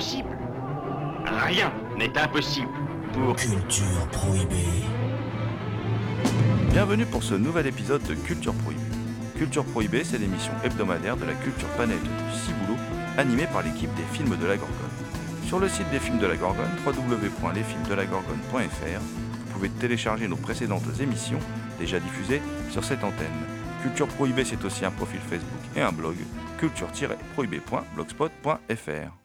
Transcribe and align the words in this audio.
Impossible 0.00 0.32
Rien 1.46 1.70
n'est 1.98 2.16
impossible 2.16 2.70
pour... 3.12 3.36
Culture 3.36 4.08
prohibée. 4.10 4.86
Bienvenue 6.70 7.04
pour 7.04 7.22
ce 7.22 7.34
nouvel 7.34 7.66
épisode 7.66 8.02
de 8.04 8.14
Culture 8.14 8.54
Prohibée. 8.54 8.80
Culture 9.36 9.66
Prohibée, 9.66 10.02
c'est 10.02 10.16
l'émission 10.16 10.54
hebdomadaire 10.64 11.18
de 11.18 11.26
la 11.26 11.34
culture 11.34 11.68
panette 11.76 12.02
du 12.02 12.08
Ciboulot, 12.32 12.78
animée 13.18 13.46
par 13.52 13.62
l'équipe 13.62 13.92
des 13.94 14.06
films 14.14 14.38
de 14.38 14.46
la 14.46 14.56
Gorgone. 14.56 14.74
Sur 15.46 15.58
le 15.58 15.68
site 15.68 15.90
des 15.90 16.00
films 16.00 16.18
de 16.18 16.26
la 16.26 16.36
Gorgone, 16.36 16.70
www.lesfilmsdelagorgone.fr, 16.86 19.00
vous 19.00 19.52
pouvez 19.52 19.68
télécharger 19.68 20.28
nos 20.28 20.36
précédentes 20.36 20.98
émissions 20.98 21.40
déjà 21.78 22.00
diffusées 22.00 22.40
sur 22.70 22.84
cette 22.84 23.04
antenne. 23.04 23.28
Culture 23.82 24.08
Prohibée, 24.08 24.46
c'est 24.46 24.64
aussi 24.64 24.86
un 24.86 24.92
profil 24.92 25.20
Facebook 25.20 25.60
et 25.76 25.82
un 25.82 25.92
blog, 25.92 26.16
culture-prohibée.blogspot.fr. 26.56 29.20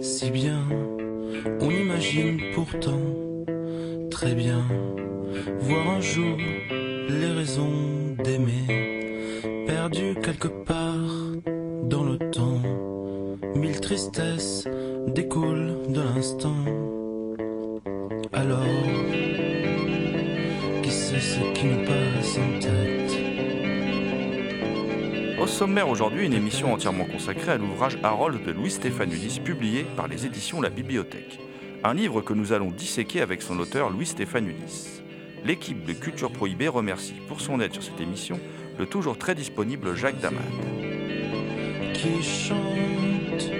si 0.00 0.30
bien, 0.30 0.64
on 1.60 1.70
imagine 1.70 2.40
pourtant 2.54 3.00
très 4.10 4.34
bien 4.34 4.64
voir 5.60 5.90
un 5.96 6.00
jour 6.00 6.36
les 7.08 7.32
raisons 7.38 8.16
d'aimer 8.22 8.66
perdues 9.66 10.14
quelque 10.22 10.48
part 10.48 11.10
dans 11.84 12.04
le 12.04 12.18
temps. 12.30 12.60
Mille 13.54 13.80
tristesses 13.80 14.66
découlent 15.08 15.76
de 15.88 16.00
l'instant. 16.00 16.64
Alors, 18.32 18.64
qui 20.82 20.90
sait 20.90 21.20
ce 21.20 21.40
qui 21.54 21.66
nous 21.66 21.84
passe 21.84 22.38
en 22.38 22.58
tête? 22.60 22.91
Au 25.42 25.48
sommaire 25.48 25.88
aujourd'hui, 25.88 26.24
une 26.24 26.34
émission 26.34 26.72
entièrement 26.72 27.04
consacrée 27.04 27.50
à 27.50 27.56
l'ouvrage 27.56 27.98
Harold 28.04 28.44
de 28.44 28.52
Louis-Stéphane 28.52 29.10
Ulysse, 29.10 29.40
publié 29.40 29.84
par 29.96 30.06
les 30.06 30.24
éditions 30.24 30.60
La 30.60 30.70
Bibliothèque. 30.70 31.40
Un 31.82 31.94
livre 31.94 32.20
que 32.20 32.32
nous 32.32 32.52
allons 32.52 32.70
disséquer 32.70 33.22
avec 33.22 33.42
son 33.42 33.58
auteur 33.58 33.90
Louis-Stéphane 33.90 34.46
Ulysse. 34.46 35.02
L'équipe 35.44 35.84
de 35.84 35.94
Culture 35.94 36.30
Prohibée 36.30 36.68
remercie 36.68 37.16
pour 37.26 37.40
son 37.40 37.60
aide 37.60 37.72
sur 37.72 37.82
cette 37.82 38.00
émission 38.00 38.38
le 38.78 38.86
toujours 38.86 39.18
très 39.18 39.34
disponible 39.34 39.96
Jacques 39.96 40.20
Damade. 40.20 40.44
qui 41.92 42.22
chante. 42.22 43.50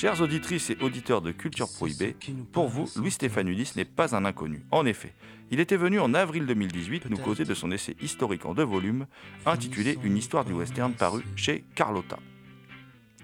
Chères 0.00 0.22
auditrices 0.22 0.70
et 0.70 0.78
auditeurs 0.80 1.20
de 1.20 1.30
Culture 1.30 1.68
Prohibée, 1.68 2.16
pour 2.52 2.68
vous, 2.68 2.88
Louis-Stéphane 2.96 3.48
Ulysse 3.48 3.76
n'est 3.76 3.84
pas 3.84 4.16
un 4.16 4.24
inconnu. 4.24 4.64
En 4.70 4.86
effet, 4.86 5.12
il 5.50 5.60
était 5.60 5.76
venu 5.76 6.00
en 6.00 6.14
avril 6.14 6.46
2018 6.46 7.10
nous 7.10 7.18
causer 7.18 7.44
de 7.44 7.52
son 7.52 7.70
essai 7.70 7.94
historique 8.00 8.46
en 8.46 8.54
deux 8.54 8.64
volumes, 8.64 9.04
intitulé 9.44 9.98
Une 10.02 10.16
histoire 10.16 10.46
du 10.46 10.54
western 10.54 10.94
paru 10.94 11.22
chez 11.36 11.66
Carlotta. 11.74 12.18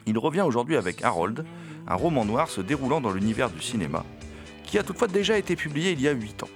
Il 0.04 0.18
revient 0.18 0.42
aujourd'hui 0.42 0.76
avec 0.76 1.02
Harold, 1.02 1.46
un 1.86 1.94
roman 1.94 2.26
noir 2.26 2.50
se 2.50 2.60
déroulant 2.60 3.00
dans 3.00 3.10
l'univers 3.10 3.48
du 3.48 3.62
cinéma, 3.62 4.04
qui 4.66 4.78
a 4.78 4.82
toutefois 4.82 5.08
déjà 5.08 5.38
été 5.38 5.56
publié 5.56 5.92
il 5.92 6.02
y 6.02 6.08
a 6.08 6.12
8 6.12 6.42
ans. 6.42 6.50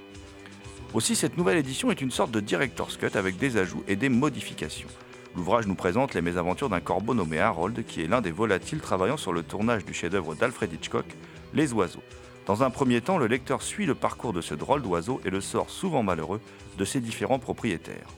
Aussi, 0.92 1.16
cette 1.16 1.38
nouvelle 1.38 1.56
édition 1.56 1.90
est 1.90 2.02
une 2.02 2.10
sorte 2.10 2.30
de 2.30 2.40
director's 2.40 2.98
cut 2.98 3.16
avec 3.16 3.38
des 3.38 3.56
ajouts 3.56 3.84
et 3.88 3.96
des 3.96 4.10
modifications. 4.10 4.88
L'ouvrage 5.36 5.68
nous 5.68 5.76
présente 5.76 6.14
les 6.14 6.22
mésaventures 6.22 6.68
d'un 6.68 6.80
corbeau 6.80 7.14
nommé 7.14 7.38
Harold, 7.38 7.84
qui 7.86 8.02
est 8.02 8.08
l'un 8.08 8.20
des 8.20 8.32
volatiles 8.32 8.80
travaillant 8.80 9.16
sur 9.16 9.32
le 9.32 9.44
tournage 9.44 9.84
du 9.84 9.94
chef-d'œuvre 9.94 10.34
d'Alfred 10.34 10.72
Hitchcock, 10.72 11.06
Les 11.54 11.72
Oiseaux. 11.72 12.02
Dans 12.46 12.64
un 12.64 12.70
premier 12.70 13.00
temps, 13.00 13.16
le 13.16 13.28
lecteur 13.28 13.62
suit 13.62 13.86
le 13.86 13.94
parcours 13.94 14.32
de 14.32 14.40
ce 14.40 14.54
drôle 14.54 14.82
d'oiseau 14.82 15.20
et 15.24 15.30
le 15.30 15.40
sort 15.40 15.70
souvent 15.70 16.02
malheureux 16.02 16.40
de 16.78 16.84
ses 16.84 17.00
différents 17.00 17.38
propriétaires. 17.38 18.08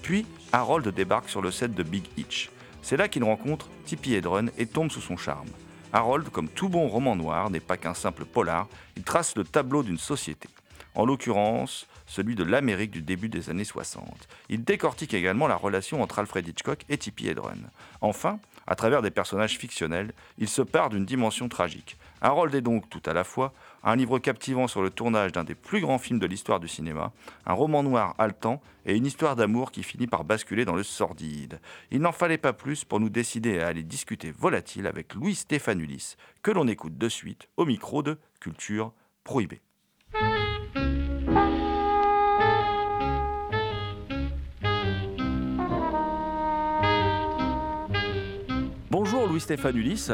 Puis, 0.00 0.24
Harold 0.50 0.88
débarque 0.88 1.28
sur 1.28 1.42
le 1.42 1.50
set 1.50 1.74
de 1.74 1.82
Big 1.82 2.04
Hitch. 2.16 2.50
C'est 2.80 2.96
là 2.96 3.06
qu'il 3.06 3.22
rencontre 3.22 3.68
Tippi 3.84 4.14
Hedren 4.14 4.50
et 4.56 4.66
tombe 4.66 4.90
sous 4.90 5.02
son 5.02 5.18
charme. 5.18 5.48
Harold, 5.92 6.30
comme 6.30 6.48
tout 6.48 6.70
bon 6.70 6.88
roman 6.88 7.16
noir, 7.16 7.50
n'est 7.50 7.60
pas 7.60 7.76
qu'un 7.76 7.92
simple 7.92 8.24
polar, 8.24 8.66
il 8.96 9.02
trace 9.02 9.36
le 9.36 9.44
tableau 9.44 9.82
d'une 9.82 9.98
société. 9.98 10.48
En 10.94 11.04
l'occurrence, 11.04 11.86
celui 12.12 12.34
de 12.34 12.44
l'Amérique 12.44 12.90
du 12.90 13.00
début 13.00 13.30
des 13.30 13.48
années 13.48 13.64
60. 13.64 14.04
Il 14.50 14.64
décortique 14.64 15.14
également 15.14 15.48
la 15.48 15.56
relation 15.56 16.02
entre 16.02 16.18
Alfred 16.18 16.46
Hitchcock 16.46 16.84
et 16.90 16.98
Tippi 16.98 17.28
Hedren. 17.28 17.70
Enfin, 18.02 18.38
à 18.66 18.74
travers 18.74 19.00
des 19.00 19.10
personnages 19.10 19.56
fictionnels, 19.58 20.12
il 20.36 20.48
se 20.48 20.60
part 20.60 20.90
d'une 20.90 21.06
dimension 21.06 21.48
tragique. 21.48 21.96
Harold 22.20 22.54
est 22.54 22.60
donc 22.60 22.88
tout 22.90 23.02
à 23.06 23.14
la 23.14 23.24
fois 23.24 23.54
un 23.82 23.96
livre 23.96 24.18
captivant 24.18 24.68
sur 24.68 24.82
le 24.82 24.90
tournage 24.90 25.32
d'un 25.32 25.42
des 25.42 25.54
plus 25.54 25.80
grands 25.80 25.98
films 25.98 26.18
de 26.18 26.26
l'histoire 26.26 26.60
du 26.60 26.68
cinéma, 26.68 27.12
un 27.46 27.54
roman 27.54 27.82
noir 27.82 28.14
haletant 28.18 28.60
et 28.84 28.94
une 28.94 29.06
histoire 29.06 29.34
d'amour 29.34 29.72
qui 29.72 29.82
finit 29.82 30.06
par 30.06 30.24
basculer 30.24 30.66
dans 30.66 30.76
le 30.76 30.82
sordide. 30.82 31.60
Il 31.90 32.02
n'en 32.02 32.12
fallait 32.12 32.38
pas 32.38 32.52
plus 32.52 32.84
pour 32.84 33.00
nous 33.00 33.10
décider 33.10 33.58
à 33.60 33.68
aller 33.68 33.82
discuter 33.82 34.30
volatile 34.30 34.86
avec 34.86 35.14
Louis 35.14 35.34
Stéphane 35.34 35.80
Ulysse, 35.80 36.16
que 36.42 36.50
l'on 36.50 36.68
écoute 36.68 36.98
de 36.98 37.08
suite 37.08 37.48
au 37.56 37.64
micro 37.64 38.02
de 38.02 38.18
Culture 38.38 38.92
Prohibée. 39.24 39.62
Louis-Stéphane 49.32 49.78
Ulysse. 49.78 50.12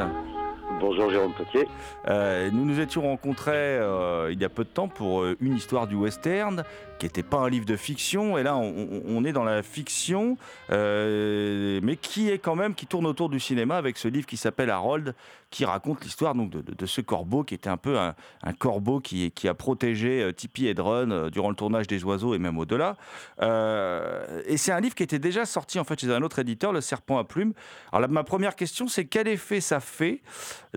Bonjour 0.79 1.11
Jérôme 1.11 1.33
Potier. 1.33 1.67
Euh, 2.07 2.49
nous 2.51 2.63
nous 2.63 2.79
étions 2.79 3.01
rencontrés 3.01 3.51
euh, 3.53 4.29
il 4.31 4.39
y 4.39 4.45
a 4.45 4.49
peu 4.49 4.63
de 4.63 4.69
temps 4.69 4.87
pour 4.87 5.23
euh, 5.23 5.35
une 5.41 5.57
histoire 5.57 5.87
du 5.87 5.95
western 5.95 6.63
qui 6.99 7.05
n'était 7.05 7.23
pas 7.23 7.39
un 7.39 7.49
livre 7.49 7.65
de 7.65 7.75
fiction 7.75 8.37
et 8.37 8.43
là 8.43 8.55
on, 8.55 9.25
est 9.25 9.33
dans 9.33 9.43
la 9.43 9.61
fiction 9.61 10.37
mais 10.69 11.97
qui 12.01 12.29
est 12.29 12.39
quand 12.39 12.55
même 12.55 12.75
qui 12.75 12.85
tourne 12.85 13.05
autour 13.05 13.29
du 13.29 13.41
cinéma 13.41 13.75
avec 13.75 13.97
ce 13.97 14.07
livre 14.07 14.25
qui 14.25 14.37
s'appelle 14.37 14.69
Harold 14.69 15.13
qui 15.51 15.65
raconte 15.65 16.03
l'histoire 16.03 16.35
donc 16.35 16.51
de, 16.51 16.85
ce 16.85 17.01
corbeau 17.01 17.43
qui 17.43 17.55
était 17.55 17.69
un 17.69 17.77
peu 17.77 17.97
un, 17.97 18.13
corbeau 18.53 18.99
qui, 18.99 19.31
a 19.47 19.53
protégé 19.53 20.21
euh, 20.21 20.31
Tippi 20.31 20.67
Hedren 20.67 21.11
euh, 21.11 21.29
durant 21.29 21.49
le 21.49 21.55
tournage 21.55 21.87
des 21.87 22.03
oiseaux 22.03 22.35
et 22.35 22.39
même 22.39 22.57
au-delà 22.57 22.95
Euh, 23.41 24.41
et 24.45 24.57
c'est 24.57 24.71
un 24.71 24.79
livre 24.79 24.95
qui 24.95 25.03
était 25.03 25.19
déjà 25.19 25.45
sorti 25.45 25.79
en 25.79 25.83
fait 25.83 25.99
chez 25.99 26.11
un 26.13 26.21
autre 26.21 26.39
éditeur 26.39 26.71
Le 26.71 26.81
Serpent 26.81 27.17
à 27.17 27.23
plumes 27.23 27.53
alors 27.91 28.01
la- 28.01 28.07
ma 28.07 28.23
première 28.23 28.55
question 28.55 28.87
c'est 28.87 29.05
quel 29.05 29.27
effet 29.27 29.61
ça 29.61 29.79
fait 29.79 30.21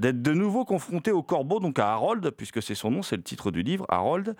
d'être 0.01 0.23
de 0.23 0.33
nouveau 0.33 0.65
confronté 0.65 1.11
au 1.11 1.23
corbeau, 1.23 1.61
donc 1.61 1.79
à 1.79 1.93
Harold, 1.93 2.31
puisque 2.31 2.63
c'est 2.63 2.75
son 2.75 2.91
nom, 2.91 3.03
c'est 3.03 3.17
le 3.17 3.23
titre 3.23 3.51
du 3.51 3.63
livre, 3.63 3.85
Harold. 3.89 4.37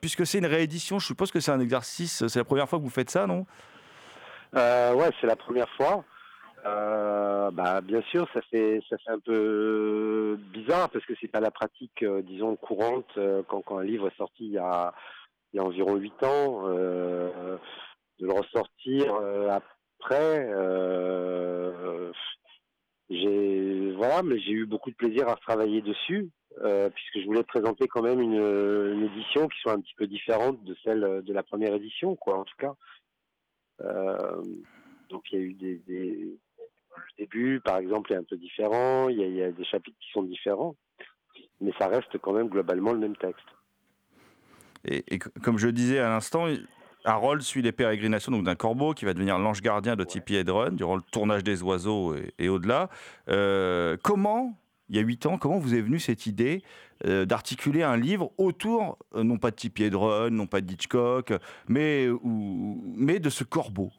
Puisque 0.00 0.26
c'est 0.26 0.38
une 0.38 0.46
réédition, 0.46 0.98
je 0.98 1.06
suppose 1.06 1.30
que 1.30 1.40
c'est 1.40 1.50
un 1.50 1.60
exercice, 1.60 2.26
c'est 2.26 2.38
la 2.38 2.44
première 2.44 2.68
fois 2.68 2.78
que 2.78 2.84
vous 2.84 2.90
faites 2.90 3.10
ça, 3.10 3.26
non? 3.26 3.46
Euh, 4.54 4.94
Ouais, 4.94 5.10
c'est 5.20 5.26
la 5.26 5.36
première 5.36 5.68
fois. 5.76 6.04
Euh, 6.68 7.50
bah, 7.50 7.80
bien 7.80 8.02
sûr, 8.02 8.28
ça 8.32 8.42
fait 8.42 8.80
ça 8.88 8.98
fait 8.98 9.10
un 9.10 9.20
peu 9.20 10.38
bizarre 10.52 10.90
parce 10.90 11.04
que 11.06 11.14
c'est 11.20 11.28
pas 11.28 11.40
la 11.40 11.50
pratique, 11.50 12.02
euh, 12.02 12.22
disons 12.22 12.56
courante 12.56 13.10
euh, 13.16 13.42
quand, 13.48 13.62
quand 13.62 13.78
un 13.78 13.84
livre 13.84 14.08
est 14.08 14.16
sorti 14.16 14.46
il 14.46 14.52
y 14.52 14.58
a 14.58 14.92
il 15.52 15.56
y 15.56 15.60
a 15.60 15.64
environ 15.64 15.96
huit 15.96 16.22
ans 16.22 16.68
de 16.68 17.58
le 18.20 18.32
ressortir 18.32 19.14
après. 19.50 20.46
j'ai 23.08 23.92
voilà, 23.92 24.22
mais 24.22 24.38
j'ai 24.40 24.52
eu 24.52 24.66
beaucoup 24.66 24.90
de 24.90 24.96
plaisir 24.96 25.28
à 25.28 25.36
travailler 25.36 25.80
dessus 25.80 26.28
puisque 26.94 27.20
je 27.20 27.24
voulais 27.24 27.44
présenter 27.44 27.88
quand 27.88 28.02
même 28.02 28.20
une, 28.20 29.04
édition 29.04 29.48
qui 29.48 29.58
soit 29.60 29.72
un 29.72 29.80
petit 29.80 29.94
peu 29.96 30.06
différente 30.06 30.62
de 30.64 30.76
celle 30.84 31.22
de 31.24 31.32
la 31.32 31.42
première 31.42 31.72
édition, 31.74 32.14
quoi, 32.16 32.38
en 32.38 32.44
tout 32.44 32.56
cas. 32.58 32.74
donc 35.08 35.22
il 35.32 35.38
y 35.38 35.42
a 35.42 35.44
eu 35.44 35.54
des 35.54 36.38
le 36.98 37.24
début, 37.24 37.60
par 37.60 37.78
exemple, 37.78 38.12
est 38.12 38.16
un 38.16 38.24
peu 38.24 38.36
différent. 38.36 39.08
Il 39.08 39.18
y, 39.18 39.22
a, 39.22 39.26
il 39.26 39.34
y, 39.34 39.42
a, 39.42 39.50
des 39.50 39.64
chapitres 39.64 39.98
qui 40.00 40.10
sont 40.12 40.22
différents, 40.22 40.76
mais 41.60 41.72
ça 41.78 41.88
reste 41.88 42.18
quand 42.18 42.32
même 42.32 42.48
globalement 42.48 42.92
le 42.92 42.98
même 42.98 43.16
texte. 43.16 43.46
Et, 44.84 45.04
et 45.08 45.18
comme 45.18 45.58
je 45.58 45.68
disais 45.68 45.98
à 45.98 46.08
l'instant, 46.08 46.46
Harold 47.04 47.42
suit 47.42 47.62
les 47.62 47.72
pérégrinations 47.72 48.32
donc 48.32 48.44
d'un 48.44 48.54
corbeau 48.54 48.92
qui 48.92 49.04
va 49.04 49.14
devenir 49.14 49.38
l'ange 49.38 49.62
gardien 49.62 49.96
de 49.96 50.04
Tippi 50.04 50.36
Hedren 50.36 50.76
durant 50.76 50.96
le 50.96 51.02
tournage 51.10 51.44
des 51.44 51.62
oiseaux 51.62 52.14
et, 52.14 52.32
et 52.38 52.48
au-delà. 52.48 52.90
Euh, 53.28 53.96
comment, 54.02 54.58
il 54.88 54.96
y 54.96 54.98
a 54.98 55.02
huit 55.02 55.26
ans, 55.26 55.38
comment 55.38 55.58
vous 55.58 55.74
est 55.74 55.80
venue 55.80 56.00
cette 56.00 56.26
idée 56.26 56.62
euh, 57.06 57.24
d'articuler 57.24 57.82
un 57.82 57.96
livre 57.96 58.32
autour, 58.38 58.98
euh, 59.14 59.22
non 59.22 59.38
pas 59.38 59.50
de 59.50 59.56
Tippi 59.56 59.84
Hedren, 59.84 60.34
non 60.34 60.46
pas 60.46 60.60
de 60.60 60.72
Hitchcock, 60.72 61.32
mais, 61.68 62.08
ou, 62.08 62.82
mais 62.96 63.20
de 63.20 63.30
ce 63.30 63.44
corbeau? 63.44 63.90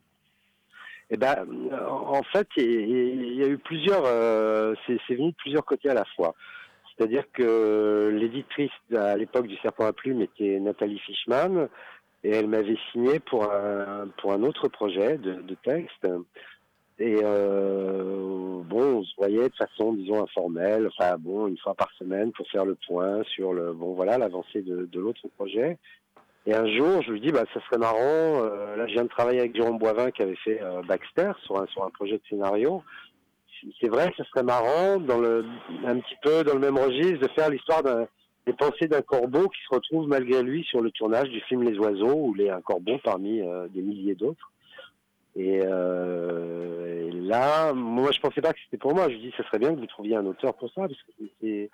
Eh 1.12 1.18
ben, 1.18 1.46
en 1.72 2.22
fait, 2.24 2.48
il 2.58 3.36
y 3.36 3.44
a 3.44 3.48
eu 3.48 3.58
plusieurs, 3.58 4.04
euh, 4.06 4.76
c'est 4.86 5.16
venu 5.16 5.32
de 5.32 5.36
plusieurs 5.38 5.66
côtés 5.66 5.90
à 5.90 5.96
la 5.96 6.06
fois. 6.16 6.36
C'est-à-dire 6.96 7.24
que 7.34 8.12
l'éditrice 8.14 8.72
à 8.96 9.16
l'époque 9.16 9.48
du 9.48 9.56
Serpent 9.58 9.86
à 9.86 9.94
plumes 9.94 10.22
était 10.22 10.60
Nathalie 10.60 11.00
Fishman 11.00 11.68
et 12.24 12.32
elle 12.32 12.48
m'avait 12.48 12.78
signé 12.92 13.20
pour 13.20 13.50
un 13.52 14.10
pour 14.22 14.34
un 14.34 14.44
autre 14.44 14.68
projet 14.68 15.18
de, 15.18 15.56
texte. 15.64 16.08
Et 17.00 17.16
euh, 17.24 18.62
bon, 18.66 18.98
on 18.98 19.04
se 19.04 19.16
voyait 19.16 19.48
de 19.48 19.56
façon, 19.56 19.94
disons, 19.94 20.22
informelle, 20.22 20.88
enfin 20.88 21.18
bon, 21.18 21.48
une 21.48 21.58
fois 21.58 21.74
par 21.74 21.90
semaine 21.98 22.34
pour 22.34 22.46
faire 22.50 22.66
le 22.66 22.76
point 22.76 23.24
sur 23.24 23.54
le 23.54 23.72
bon 23.72 23.94
voilà 23.94 24.18
l'avancée 24.18 24.62
de 24.62 25.00
l'autre 25.00 25.28
projet. 25.38 25.78
Et 26.46 26.56
un 26.56 26.68
jour, 26.68 27.02
je 27.02 27.12
lui 27.12 27.22
dis, 27.22 27.32
bah, 27.32 27.44
ça 27.54 27.60
serait 27.66 27.78
marrant. 27.78 28.44
Euh, 28.44 28.76
là, 28.76 28.88
je 28.88 28.94
viens 28.94 29.04
de 29.04 29.10
travailler 29.10 29.40
avec 29.40 29.56
Jérôme 29.56 29.78
Boivin 29.78 30.12
qui 30.12 30.22
avait 30.22 30.38
fait 30.38 30.62
euh, 30.62 30.82
Baxter 30.84 31.32
sur 31.44 31.62
un, 31.62 31.68
sur 31.68 31.84
un 31.84 31.90
projet 31.90 32.14
de 32.14 32.22
scénario. 32.30 32.84
C'est 33.82 33.90
vrai 33.90 34.10
que 34.10 34.16
ça 34.16 34.24
serait 34.30 34.44
marrant, 34.44 34.96
un 34.96 36.00
petit 36.00 36.16
peu 36.24 36.46
dans 36.46 36.54
le 36.54 36.60
même 36.60 36.78
registre, 36.78 37.20
de 37.20 37.28
faire 37.34 37.50
l'histoire 37.50 37.84
des 37.84 38.54
pensées 38.54 38.88
d'un 38.88 39.02
corbeau 39.02 39.50
qui 39.50 39.60
se 39.68 39.76
retrouve 39.76 40.08
malgré 40.08 40.42
lui 40.42 40.64
sur 40.64 40.82
le 40.82 40.92
tournage 40.92 41.28
du 41.28 41.42
film 41.42 41.64
Les 41.64 41.78
Oiseaux, 41.78 42.16
où 42.16 42.34
il 42.38 42.44
est 42.44 42.50
un 42.50 42.62
corbeau 42.62 42.98
parmi 43.04 43.42
euh, 43.42 43.68
des 43.68 43.82
milliers 43.82 44.16
d'autres. 44.16 44.50
Et, 45.36 45.60
là, 45.60 47.74
moi, 47.74 48.12
je 48.12 48.20
pensais 48.20 48.42
pas 48.42 48.54
que 48.54 48.60
c'était 48.64 48.78
pour 48.78 48.96
moi. 48.96 49.10
Je 49.10 49.18
dis, 49.18 49.34
ça 49.36 49.44
serait 49.44 49.60
bien 49.60 49.76
que 49.76 49.80
vous 49.80 49.88
trouviez 49.88 50.16
un 50.16 50.26
auteur 50.26 50.54
pour 50.54 50.70
ça, 50.70 50.88
parce 50.88 51.04
que 51.04 51.12
c'est 51.42 51.70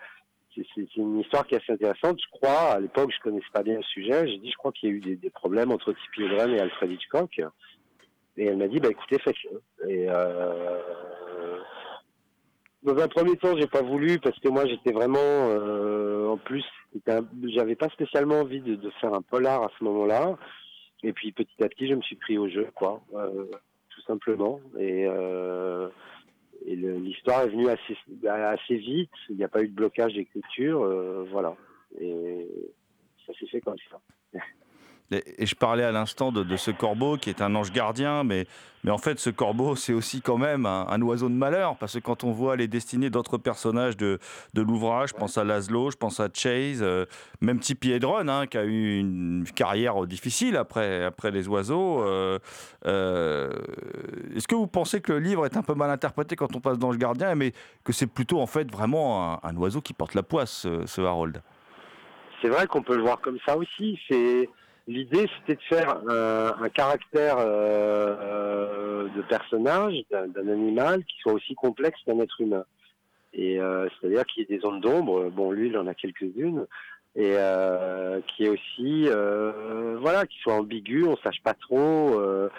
c'est 0.74 0.96
une 0.96 1.20
histoire 1.20 1.46
qui 1.46 1.56
est 1.56 1.58
assez 1.58 1.74
intéressante. 1.74 2.20
Je 2.20 2.38
crois, 2.38 2.74
à 2.74 2.80
l'époque, 2.80 3.12
je 3.16 3.22
connaissais 3.22 3.46
pas 3.54 3.64
bien 3.64 3.78
le 3.78 3.84
sujet. 3.84 4.28
J'ai 4.28 4.38
dit, 4.38 4.52
je 4.52 4.58
crois 4.58 4.72
qu'il 4.72 4.90
y 4.90 4.92
a 4.92 4.96
eu 4.96 5.16
des, 5.16 5.30
problèmes 5.30 5.72
entre 5.72 5.94
Tippi 5.94 6.24
Hedren 6.24 6.52
et 6.52 6.60
Alfred 6.60 6.92
Hitchcock. 6.92 7.42
Et 8.38 8.46
elle 8.46 8.58
m'a 8.58 8.68
dit, 8.68 8.80
bah 8.80 8.90
écoutez, 8.90 9.18
faites-le. 9.20 9.62
Euh, 9.88 10.82
dans 12.84 12.98
un 12.98 13.08
premier 13.08 13.36
temps, 13.38 13.56
j'ai 13.58 13.68
pas 13.68 13.82
voulu 13.82 14.20
parce 14.20 14.38
que 14.40 14.50
moi, 14.50 14.66
j'étais 14.66 14.92
vraiment, 14.92 15.18
euh, 15.20 16.28
en 16.28 16.38
plus, 16.38 16.66
j'avais 17.44 17.76
pas 17.76 17.90
spécialement 17.90 18.42
envie 18.42 18.62
de, 18.62 18.90
faire 19.02 19.14
un 19.14 19.22
polar 19.22 19.64
à 19.64 19.72
ce 19.78 19.84
moment-là. 19.84 20.38
Et 21.04 21.14
puis 21.14 21.32
petit 21.32 21.64
à 21.64 21.68
petit, 21.68 21.88
je 21.88 21.96
me 21.96 22.02
suis 22.02 22.16
pris 22.16 22.38
au 22.38 22.48
jeu, 22.50 22.68
quoi, 22.74 23.02
euh, 23.14 23.46
tout 23.90 24.02
simplement. 24.02 24.60
Et 24.80 25.08
et 26.66 26.76
l'histoire 26.76 27.42
est 27.42 27.50
venue 27.50 27.70
assez, 27.70 27.98
assez 28.28 28.76
vite. 28.76 29.12
Il 29.30 29.38
n'y 29.38 29.44
a 29.44 29.48
pas 29.48 29.62
eu 29.62 29.68
de 29.68 29.74
blocage 29.74 30.14
d'écriture, 30.14 30.84
euh, 30.84 31.26
voilà. 31.32 31.56
Et 32.00 32.48
ça 33.26 33.34
s'est 33.40 33.48
fait 33.48 33.62
comme 33.62 33.76
ça. 33.90 34.00
Et, 35.12 35.46
je 35.46 35.56
parlais 35.56 35.84
à 35.84 35.92
l'instant 35.92 36.32
de, 36.32 36.58
ce 36.58 36.72
corbeau 36.72 37.18
qui 37.18 37.30
est 37.30 37.42
un 37.42 37.54
ange 37.56 37.72
gardien, 37.72 38.24
mais, 38.24 38.48
mais 38.84 38.92
en 38.92 38.98
fait, 38.98 39.20
ce 39.20 39.30
corbeau, 39.30 39.76
c'est 39.76 39.94
aussi 39.94 40.22
quand 40.22 40.38
même 40.38 40.66
un, 40.66 41.02
oiseau 41.02 41.30
de 41.30 41.36
malheur, 41.36 41.76
parce 41.78 41.94
que 41.94 42.00
quand 42.00 42.24
on 42.24 42.32
voit 42.32 42.56
les 42.56 42.68
destinées 42.68 43.10
d'autres 43.10 43.38
personnages 43.38 43.98
de, 43.98 44.20
de 44.54 44.62
l'ouvrage, 44.62 45.10
je 45.10 45.14
pense 45.14 45.38
à 45.38 45.44
Laszlo, 45.44 45.92
je 45.92 45.98
pense 45.98 46.20
à 46.20 46.28
Chase, 46.34 46.82
euh, 46.82 47.06
même 47.40 47.60
Tippi 47.60 47.92
Hedren, 47.92 48.30
hein, 48.30 48.48
qui 48.48 48.58
a 48.58 48.64
eu 48.64 49.00
une 49.00 49.46
carrière 49.56 50.06
difficile 50.08 50.58
après, 50.58 51.04
après 51.04 51.30
les 51.30 51.48
oiseaux. 51.48 52.04
Euh, 52.04 52.40
euh, 52.88 53.52
Est-ce 54.36 54.48
que 54.48 54.56
vous 54.56 54.68
pensez 54.68 55.02
que 55.02 55.14
le 55.14 55.20
livre 55.20 55.46
est 55.46 55.56
un 55.56 55.64
peu 55.64 55.76
mal 55.76 55.92
interprété 55.92 56.36
quand 56.36 56.56
on 56.56 56.60
passe 56.60 56.80
d'ange 56.80 56.98
gardien, 56.98 57.36
mais 57.36 57.54
que 57.84 57.94
c'est 57.94 58.08
plutôt 58.08 58.40
en 58.40 58.48
fait 58.48 58.72
vraiment 58.72 59.34
un, 59.34 59.40
un, 59.44 59.56
oiseau 59.58 59.82
qui 59.82 59.94
porte 59.94 60.16
la 60.16 60.24
poisse, 60.24 60.52
ce, 60.52 60.86
ce 60.88 61.02
Harold? 61.02 61.42
C'est 62.42 62.50
vrai 62.50 62.68
qu'on 62.68 62.82
peut 62.82 62.96
le 62.96 63.02
voir 63.02 63.22
comme 63.22 63.38
ça 63.46 63.56
aussi. 63.56 64.00
C'est 64.08 64.50
L'idée, 64.88 65.28
c'était 65.40 65.56
de 65.56 65.76
faire 65.76 65.98
un, 66.08 66.62
un 66.62 66.70
caractère 66.70 67.38
euh, 67.40 69.08
de 69.16 69.22
personnage, 69.24 69.96
d'un 70.12 70.48
animal, 70.48 71.04
qui 71.06 71.18
soit 71.22 71.34
aussi 71.34 71.56
complexe 71.56 72.00
qu'un 72.06 72.20
être 72.20 72.40
humain. 72.40 72.66
Et 73.34 73.60
euh, 73.60 73.88
c'est-à-dire 73.90 74.26
qu'il 74.26 74.44
y 74.44 74.44
ait 74.44 74.56
des 74.58 74.62
zones 74.62 74.82
d'ombre. 74.82 75.30
Bon, 75.30 75.52
lui, 75.52 75.70
il 75.70 75.78
en 75.78 75.88
a 75.88 75.96
quelques-unes, 75.96 76.68
et 77.16 77.34
euh, 77.36 78.22
qui 78.28 78.46
est 78.46 78.50
aussi, 78.50 79.08
euh, 79.08 79.98
voilà, 80.00 80.26
qui 80.28 80.38
soit 80.40 80.54
ambigu. 80.54 81.06
On 81.06 81.18
sache 81.18 81.42
pas 81.42 81.56
trop 81.56 82.20
euh, 82.20 82.50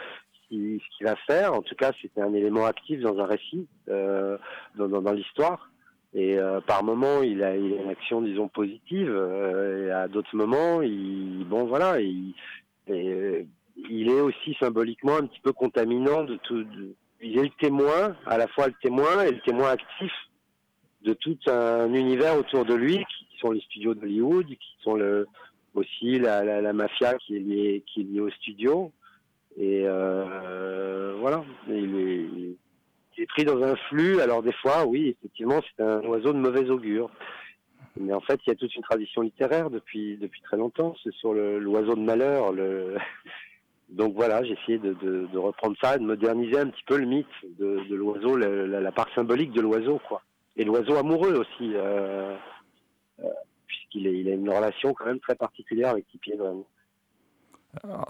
ce 0.43 0.49
qu'il 0.49 0.81
va 1.02 1.14
faire. 1.26 1.55
En 1.55 1.62
tout 1.62 1.76
cas, 1.76 1.93
c'était 2.02 2.22
un 2.22 2.34
élément 2.34 2.67
actif 2.67 3.00
dans 3.00 3.19
un 3.20 3.26
récit, 3.26 3.69
euh, 3.88 4.37
dans 4.75 5.12
l'histoire. 5.12 5.70
Et 6.17 6.39
euh, 6.39 6.63
par 6.63 6.83
moments, 6.83 7.23
il 7.23 7.43
a, 7.43 7.55
une 7.55 7.91
action, 7.91 8.23
disons, 8.23 8.49
positive. 8.49 9.11
Euh, 9.11 9.87
et 9.87 9.91
à 9.91 10.08
d'autres 10.08 10.35
moments, 10.35 10.81
il, 10.81 11.44
bon, 11.44 11.67
voilà, 11.67 12.01
il, 12.01 12.32
et, 12.89 13.46
il 13.91 14.08
est 14.08 14.20
aussi 14.23 14.56
symboliquement 14.58 15.17
un 15.17 15.27
petit 15.27 15.41
peu 15.41 15.53
contaminant 15.53 16.25
il 17.20 17.39
est 17.39 17.43
le 17.43 17.51
témoin, 17.61 18.17
à 18.25 18.39
la 18.39 18.46
fois 18.49 18.69
le 18.69 18.75
témoin 18.82 19.25
et 19.25 19.31
le 19.31 19.41
témoin 19.41 19.70
actif 19.73 20.13
de 21.03 21.13
tout 21.13 21.39
un 21.46 21.93
univers 21.93 22.39
autour 22.39 22.65
de 22.65 22.75
lui, 22.75 22.96
qui 22.96 23.39
sont 23.39 23.53
les 23.53 23.61
studios 23.61 23.94
d'Hollywood, 23.94 24.46
qui 24.46 24.77
sont 24.82 24.99
aussi 25.75 26.19
la, 26.19 26.73
mafia 26.73 27.15
qui 27.19 27.37
est 27.37 27.41
liée, 27.41 27.85
qui 27.87 28.01
est. 28.01 28.93
Et 29.58 29.82
euh, 29.87 31.15
voilà, 31.19 31.44
il 31.69 31.96
est, 31.96 32.56
est 33.23 33.27
pris 33.27 33.44
dans 33.44 33.63
un 33.63 33.77
flux. 33.89 34.20
Alors 34.20 34.43
des 34.43 34.53
fois, 34.53 34.87
oui, 34.87 35.17
effectivement, 35.19 35.61
c'est 35.63 35.82
un 35.82 36.01
oiseau 36.03 36.32
de 36.32 36.39
mauvais 36.39 36.69
augure. 36.70 37.11
Mais 37.99 38.13
en 38.13 38.20
fait, 38.20 38.41
il 38.46 38.51
y 38.51 38.53
a 38.53 38.56
toute 38.56 38.75
une 38.75 38.82
tradition 38.82 39.23
littéraire 39.23 39.70
depuis 39.70 40.19
depuis 40.19 40.43
très 40.43 40.56
longtemps. 40.56 40.94
C'est 41.03 41.13
sur 41.15 41.32
l'oiseau 41.32 41.94
de 41.94 42.01
malheur. 42.01 42.53
Donc 43.89 44.15
voilà, 44.15 44.43
j'ai 44.43 44.55
essayé 44.55 44.79
de, 44.79 45.39
reprendre 45.39 45.77
ça, 45.81 45.96
de 45.96 46.05
moderniser 46.05 46.58
un 46.58 46.69
petit 46.69 46.82
peu 46.87 46.99
le 46.99 47.06
mythe 47.06 47.27
de, 47.58 47.94
l'oiseau, 47.94 48.37
la, 48.37 48.93
part 48.93 49.08
symbolique 49.15 49.53
de 49.53 49.61
l'oiseau, 49.61 50.01
quoi. 50.08 50.23
Et 50.56 50.65
l'oiseau 50.65 50.96
amoureux 50.96 51.35
aussi, 51.35 51.73
euh, 51.75 52.35
euh, 53.20 53.29
puisqu'il 53.67 54.06
il 54.06 54.29
a 54.29 54.32
une 54.32 54.51
relation 54.51 54.93
quand 54.93 55.05
même 55.05 55.20
très 55.20 55.37
particulière 55.37 55.91
avec 55.91 56.08
Tippi 56.08 56.32
Hedren. 56.32 56.65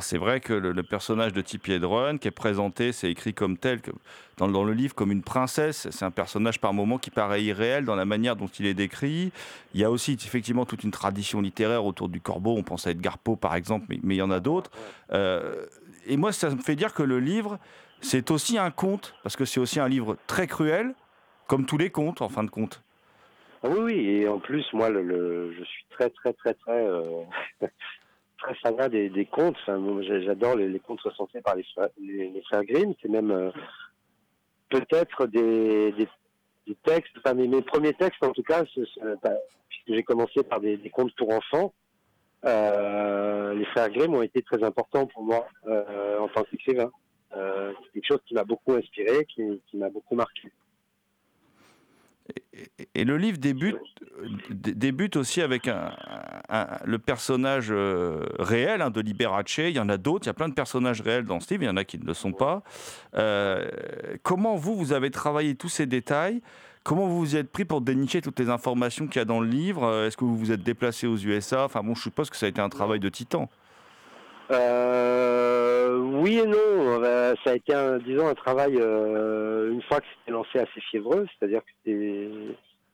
C'est 0.01 0.19
vrai 0.19 0.41
que 0.41 0.53
le, 0.53 0.83
personnage 0.83 1.33
de 1.33 1.41
Tippi 1.41 1.81
qui 2.21 2.29
est 2.29 2.31
présenté, 2.31 2.93
c'est 2.93 3.11
écrit 3.11 3.35
comme 3.35 3.57
tel, 3.57 3.81
dans, 4.39 4.65
le 4.65 4.73
livre 4.73 4.95
comme 4.95 5.13
une 5.13 5.23
princesse. 5.23 5.89
C'est 5.91 6.05
un 6.05 6.11
personnage 6.11 6.61
par 6.61 6.73
moments 6.73 6.99
qui 6.99 7.11
paraît 7.11 7.43
irréel 7.43 7.85
dans 7.85 7.97
la 7.97 8.05
manière 8.05 8.37
dont 8.37 8.47
il 8.47 8.67
est 8.67 8.75
décrit. 8.75 9.33
Il 9.75 9.81
y 9.81 9.85
a 9.85 9.91
aussi 9.91 10.13
effectivement 10.13 10.67
toute 10.67 10.85
une 10.85 10.91
tradition 10.91 11.41
littéraire 11.41 11.85
autour 11.85 12.09
du 12.09 12.21
corbeau. 12.21 12.55
On 12.57 12.63
pense 12.63 12.87
à 12.87 12.91
Edgar 12.91 13.19
Poe 13.19 13.37
par 13.37 13.55
exemple, 13.55 13.87
mais, 13.89 14.15
il 14.15 14.19
y 14.19 14.23
en 14.23 14.31
a 14.31 14.41
d'autres. 14.41 14.71
Euh, 15.13 15.67
et 16.07 16.17
moi, 16.17 16.33
ça 16.33 16.51
me 16.51 16.61
fait 16.61 16.77
dire 16.77 16.95
que 16.95 17.03
le 17.03 17.19
livre, 17.19 17.59
c'est 18.01 18.31
aussi 18.31 18.59
un 18.59 18.71
conte, 18.71 19.15
parce 19.23 19.37
que 19.37 19.45
c'est 19.45 19.61
aussi 19.61 19.81
un 19.81 19.89
livre 19.89 20.17
très 20.27 20.47
cruel, 20.47 20.95
comme 21.47 21.67
tous 21.67 21.79
les 21.79 21.91
contes 21.91 22.23
en 22.23 22.29
fin 22.29 22.45
de 22.45 22.51
compte. 22.51 22.83
Ah 23.63 23.69
oui, 23.71 23.79
oui, 23.81 24.09
et 24.09 24.29
en 24.29 24.39
plus, 24.39 24.65
moi, 24.73 24.93
je 24.93 25.65
suis 25.65 25.85
très, 25.91 26.11
très, 26.11 26.33
très, 26.35 26.55
très. 26.55 26.87
Euh... 26.87 27.23
très 28.39 28.55
fanat 28.57 28.89
des, 28.89 29.29
contes. 29.31 29.57
J'adore 29.67 30.57
les, 30.57 30.79
contes 30.81 31.01
recensés 31.01 31.41
par 31.41 31.57
les, 31.57 31.65
frères 32.43 32.65
Grimm. 32.65 32.95
C'est 33.01 33.09
même 33.09 33.31
euh, 33.31 33.51
peut-être 34.69 35.27
des, 35.27 35.95
textes, 36.85 37.13
enfin 37.19 37.35
mes, 37.35 37.63
premiers 37.63 37.95
textes 37.95 38.23
en 38.25 38.33
tout 38.33 38.43
cas, 38.43 38.65
bah, 39.23 39.35
puisque 39.69 39.95
j'ai 39.95 40.03
commencé 40.03 40.43
par 40.43 40.61
des, 40.61 40.79
contes 40.91 41.15
pour 41.17 41.33
enfants, 41.33 41.73
euh, 42.45 43.55
les 43.55 43.65
frères 43.67 43.91
Grimm 43.91 44.15
ont 44.15 44.23
été 44.23 44.43
très 44.43 44.63
importants 44.63 45.07
pour 45.07 45.25
moi 45.25 45.49
euh, 45.67 46.19
en 46.19 46.29
tant 46.29 46.45
qu'écrivain. 46.45 46.91
Euh, 47.37 47.73
c'est 47.83 47.93
quelque 47.93 48.07
chose 48.07 48.21
qui 48.27 48.35
m'a 48.35 48.45
beaucoup 48.45 48.73
inspiré, 48.75 49.25
qui 49.27 49.61
m'a 49.75 49.91
beaucoup 49.91 50.15
marqué. 50.15 50.51
Et- 52.95 53.05
le 53.05 53.17
livre 53.19 53.39
débute, 53.39 53.77
dé- 54.51 54.75
débute 54.75 55.17
aussi 55.17 55.43
avec 55.43 55.69
le 55.69 56.97
personnage 56.99 57.69
euh, 57.71 58.25
réel 58.39 58.81
hein, 58.83 58.91
de 58.91 59.01
Liberace. 59.01 59.59
Il 59.59 59.71
y 59.71 59.79
en 59.81 59.89
a 59.89 59.97
d'autres, 59.99 60.25
il 60.25 60.29
y 60.29 60.31
a 60.31 60.35
plein 60.35 60.49
de 60.49 60.55
personnages 60.55 61.01
réels 61.03 61.25
dans 61.25 61.41
ce 61.41 61.53
livre, 61.53 61.65
il 61.65 61.67
y 61.67 61.71
en 61.71 61.77
a 61.77 61.85
qui 61.85 61.99
ne 61.99 62.05
le 62.05 62.15
sont 62.15 62.33
pas. 62.33 62.63
Euh, 63.17 63.69
comment 64.23 64.57
vous, 64.57 64.77
vous 64.77 64.93
avez 64.93 65.11
travaillé 65.11 65.55
tous 65.55 65.69
ces 65.69 65.87
détails? 65.87 66.41
Comment 66.85 67.07
vous 67.09 67.19
vous 67.19 67.37
êtes 67.37 67.51
pris 67.51 67.65
pour 67.65 67.81
dénicher 67.81 68.21
toutes 68.23 68.39
les 68.39 68.49
informations 68.49 69.07
qu'il 69.09 69.19
y 69.19 69.23
a 69.23 69.25
dans 69.25 69.41
le 69.41 69.49
livre? 69.49 69.83
Euh, 69.85 70.07
Est-ce 70.07 70.17
que 70.17 70.25
vous 70.25 70.37
vous 70.39 70.53
êtes 70.53 70.63
déplacé 70.63 71.07
aux 71.07 71.17
USA 71.17 71.65
Enfin 71.65 71.83
bon, 71.83 71.95
je 71.95 72.03
suppose 72.03 72.31
que 72.31 72.37
ça 72.37 72.47
a 72.47 72.49
été 72.49 72.61
un 72.61 72.69
travail 72.69 73.01
de 73.01 73.09
titan. 73.09 73.51
Euh, 74.51 75.99
oui 76.23 76.39
et 76.39 76.47
non. 76.47 77.03
Euh, 77.03 77.35
ça 77.45 77.51
a 77.51 77.55
été, 77.55 77.75
un, 77.75 77.99
disons, 77.99 78.29
un 78.29 78.35
travail 78.35 78.77
euh, 78.79 79.73
une 79.73 79.83
fois 79.83 80.01
que 80.01 80.07
c'était 80.19 80.33
lancé 80.33 80.59
assez 80.59 80.81
fiévreux, 80.91 81.27
c'est-à-dire 81.39 81.61
que 81.61 81.71
c'était, 81.85 82.29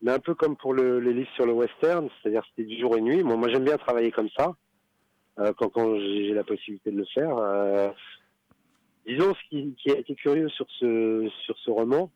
mais 0.00 0.12
un 0.12 0.18
peu 0.18 0.34
comme 0.34 0.56
pour 0.56 0.74
le, 0.74 0.98
les 0.98 1.12
livres 1.12 1.30
sur 1.34 1.46
le 1.46 1.52
western, 1.52 2.08
c'est-à-dire 2.20 2.42
c'était 2.50 2.68
du 2.68 2.80
jour 2.80 2.96
et 2.96 3.00
nuit. 3.00 3.22
Bon, 3.22 3.36
moi, 3.36 3.48
j'aime 3.48 3.64
bien 3.64 3.76
travailler 3.76 4.10
comme 4.10 4.30
ça 4.36 4.54
euh, 5.38 5.52
quand, 5.56 5.68
quand 5.68 5.98
j'ai 5.98 6.32
la 6.32 6.44
possibilité 6.44 6.90
de 6.90 6.96
le 6.96 7.06
faire. 7.14 7.36
Euh, 7.36 7.90
disons, 9.06 9.34
ce 9.34 9.48
qui, 9.50 9.74
qui 9.74 9.90
a 9.90 9.98
été 9.98 10.14
curieux 10.14 10.48
sur 10.48 10.66
ce 10.78 11.28
sur 11.44 11.56
ce 11.58 11.70
roman, 11.70 12.10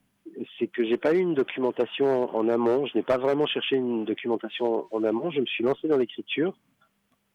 c'est 0.59 0.67
que 0.67 0.85
j'ai 0.85 0.97
pas 0.97 1.15
eu 1.15 1.19
une 1.19 1.35
documentation 1.35 2.35
en, 2.35 2.35
en 2.35 2.49
amont. 2.49 2.87
Je 2.87 2.97
n'ai 2.97 3.05
pas 3.05 3.19
vraiment 3.19 3.47
cherché 3.47 3.77
une 3.77 4.05
documentation 4.05 4.87
en 4.91 5.05
amont. 5.05 5.31
Je 5.31 5.41
me 5.41 5.47
suis 5.47 5.63
lancé 5.63 5.89
dans 5.89 5.99
l'écriture. 5.99 6.57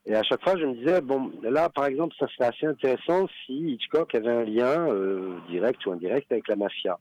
Et 0.08 0.16
à 0.16 0.24
chaque 0.24 0.44
fois, 0.44 0.58
je 0.58 0.66
me 0.66 0.74
disais, 0.74 1.00
bon, 1.02 1.32
là, 1.44 1.70
par 1.70 1.86
exemple, 1.86 2.16
ça 2.18 2.28
serait 2.30 2.50
assez 2.50 2.66
intéressant 2.66 3.28
si 3.46 3.74
Hitchcock 3.74 4.16
avait 4.16 4.32
un 4.32 4.44
lien 4.44 4.88
euh, 4.90 5.38
direct 5.50 5.86
ou 5.86 5.92
indirect 5.92 6.32
avec 6.32 6.48
la 6.48 6.56
mafia. 6.56 6.98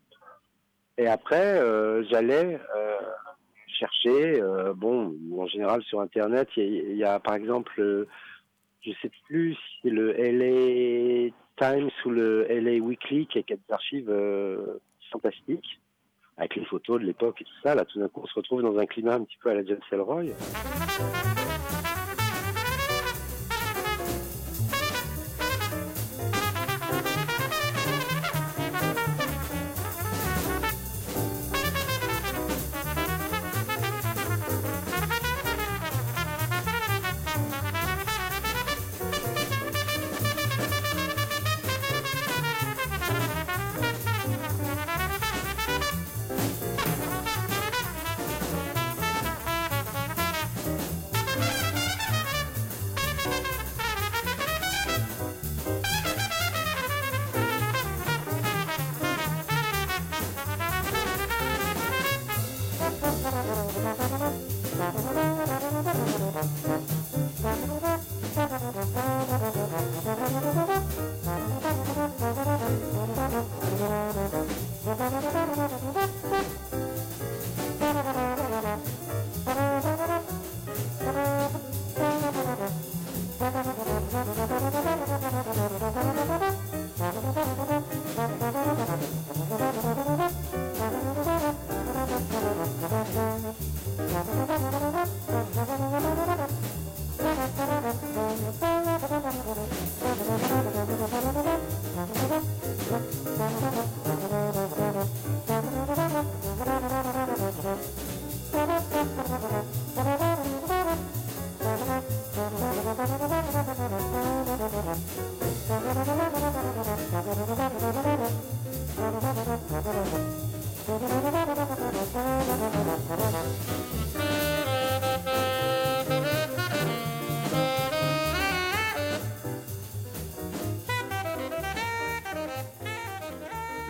Et 0.99 1.07
après, 1.07 1.59
euh, 1.61 2.05
j'allais 2.11 2.61
euh, 2.77 2.97
chercher, 3.67 4.43
bon, 4.77 5.17
en 5.39 5.47
général 5.47 5.83
sur 5.85 6.01
Internet, 6.01 6.49
il 6.59 6.95
y, 6.97 7.05
a- 7.05 7.19
par 7.21 7.35
exemple, 7.37 8.07
je 8.83 8.91
sais 9.01 9.11
plus 9.27 9.55
si 9.55 9.61
c'est 9.83 9.91
le 9.91 10.13
LA 10.13 11.31
Times 11.57 11.91
ou 12.05 12.11
le 12.11 12.47
LA 12.51 12.83
Weekly 12.85 13.27
qui 13.29 13.39
a 13.39 13.43
des 13.43 13.59
archives 13.71 14.15
fantastiques 15.11 15.81
avec 16.37 16.57
les 16.57 16.65
photos 16.67 17.01
de 17.01 17.07
l'époque 17.07 17.41
et 17.41 17.45
tout 17.45 17.61
ça. 17.63 17.75
Là, 17.75 17.87
tout 17.87 17.99
d'un 17.99 18.09
coup, 18.09 18.21
on 18.23 18.27
se 18.27 18.35
retrouve 18.35 18.63
dans 18.63 18.77
un 18.79 18.85
climat 18.87 19.15
un 19.15 19.25
petit 19.25 19.39
peu 19.43 19.51
à 19.51 19.55
la 19.55 19.65
James 19.65 19.81
Ellroy. 19.91 20.25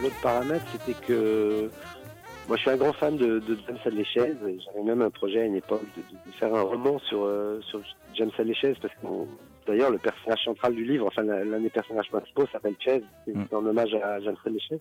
L'autre 0.02 0.21
paramètre, 0.23 0.64
c'était 0.73 0.99
que 1.07 1.71
moi, 2.50 2.57
je 2.57 2.62
suis 2.62 2.71
un 2.71 2.76
grand 2.76 2.92
fan 2.92 3.16
de, 3.16 3.38
de 3.38 3.57
James 3.64 3.78
Adléchaise. 3.85 4.37
et 4.45 4.59
J'avais 4.64 4.83
même 4.83 5.02
un 5.02 5.11
projet 5.11 5.42
à 5.42 5.45
une 5.45 5.54
époque 5.54 5.85
de, 5.97 6.02
faire 6.33 6.52
un 6.52 6.62
roman 6.62 6.99
sur, 6.99 7.23
euh, 7.23 7.61
sur 7.62 7.80
James 8.14 8.33
parce 8.37 8.92
que 8.95 9.07
d'ailleurs, 9.67 9.90
le 9.90 9.99
personnage 9.99 10.43
central 10.45 10.75
du 10.75 10.85
livre, 10.85 11.07
enfin, 11.07 11.23
l'un 11.23 11.61
des 11.61 11.71
personnages 11.71 12.09
principaux 12.09 12.47
s'appelle 12.52 12.76
Chase, 12.79 13.02
c'est 13.25 13.35
Mm. 13.35 13.47
en 13.52 13.67
hommage 13.67 13.95
à 13.95 14.14
Adléchaise. 14.14 14.81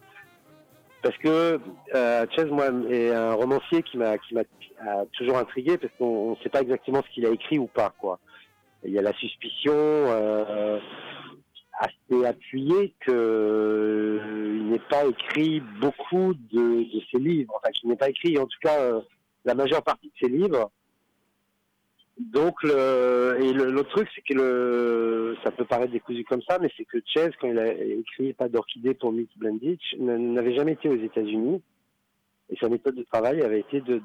Parce 1.01 1.17
que 1.17 1.59
euh, 1.95 2.25
Chase, 2.35 2.49
moi, 2.49 2.67
est 2.89 3.11
un 3.11 3.33
romancier 3.33 3.83
qui 3.83 3.97
m'a 3.97 4.17
qui 4.17 4.33
m'a 4.33 4.41
a 4.81 5.05
toujours 5.13 5.37
intrigué, 5.37 5.77
parce 5.77 5.93
qu'on 5.97 6.31
ne 6.31 6.35
sait 6.37 6.49
pas 6.49 6.61
exactement 6.61 7.01
ce 7.05 7.13
qu'il 7.13 7.25
a 7.25 7.29
écrit 7.29 7.59
ou 7.59 7.67
pas, 7.67 7.93
quoi. 7.99 8.19
Il 8.83 8.91
y 8.91 8.99
a 8.99 9.01
la 9.01 9.13
suspicion. 9.13 9.73
Euh, 9.75 10.79
assez 11.79 12.25
appuyé 12.25 12.93
que 12.99 13.11
euh, 13.11 14.57
il 14.57 14.69
n'est 14.69 14.81
pas 14.89 15.05
écrit 15.05 15.61
beaucoup 15.79 16.33
de, 16.51 16.83
de 16.83 17.01
ses 17.11 17.19
livres. 17.19 17.53
Enfin, 17.55 17.71
qu'il 17.71 17.89
n'est 17.89 17.95
pas 17.95 18.09
écrit, 18.09 18.37
en 18.37 18.45
tout 18.45 18.59
cas, 18.61 18.77
euh, 18.79 19.01
la 19.45 19.55
majeure 19.55 19.81
partie 19.81 20.07
de 20.07 20.27
ses 20.27 20.31
livres. 20.31 20.71
Donc, 22.19 22.55
et 22.65 23.53
l'autre 23.53 23.89
truc, 23.91 24.09
c'est 24.13 24.21
que 24.21 25.35
ça 25.43 25.51
peut 25.51 25.65
paraître 25.65 25.93
décousu 25.93 26.25
comme 26.25 26.41
ça, 26.41 26.59
mais 26.59 26.69
c'est 26.75 26.85
que 26.85 26.97
Chase, 27.05 27.31
quand 27.39 27.47
il 27.47 27.57
a 27.57 27.73
écrit 27.73 28.33
Pas 28.33 28.49
d'orchidée 28.49 28.93
pour 28.93 29.13
Mick 29.13 29.29
Blenditch, 29.37 29.95
n'avait 29.97 30.53
jamais 30.53 30.73
été 30.73 30.89
aux 30.89 31.01
États-Unis. 31.01 31.61
Et 32.49 32.57
sa 32.57 32.67
méthode 32.67 32.95
de 32.95 33.03
travail 33.03 33.41
avait 33.41 33.59
été 33.59 33.79
de, 33.81 34.01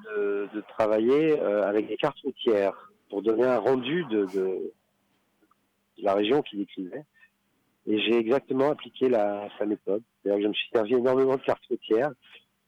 travailler 0.68 1.40
euh, 1.40 1.66
avec 1.66 1.88
des 1.88 1.96
cartes 1.96 2.20
routières 2.20 2.90
pour 3.08 3.22
donner 3.22 3.44
un 3.44 3.58
rendu 3.58 4.04
de, 4.10 4.26
la 5.98 6.14
région 6.14 6.42
qu'il 6.42 6.58
décrivait. 6.58 7.04
Et 7.86 7.98
j'ai 8.00 8.16
exactement 8.16 8.70
appliqué 8.70 9.08
la, 9.08 9.48
sa 9.58 9.66
méthode. 9.66 10.02
Que 10.24 10.40
je 10.40 10.46
me 10.46 10.52
suis 10.52 10.68
servi 10.72 10.94
énormément 10.94 11.36
de 11.36 11.42
cartes 11.42 11.64
routières, 11.70 12.12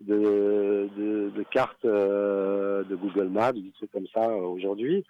de, 0.00 1.30
cartes 1.50 1.84
euh, 1.84 2.82
de 2.84 2.96
Google 2.96 3.28
Maps, 3.28 3.52
des 3.52 3.70
trucs 3.76 3.92
comme 3.92 4.06
ça 4.12 4.28
euh, 4.28 4.40
aujourd'hui, 4.40 5.04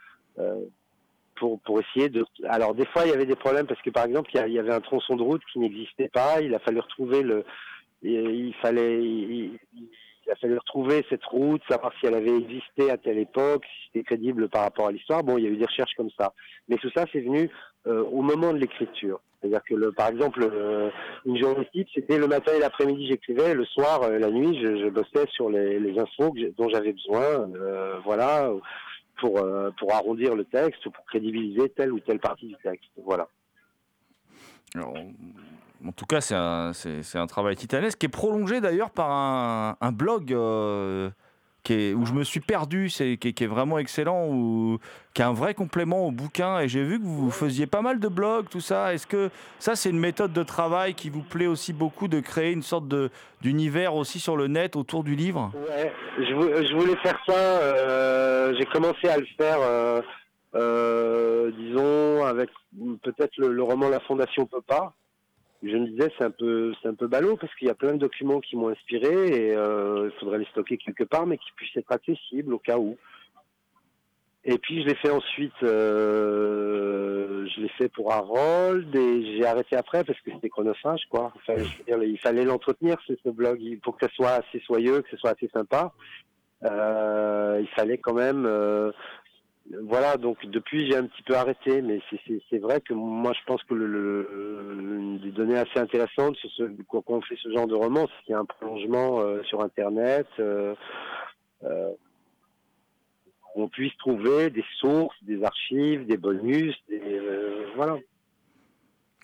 pour, 1.37 1.61
pour 1.61 1.81
essayer 1.81 2.09
de... 2.09 2.25
Alors 2.49 2.75
des 2.75 2.87
fois, 2.87 3.05
il 3.05 3.11
y 3.11 3.15
avait 3.15 3.27
des 3.27 3.37
problèmes 3.37 3.67
parce 3.67 3.83
que 3.83 3.91
par 3.91 4.05
exemple, 4.05 4.31
il 4.35 4.53
y 4.53 4.59
avait 4.59 4.73
un 4.73 4.81
tronçon 4.81 5.17
de 5.17 5.23
route 5.23 5.43
qui 5.53 5.59
n'existait 5.59 6.09
pas, 6.09 6.41
il 6.41 6.55
a 6.55 6.59
fallu 6.59 6.81
retrouver 6.81 7.23
le... 7.23 7.45
Il, 8.03 8.55
fallait... 8.63 9.03
il- 9.03 9.59
a 10.31 10.35
fallu 10.37 10.59
retrouver 10.59 11.05
cette 11.09 11.25
route, 11.25 11.63
savoir 11.69 11.93
si 12.01 12.07
elle 12.07 12.15
avait 12.15 12.37
existé 12.37 12.91
à 12.91 12.97
telle 12.97 13.19
époque, 13.19 13.65
si 13.65 13.87
c'était 13.87 14.05
crédible 14.05 14.49
par 14.49 14.63
rapport 14.63 14.89
à 14.89 14.93
l'histoire. 14.93 15.23
Bon, 15.23 15.39
il 15.39 15.45
y 15.45 15.47
a 15.47 15.51
eu 15.51 15.57
des 15.57 15.67
recherches 15.67 15.95
comme 15.97 16.11
ça. 16.19 16.33
Mais 16.69 16.77
tout 16.79 16.91
ça, 16.91 17.05
c'est 17.13 17.21
venu 17.21 17.49
euh, 17.87 18.03
au 18.03 18.23
moment 18.23 18.53
de 18.53 18.59
l'écriture. 18.59 19.21
C'est-à-dire 19.41 19.63
que, 19.63 19.91
par 19.91 20.09
exemple, 20.09 20.41
euh, 20.43 20.91
une 21.27 21.39
journée 21.39 21.69
type, 21.73 21.87
c'était 21.95 22.19
le 22.19 22.27
matin 22.27 22.53
et 22.57 22.59
l'après-midi, 22.59 23.07
j'écrivais, 23.07 23.55
le 23.55 23.65
soir, 23.67 24.03
euh, 24.03 24.19
la 24.19 24.31
nuit, 24.31 24.59
je, 24.61 24.79
je 24.79 24.89
bossais 24.89 25.27
sur 25.31 25.49
les, 25.49 25.79
les 25.79 25.97
infos 25.97 26.35
dont 26.57 26.69
j'avais 26.69 26.93
besoin, 26.93 27.49
euh, 27.55 27.99
voilà, 28.05 28.51
pour, 29.19 29.39
euh, 29.39 29.71
pour 29.79 29.95
arrondir 29.95 30.35
le 30.35 30.45
texte 30.45 30.85
ou 30.87 30.91
pour 30.91 31.05
crédibiliser 31.07 31.69
telle 31.71 31.93
ou 31.93 32.01
telle 32.01 32.21
partie 32.21 32.47
du 32.47 32.57
texte. 32.63 32.91
Voilà. 33.05 33.29
En 35.85 35.93
tout 35.93 36.07
cas, 36.07 36.21
c'est 36.21 36.35
un, 36.35 36.73
un 37.15 37.27
travail 37.27 37.57
titanesque 37.57 37.99
qui 37.99 38.07
est 38.07 38.11
prolongé 38.11 38.61
d'ailleurs 38.61 38.91
par 38.91 39.11
un, 39.11 39.77
un 39.81 39.93
blog 39.93 40.33
euh, 40.33 41.11
où 41.71 42.07
je 42.07 42.13
me 42.13 42.25
suis 42.25 42.41
perdu, 42.41 42.89
c'est, 42.89 43.17
qui, 43.17 43.29
est, 43.29 43.47
vraiment 43.47 43.79
excellent, 43.79 44.27
où, 44.29 44.79
qui 45.15 45.23
est 45.23 45.25
un 45.25 45.33
vrai 45.33 45.55
complément 45.55 46.07
au 46.07 46.11
bouquin. 46.11 46.61
Et 46.61 46.69
j'ai 46.69 46.83
vu 46.83 46.99
que 46.99 47.05
vous 47.05 47.31
faisiez 47.31 47.67
pas 47.67 47.83
mal 47.83 48.01
de 48.01 48.09
blogs, 48.09 48.49
tout 48.49 48.61
ça. 48.61 48.95
Est-ce 48.95 49.07
que 49.07 49.31
ça, 49.59 49.75
c'est 49.77 49.91
une 49.91 49.99
méthode 49.99 50.33
de 50.33 50.43
travail 50.43 50.95
qui 50.95 51.11
vous 51.11 51.23
plaît 51.23 51.47
aussi 51.47 51.73
beaucoup 51.73 52.09
de 52.09 52.21
créer 52.21 52.53
une 52.53 52.63
sorte 52.63 52.89
de, 52.89 53.11
d'univers 53.41 53.95
aussi 53.95 54.21
sur 54.21 54.37
le 54.37 54.47
net 54.47 54.77
autour 54.77 55.05
du 55.05 55.15
livre? 55.15 55.53
Ouais, 55.55 55.93
je 56.19 56.75
voulais 56.77 56.97
faire 57.03 57.19
ça. 57.27 57.35
euh, 57.35 58.55
j'ai 58.59 58.67
commencé 58.67 59.09
à 59.09 59.19
le 59.19 59.27
faire, 59.37 59.59
euh, 59.61 60.01
euh, 60.55 61.51
disons, 61.59 62.25
avec 62.25 62.51
peut-être 63.03 63.37
le, 63.39 63.53
le 63.53 63.63
roman 63.63 63.89
La 63.89 64.01
Fondation 64.01 64.47
peut 64.47 64.63
pas. 64.67 64.95
Je 65.63 65.77
me 65.77 65.87
disais 65.87 66.11
c'est 66.19 66.25
un 66.25 66.31
peu 66.31 66.75
c'est 66.81 66.89
un 66.89 66.95
peu 66.95 67.07
ballot 67.07 67.37
parce 67.37 67.55
qu'il 67.55 67.69
y 67.69 67.71
a 67.71 67.75
plein 67.75 67.93
de 67.93 67.99
documents 67.99 68.41
qui 68.41 68.57
m'ont 68.57 68.69
inspiré 68.69 69.09
et 69.09 69.55
euh, 69.55 70.11
il 70.13 70.21
faudrait 70.21 70.39
les 70.39 70.45
stocker 70.47 70.77
quelque 70.77 71.05
part 71.05 71.27
mais 71.27 71.39
qui 71.39 71.51
puissent 71.57 71.77
être 71.77 71.93
accessibles 71.93 72.53
au 72.55 72.59
cas 72.59 72.79
où. 72.79 72.97
Et 74.49 74.59
puis 74.59 74.83
je 74.83 74.87
l'ai 74.87 74.95
fait 74.95 75.11
ensuite, 75.11 75.61
euh, 75.65 77.47
je 77.49 77.61
l'ai 77.63 77.69
fait 77.71 77.89
pour 77.89 78.13
Harold 78.13 78.95
et 78.95 79.37
j'ai 79.37 79.45
arrêté 79.45 79.75
après 79.75 80.05
parce 80.05 80.21
que 80.21 80.31
c'était 80.31 80.49
chronophage 80.49 81.03
quoi. 81.11 81.33
Enfin, 81.35 81.61
dire, 81.87 82.01
il 82.03 82.19
fallait 82.19 82.45
l'entretenir 82.45 82.97
ce, 83.09 83.15
ce 83.25 83.31
blog 83.31 83.59
pour 83.83 83.97
que 83.97 84.07
ce 84.07 84.15
soit 84.15 84.35
assez 84.35 84.61
soyeux, 84.61 85.03
que 85.03 85.11
ce 85.11 85.17
soit 85.17 85.31
assez 85.31 85.49
sympa. 85.49 85.93
Euh, 86.65 87.59
il 87.61 87.69
fallait 87.69 87.99
quand 87.99 88.15
même, 88.15 88.47
euh, 88.47 88.91
voilà. 89.85 90.17
Donc 90.17 90.45
depuis 90.47 90.87
j'ai 90.91 90.97
un 90.97 91.07
petit 91.07 91.23
peu 91.23 91.35
arrêté, 91.35 91.83
mais 91.83 92.01
c'est- 92.11 92.59
vrai 92.59 92.81
que 92.81 92.95
moi 92.95 93.33
je 93.33 93.45
pense 93.47 93.63
que 93.65 93.75
le, 93.75 93.87
le- 93.87 95.19
des 95.23 95.31
données 95.33 95.59
assez 95.59 95.79
intéressantes 95.79 96.37
sur 96.37 96.51
ce, 96.51 96.63
quand 96.89 97.03
on 97.09 97.21
fait 97.23 97.37
ce 97.43 97.51
genre 97.53 97.67
de 97.67 97.75
roman, 97.75 98.07
c'est 98.07 98.25
qu'il 98.25 98.33
y 98.33 98.35
a 98.35 98.39
un 98.41 98.45
prolongement 98.45 99.21
euh, 99.21 99.43
sur 99.45 99.61
Internet. 99.63 100.27
Euh, 100.39 100.75
euh, 101.65 101.91
on 103.55 103.69
puisse 103.69 103.97
trouver 103.99 104.51
des 104.51 104.65
sources, 104.81 105.17
des 105.23 105.43
archives, 105.43 106.07
des 106.07 106.17
bonus, 106.19 106.75
des, 106.89 107.01
euh, 107.03 107.67
voilà. 107.75 107.99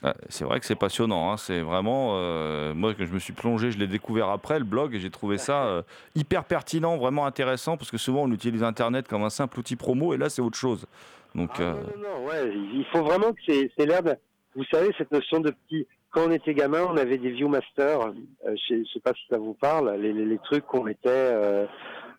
Ah, 0.04 0.14
C'est 0.28 0.44
vrai 0.44 0.58
que 0.58 0.66
c'est 0.66 0.74
passionnant, 0.74 1.30
hein, 1.32 1.36
c'est 1.36 1.60
vraiment... 1.60 2.14
euh, 2.16 2.74
moi, 2.74 2.92
que 2.94 3.04
je 3.06 3.12
me 3.12 3.18
suis 3.20 3.32
plongé, 3.32 3.70
je 3.70 3.78
l'ai 3.78 3.86
découvert 3.86 4.30
après, 4.30 4.58
le 4.58 4.64
blog, 4.64 4.94
et 4.94 4.98
j'ai 4.98 5.10
trouvé 5.10 5.38
ça 5.38 5.64
euh, 5.66 5.82
hyper 6.16 6.44
pertinent, 6.44 6.96
vraiment 6.96 7.24
intéressant, 7.24 7.76
parce 7.76 7.90
que 7.90 7.98
souvent 7.98 8.22
on 8.22 8.32
utilise 8.32 8.62
Internet 8.64 9.06
comme 9.06 9.22
un 9.22 9.30
simple 9.30 9.60
outil 9.60 9.76
promo, 9.76 10.12
et 10.12 10.16
là 10.16 10.28
c'est 10.28 10.42
autre 10.42 10.58
chose. 10.58 10.86
Donc, 11.34 11.50
Ah, 11.58 11.62
euh, 11.62 11.72
non, 11.72 11.80
non, 11.80 12.20
non, 12.20 12.26
ouais, 12.26 12.52
il 12.52 12.84
faut 12.92 13.02
vraiment 13.04 13.32
que 13.32 13.40
c'est, 13.46 13.70
de, 13.78 14.16
vous 14.56 14.64
savez, 14.72 14.90
cette 14.98 15.12
notion 15.12 15.38
de 15.40 15.50
petit, 15.50 15.86
quand 16.10 16.26
on 16.26 16.32
était 16.32 16.52
gamin, 16.52 16.82
on 16.90 16.96
avait 16.96 17.16
des 17.18 17.30
Viewmaster, 17.30 18.12
je, 18.44 18.54
je 18.68 18.92
sais 18.92 19.00
pas 19.00 19.12
si 19.14 19.22
ça 19.30 19.38
vous 19.38 19.54
parle, 19.54 19.96
les, 20.00 20.12
les, 20.12 20.26
les 20.26 20.38
trucs 20.38 20.66
qu'on 20.66 20.82
mettait, 20.82 21.08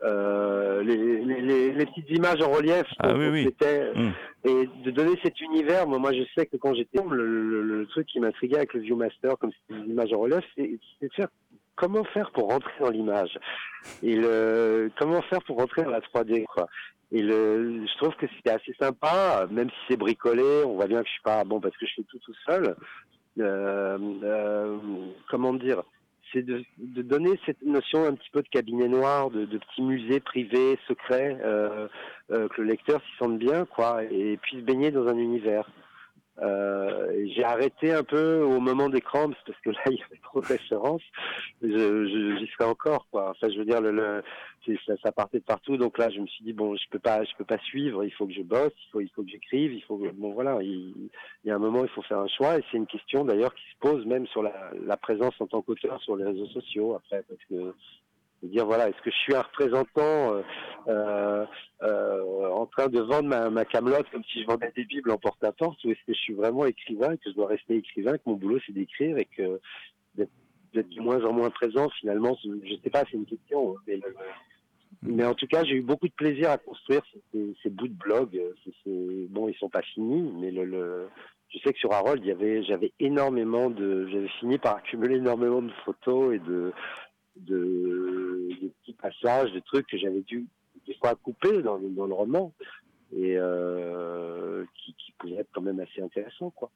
euh, 0.04 0.84
les, 0.84 0.98
les, 1.24 1.42
les, 1.42 1.72
les 1.72 1.86
petites 1.86 2.10
images 2.10 2.42
en 2.42 2.52
relief, 2.52 2.84
Ah 3.00 3.10
qu'on- 3.14 3.20
oui, 3.20 3.26
qu'on 3.28 3.32
oui. 3.34 3.46
mettait, 3.46 3.92
Mm. 3.96 4.12
et 4.46 4.70
de 4.86 4.92
donner 4.92 5.18
cet 5.24 5.40
univers, 5.42 5.88
moi, 5.88 6.00
moi 6.00 6.12
je 6.14 6.24
sais 6.36 6.46
que 6.46 6.58
quand 6.58 6.74
j'étais, 6.74 7.02
le, 7.10 7.26
le, 7.26 7.62
le 7.64 7.86
truc 7.88 8.08
qui 8.08 8.20
m'intriguait 8.20 8.58
avec 8.58 8.74
le 8.74 8.82
Viewmaster, 8.82 9.38
comme 9.38 9.52
c'était 9.68 9.82
des 9.82 9.90
images 9.92 10.12
en 10.14 10.20
relief, 10.20 10.44
c'est, 10.58 10.78
c'est 11.00 11.08
de 11.08 11.14
faire, 11.14 11.28
comment 11.76 12.04
faire 12.06 12.32
pour 12.32 12.50
rentrer 12.50 12.72
dans 12.80 12.90
l'image, 12.90 13.38
et 14.02 14.16
le, 14.16 14.92
comment 15.00 15.22
faire 15.24 15.42
pour 15.44 15.58
rentrer 15.58 15.84
dans 15.84 15.92
la 15.92 16.02
3D, 16.02 16.46
quoi? 16.46 16.68
Et 17.12 17.22
le, 17.22 17.86
je 17.86 17.98
trouve 17.98 18.16
que 18.16 18.26
c'était 18.36 18.50
assez 18.56 18.74
sympa, 18.80 19.46
même 19.52 19.70
si 19.70 19.76
c'est 19.88 19.98
bricolé, 19.98 20.64
on 20.66 20.74
voit 20.76 20.88
bien 20.88 21.00
que 21.02 21.08
je 21.08 21.12
suis 21.14 21.22
pas 21.22 21.44
bon 21.44 21.60
parce 21.62 21.78
que 21.78 21.86
je 21.86 21.94
fais 21.98 22.04
tout 22.10 22.18
tout 22.20 22.34
seul. 22.48 22.76
Euh, 23.40 23.98
euh, 24.24 24.78
comment 25.30 25.54
dire? 25.54 25.84
C'est 26.34 26.44
de, 26.44 26.66
donner 26.80 27.40
cette 27.46 27.62
notion 27.62 28.06
un 28.06 28.16
petit 28.16 28.30
peu 28.32 28.42
de 28.42 28.50
cabinet 28.50 28.88
noir, 28.88 29.30
de, 29.30 29.46
de 29.46 29.58
petit 29.60 29.84
musée 29.84 30.20
privé, 30.20 30.80
secret, 30.88 31.38
euh, 31.44 31.88
euh, 32.32 32.48
que 32.50 32.62
le 32.62 32.70
lecteur 32.70 33.02
s'y 33.02 33.18
sente 33.18 33.38
bien, 33.38 33.66
quoi, 33.66 34.04
et 34.04 34.38
puisse 34.38 34.64
baigner 34.64 34.90
dans 34.90 35.08
un 35.08 35.18
univers. 35.18 35.70
Euh, 36.42 37.28
j'ai 37.36 37.44
arrêté 37.44 37.92
un 37.92 38.04
peu 38.04 38.42
au 38.42 38.60
moment 38.60 38.90
des 38.90 39.02
cramps 39.02 39.32
parce 39.46 39.60
que 39.62 39.70
là 39.70 39.82
il 39.92 39.98
y 39.98 40.04
avait 40.04 40.20
trop 40.24 40.42
de 40.42 40.48
références. 40.48 41.04
Je, 41.62 42.38
j'y 42.40 42.48
serais 42.54 42.70
encore 42.70 43.08
quoi. 43.12 43.30
Enfin 43.30 43.50
je 43.54 43.60
veux 43.60 43.66
dire 43.66 43.82
le, 43.82 43.92
le 43.92 44.24
ça, 44.88 44.94
ça 45.04 45.12
partait 45.12 45.40
de 45.40 45.44
partout 45.44 45.78
donc 45.78 45.98
là 46.00 46.10
je 46.10 46.20
me 46.20 46.26
suis 46.26 46.44
dit 46.44 46.54
bon 46.54 46.76
je 46.76 46.90
peux 46.90 47.00
pas 47.00 47.24
je 47.24 47.32
peux 47.38 47.46
pas 47.46 47.60
suivre. 47.60 48.04
Il 48.04 48.12
faut 48.12 48.26
que 48.26 48.34
je 48.34 48.42
bosse, 48.42 48.74
il 48.88 48.92
faut 48.92 49.02
il 49.02 49.10
faut 49.10 49.24
que 49.24 49.30
j'écrive, 49.30 49.74
il 49.74 49.84
faut 49.84 49.98
bon 49.98 50.34
voilà 50.34 50.58
il, 50.62 51.10
il 51.44 51.48
y 51.48 51.52
a 51.52 51.56
un 51.56 51.60
moment 51.60 51.84
il 51.84 51.90
faut 51.90 52.02
faire 52.02 52.20
un 52.20 52.28
choix 52.28 52.58
et 52.58 52.64
c'est 52.72 52.78
une 52.78 52.88
question 52.88 53.26
d'ailleurs 53.26 53.54
qui 53.54 53.64
se 53.72 53.78
pose 53.80 54.04
même 54.08 54.26
sur 54.28 54.42
la, 54.42 54.72
la 54.86 54.98
présence 54.98 55.36
en 55.40 55.46
tant 55.46 55.62
qu'auteur 55.62 56.02
sur 56.02 56.16
les 56.16 56.26
réseaux 56.26 56.48
sociaux 56.48 56.96
après 56.96 57.24
parce 57.30 57.44
que 57.48 57.76
de 58.44 58.50
dire 58.50 58.66
voilà 58.66 58.90
est-ce 58.90 59.02
que 59.02 59.10
je 59.10 59.16
suis 59.16 59.36
un 59.36 59.42
représentant 59.42 60.36
euh, 60.36 60.42
euh, 60.88 61.46
euh, 61.82 62.50
en 62.50 62.66
train 62.66 62.88
de 62.88 63.00
vendre 63.00 63.30
ma, 63.30 63.50
ma 63.50 63.66
camelote 63.66 64.10
comme 64.12 64.24
si 64.26 64.42
je 64.42 64.48
vendais 64.48 64.72
des 64.76 64.84
bibles 64.84 65.12
en 65.12 65.18
porte-à-porte 65.18 65.84
ou 65.86 65.92
est-ce 65.92 66.06
que 66.06 66.14
je 66.14 66.20
suis 66.20 66.34
vraiment 66.34 66.66
écrivain 66.66 67.16
que 67.16 67.30
je 67.30 67.36
dois 67.36 67.48
rester 67.48 67.76
écrivain 67.78 68.18
que 68.18 68.24
mon 68.26 68.36
boulot 68.36 68.60
c'est 68.66 68.74
d'écrire 68.74 69.18
et 69.18 69.26
que 69.26 69.60
d'être 70.16 70.30
de 70.74 71.02
moins 71.02 71.24
en 71.24 71.32
moins 71.32 71.50
présent 71.50 71.90
finalement? 72.02 72.38
Je 72.44 72.50
je 72.64 72.76
sais 72.84 72.90
pas 72.90 73.04
c'est 73.10 73.18
une 73.18 73.26
question 73.26 73.76
hein, 73.88 73.96
mais, 75.02 75.26
en 75.26 75.34
tout 75.34 75.48
cas 75.48 75.64
j'ai 75.64 75.76
eu 75.76 75.82
beaucoup 75.82 76.08
de 76.08 76.14
plaisir 76.14 76.52
à 76.52 76.58
construire 76.58 77.02
ces, 77.32 77.70
bouts 77.70 77.88
de 77.88 77.94
blog 77.94 78.40
bon 79.30 79.48
ils 79.48 79.56
sont 79.56 79.70
pas 79.70 79.82
finis 79.82 80.32
mais 80.40 80.52
je 80.52 81.60
sais 81.60 81.72
que 81.72 81.80
sur 81.80 81.94
Harold 81.94 82.24
j'avais 82.68 82.92
énormément 83.00 83.70
de 83.70 84.08
j'avais 84.08 84.30
fini 84.40 84.58
par 84.58 84.78
accumuler 84.78 85.16
énormément 85.16 85.62
de 85.62 85.72
photos 85.86 86.36
et 86.36 86.40
de 86.40 86.74
de, 87.36 88.50
de 88.62 88.68
petits 88.82 88.94
passages, 88.94 89.52
de 89.52 89.60
trucs 89.60 89.88
que 89.88 89.98
j'avais 89.98 90.22
dû 90.22 90.46
des 90.88 90.94
fois 90.96 91.16
couper 91.16 91.62
dans, 91.62 91.78
le- 91.78 91.90
dans 91.90 92.06
le 92.06 92.14
roman 92.14 92.54
et 93.16 93.38
euh, 93.38 94.66
qui, 94.76 94.94
qui 94.96 95.12
pouvaient 95.14 95.36
être 95.38 95.50
quand 95.54 95.62
même 95.62 95.80
assez 95.80 96.02
intéressants 96.02 96.50
quoi. 96.52 96.72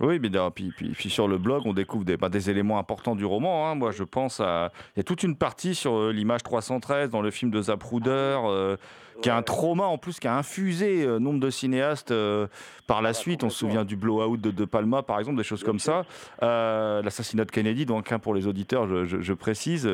Oui, 0.00 0.18
mais 0.20 0.28
d'ailleurs, 0.28 0.52
puis, 0.52 0.72
puis, 0.76 0.90
puis 0.90 1.10
sur 1.10 1.26
le 1.26 1.38
blog, 1.38 1.62
on 1.66 1.72
découvre 1.72 2.04
des, 2.04 2.16
bah, 2.16 2.28
des 2.28 2.50
éléments 2.50 2.78
importants 2.78 3.16
du 3.16 3.24
roman. 3.24 3.68
hein. 3.68 3.74
Moi, 3.74 3.90
je 3.90 4.04
pense 4.04 4.40
à. 4.40 4.70
Il 4.94 4.98
y 4.98 5.00
a 5.00 5.04
toute 5.04 5.22
une 5.24 5.36
partie 5.36 5.74
sur 5.74 5.94
euh, 5.96 6.12
l'image 6.12 6.42
313 6.42 7.10
dans 7.10 7.20
le 7.22 7.30
film 7.32 7.50
de 7.50 7.60
Zapruder, 7.62 8.10
euh, 8.44 8.76
qui 9.22 9.28
a 9.30 9.36
un 9.36 9.42
trauma 9.42 9.82
en 9.84 9.98
plus, 9.98 10.20
qui 10.20 10.28
a 10.28 10.36
infusé 10.36 11.02
euh, 11.04 11.18
nombre 11.18 11.40
de 11.40 11.50
cinéastes 11.50 12.12
euh, 12.12 12.46
par 12.86 13.02
la 13.02 13.12
suite. 13.12 13.42
On 13.42 13.50
se 13.50 13.58
souvient 13.58 13.84
du 13.84 13.96
blowout 13.96 14.36
de 14.36 14.52
De 14.52 14.64
Palma, 14.64 15.02
par 15.02 15.18
exemple, 15.18 15.36
des 15.36 15.42
choses 15.42 15.64
comme 15.64 15.80
ça. 15.80 16.04
L'assassinat 16.40 17.44
de 17.44 17.50
Kennedy, 17.50 17.84
donc 17.84 18.12
hein, 18.12 18.20
pour 18.20 18.34
les 18.34 18.46
auditeurs, 18.46 18.86
je, 18.86 19.04
je- 19.04 19.20
je 19.20 19.32
précise. 19.32 19.88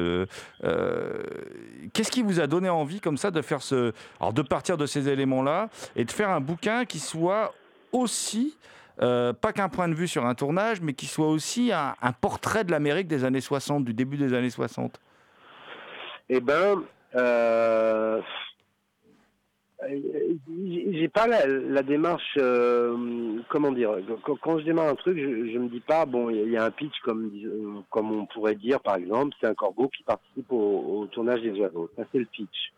Qu'est-ce 1.93 2.11
qui 2.11 2.23
vous 2.23 2.40
a 2.40 2.47
donné 2.47 2.69
envie, 2.69 3.01
comme 3.01 3.17
ça, 3.17 3.31
de 3.31 3.40
faire 3.43 3.62
ce. 3.62 3.93
Alors, 4.21 4.33
de 4.33 4.43
partir 4.43 4.77
de 4.77 4.87
ces 4.87 5.09
éléments-là 5.09 5.69
et 5.97 6.05
de 6.05 6.11
faire 6.11 6.31
un 6.31 6.40
bouquin 6.40 6.85
qui 6.85 6.99
soit 6.99 7.55
aussi. 7.93 8.57
Euh, 9.02 9.33
pas 9.33 9.52
qu'un 9.52 9.68
point 9.68 9.88
de 9.88 9.94
vue 9.94 10.07
sur 10.07 10.24
un 10.24 10.35
tournage, 10.35 10.80
mais 10.80 10.92
qui 10.92 11.07
soit 11.07 11.28
aussi 11.28 11.72
un, 11.72 12.12
portrait 12.20 12.64
de 12.64 12.70
l'Amérique 12.70 13.09
des 13.09 13.24
années 13.24 13.40
60, 13.40 13.85
du 13.85 13.92
début 13.92 14.16
des 14.16 14.35
années 14.35 14.50
60. 14.50 15.00
Eh 16.28 16.40
ben, 16.40 16.83
euh, 17.16 18.20
j'ai 19.88 21.09
pas 21.09 21.26
la, 21.26 21.83
démarche, 21.83 22.37
euh, 22.38 23.38
comment 23.48 23.72
dire, 23.72 23.96
quand, 24.40 24.59
je 24.59 24.64
démarre 24.64 24.88
un 24.88 24.94
truc, 24.94 25.18
je, 25.18 25.52
je 25.52 25.59
me 25.59 25.68
dis 25.68 25.80
pas, 25.80 26.07
bon, 26.07 26.30
il 26.30 26.50
y 26.50 26.57
a- 26.57 26.64
un 26.64 26.70
pitch 26.70 26.98
comme, 27.02 27.83
comme 27.90 28.12
on 28.12 28.26
pourrait 28.26 28.54
dire, 28.54 28.80
par 28.80 28.96
exemple, 28.96 29.35
c'est 29.40 29.48
un 29.48 29.54
corbeau 29.54 29.88
qui 29.88 30.02
participe 30.04 30.50
au, 30.50 31.07
tournage 31.12 31.42
des 31.42 31.59
oiseaux. 31.59 31.90
Ça, 31.96 32.04
c'est 32.12 32.18
le 32.18 32.26
pitch. 32.26 32.72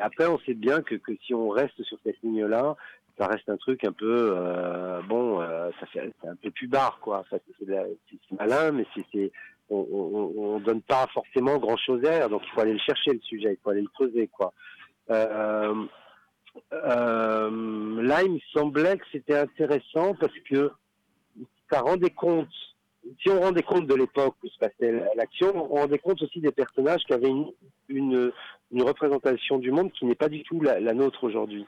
Après, 0.00 0.26
on 0.26 0.38
sait 0.40 0.54
bien 0.54 0.82
que, 0.82 0.96
que 0.96 1.12
si 1.24 1.34
on 1.34 1.48
reste 1.48 1.82
sur 1.84 1.98
cette 2.04 2.20
ligne-là, 2.22 2.76
ça 3.18 3.26
reste 3.26 3.48
un 3.48 3.56
truc 3.56 3.84
un 3.84 3.92
peu, 3.92 4.34
euh, 4.36 5.00
bon, 5.02 5.40
euh, 5.40 5.70
ça 5.78 5.86
fait 5.86 6.12
c'est 6.20 6.28
un 6.28 6.36
peu 6.36 6.50
plus 6.50 6.66
barre, 6.66 6.98
quoi. 7.00 7.24
C'est 7.30 7.40
malin, 8.32 8.72
mais 8.72 8.86
c'est, 9.12 9.30
on, 9.70 9.86
on, 9.90 10.32
on 10.36 10.60
donne 10.60 10.82
pas 10.82 11.06
forcément 11.12 11.58
grand-chose 11.58 12.00
derrière, 12.00 12.28
donc 12.28 12.42
il 12.44 12.50
faut 12.50 12.60
aller 12.60 12.72
le 12.72 12.78
chercher 12.78 13.12
le 13.12 13.20
sujet, 13.20 13.52
il 13.52 13.58
faut 13.62 13.70
aller 13.70 13.82
le 13.82 13.88
creuser, 13.88 14.28
quoi. 14.28 14.52
Euh, 15.10 15.86
là, 16.72 18.22
il 18.22 18.32
me 18.32 18.38
semblait 18.52 18.96
que 18.98 19.04
c'était 19.12 19.38
intéressant 19.38 20.14
parce 20.14 20.36
que 20.50 20.72
ça 21.70 21.80
rendait 21.80 22.10
compte, 22.10 22.48
si 23.22 23.28
on 23.28 23.40
rendait 23.40 23.62
compte 23.62 23.86
de 23.86 23.94
l'époque 23.94 24.34
où 24.42 24.48
se 24.48 24.58
passait 24.58 24.92
l'action, 25.14 25.52
on 25.72 25.76
rendait 25.80 25.98
compte 25.98 26.20
aussi 26.22 26.40
des 26.40 26.52
personnages 26.52 27.02
qui 27.04 27.12
avaient 27.12 27.32
une, 27.88 28.32
représentation 28.72 29.58
du 29.58 29.70
monde 29.70 29.92
qui 29.92 30.04
n'est 30.04 30.16
pas 30.16 30.28
du 30.28 30.42
tout 30.42 30.60
la 30.60 30.94
nôtre 30.94 31.22
aujourd'hui. 31.24 31.64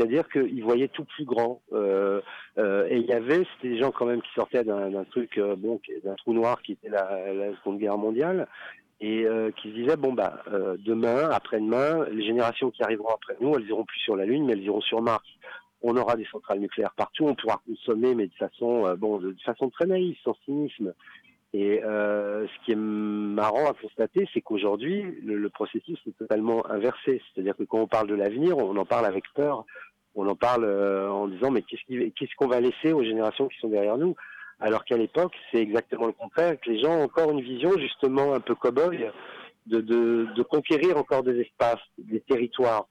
C'est-à-dire 0.00 0.26
qu'ils 0.30 0.64
voyaient 0.64 0.88
tout 0.88 1.04
plus 1.04 1.26
grand. 1.26 1.60
Euh, 1.74 2.22
euh, 2.56 2.88
et 2.88 2.96
il 2.96 3.04
y 3.04 3.12
avait, 3.12 3.44
c'était 3.54 3.74
des 3.74 3.78
gens 3.78 3.90
quand 3.90 4.06
même 4.06 4.22
qui 4.22 4.32
sortaient 4.34 4.64
d'un 4.64 5.04
truc, 5.10 5.36
euh, 5.36 5.56
bon, 5.56 5.78
d'un 6.04 6.14
trou 6.14 6.32
noir 6.32 6.62
qui 6.62 6.72
était 6.72 6.88
la, 6.88 7.54
Seconde 7.58 7.78
Guerre 7.78 7.98
mondiale, 7.98 8.48
et 9.02 9.26
qui 9.56 9.70
se 9.70 9.74
disaient 9.74 9.96
bon 9.96 10.12
bah 10.12 10.42
demain, 10.84 11.30
après-demain, 11.30 12.06
les 12.10 12.22
générations 12.22 12.70
qui 12.70 12.82
arriveront 12.82 13.08
après 13.08 13.34
nous, 13.40 13.54
elles 13.54 13.66
iront 13.66 13.84
plus 13.84 13.98
sur 14.00 14.14
la 14.14 14.26
Lune, 14.26 14.44
mais 14.44 14.52
elles 14.52 14.64
iront 14.64 14.82
sur 14.82 15.00
Mars. 15.00 15.26
On 15.80 15.96
aura 15.96 16.16
des 16.16 16.26
centrales 16.26 16.58
nucléaires 16.58 16.92
partout, 16.94 17.24
on 17.26 17.34
pourra 17.34 17.62
consommer, 17.66 18.14
mais 18.14 18.26
de 18.26 18.34
façon, 18.34 18.94
bon, 18.98 19.20
façon 19.44 19.70
très 19.70 19.86
naïve, 19.86 20.16
sans 20.22 20.36
cynisme. 20.44 20.92
Et 21.54 21.80
ce 21.82 22.64
qui 22.64 22.72
est 22.72 22.76
marrant 22.76 23.70
à 23.70 23.72
constater, 23.72 24.28
c'est 24.34 24.42
qu'aujourd'hui, 24.42 25.02
le, 25.24 25.48
processus 25.48 25.98
est 26.06 26.18
totalement 26.18 26.70
inversé. 26.70 27.22
C'est-à-dire 27.32 27.56
que 27.56 27.64
quand 27.64 27.80
on 27.80 27.86
parle 27.86 28.06
de 28.06 28.14
l'avenir, 28.14 28.58
on 28.58 28.76
en 28.76 28.84
parle 28.84 29.06
avec 29.06 29.24
peur. 29.34 29.64
On 30.14 30.26
en 30.28 30.34
parle 30.34 30.64
euh, 30.64 31.08
en 31.10 31.28
disant 31.28 31.50
mais 31.50 31.62
qu'est-ce 31.62 32.34
qu'on 32.36 32.48
va 32.48 32.60
laisser 32.60 32.92
aux 32.92 33.04
générations 33.04 33.48
qui 33.48 33.58
sont 33.58 33.68
derrière 33.68 33.96
nous? 33.96 34.16
Alors 34.58 34.84
qu'à 34.84 34.96
l'époque, 34.96 35.32
c'est 35.50 35.58
exactement 35.58 36.06
le 36.06 36.12
contraire. 36.12 36.58
Que 36.60 36.70
les 36.70 36.80
gens 36.80 36.98
ont 36.98 37.04
encore 37.04 37.30
une 37.30 37.40
vision 37.40 37.70
justement 37.78 38.34
un 38.34 38.40
peu 38.40 38.54
cow-boy 38.54 39.10
de, 39.66 39.80
de, 39.80 40.26
de 40.34 40.42
conquérir 40.42 40.96
encore 40.96 41.22
des 41.22 41.40
espaces, 41.40 41.80
des 41.98 42.20
territoires. 42.20 42.86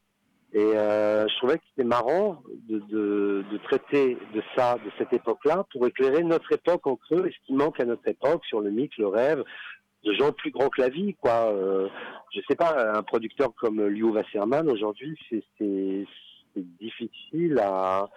Et 0.51 0.59
euh, 0.59 1.27
je 1.27 1.37
trouvais 1.37 1.57
que 1.59 1.63
c'était 1.69 1.87
marrant 1.87 2.41
de, 2.67 2.79
de, 2.89 3.45
de, 3.51 3.57
traiter 3.57 4.17
de 4.33 4.41
ça, 4.55 4.77
de 4.83 4.89
cette 4.97 5.13
époque-là, 5.13 5.63
pour 5.71 5.85
éclairer 5.85 6.23
notre 6.23 6.51
époque 6.51 6.87
en 6.87 6.95
creux 6.95 7.27
et 7.27 7.31
ce 7.31 7.45
qui 7.45 7.53
manque 7.53 7.79
à 7.79 7.85
notre 7.85 8.07
époque 8.07 8.43
sur 8.45 8.59
le 8.59 8.71
mythe, 8.71 8.97
le 8.97 9.07
rêve, 9.07 9.43
de 10.03 10.13
gens 10.13 10.31
plus 10.31 10.49
grands 10.49 10.69
que 10.69 10.81
la 10.81 10.89
vie, 10.89 11.13
quoi. 11.21 11.51
Euh, 11.53 11.87
je 12.33 12.41
sais 12.47 12.55
pas, 12.55 12.97
un 12.97 13.03
producteur 13.03 13.53
comme 13.55 13.85
Liu 13.85 14.05
Wasserman 14.05 14.69
aujourd'hui, 14.69 15.15
c'est 15.29 15.43
difficile 16.79 17.59
à, 17.59 18.07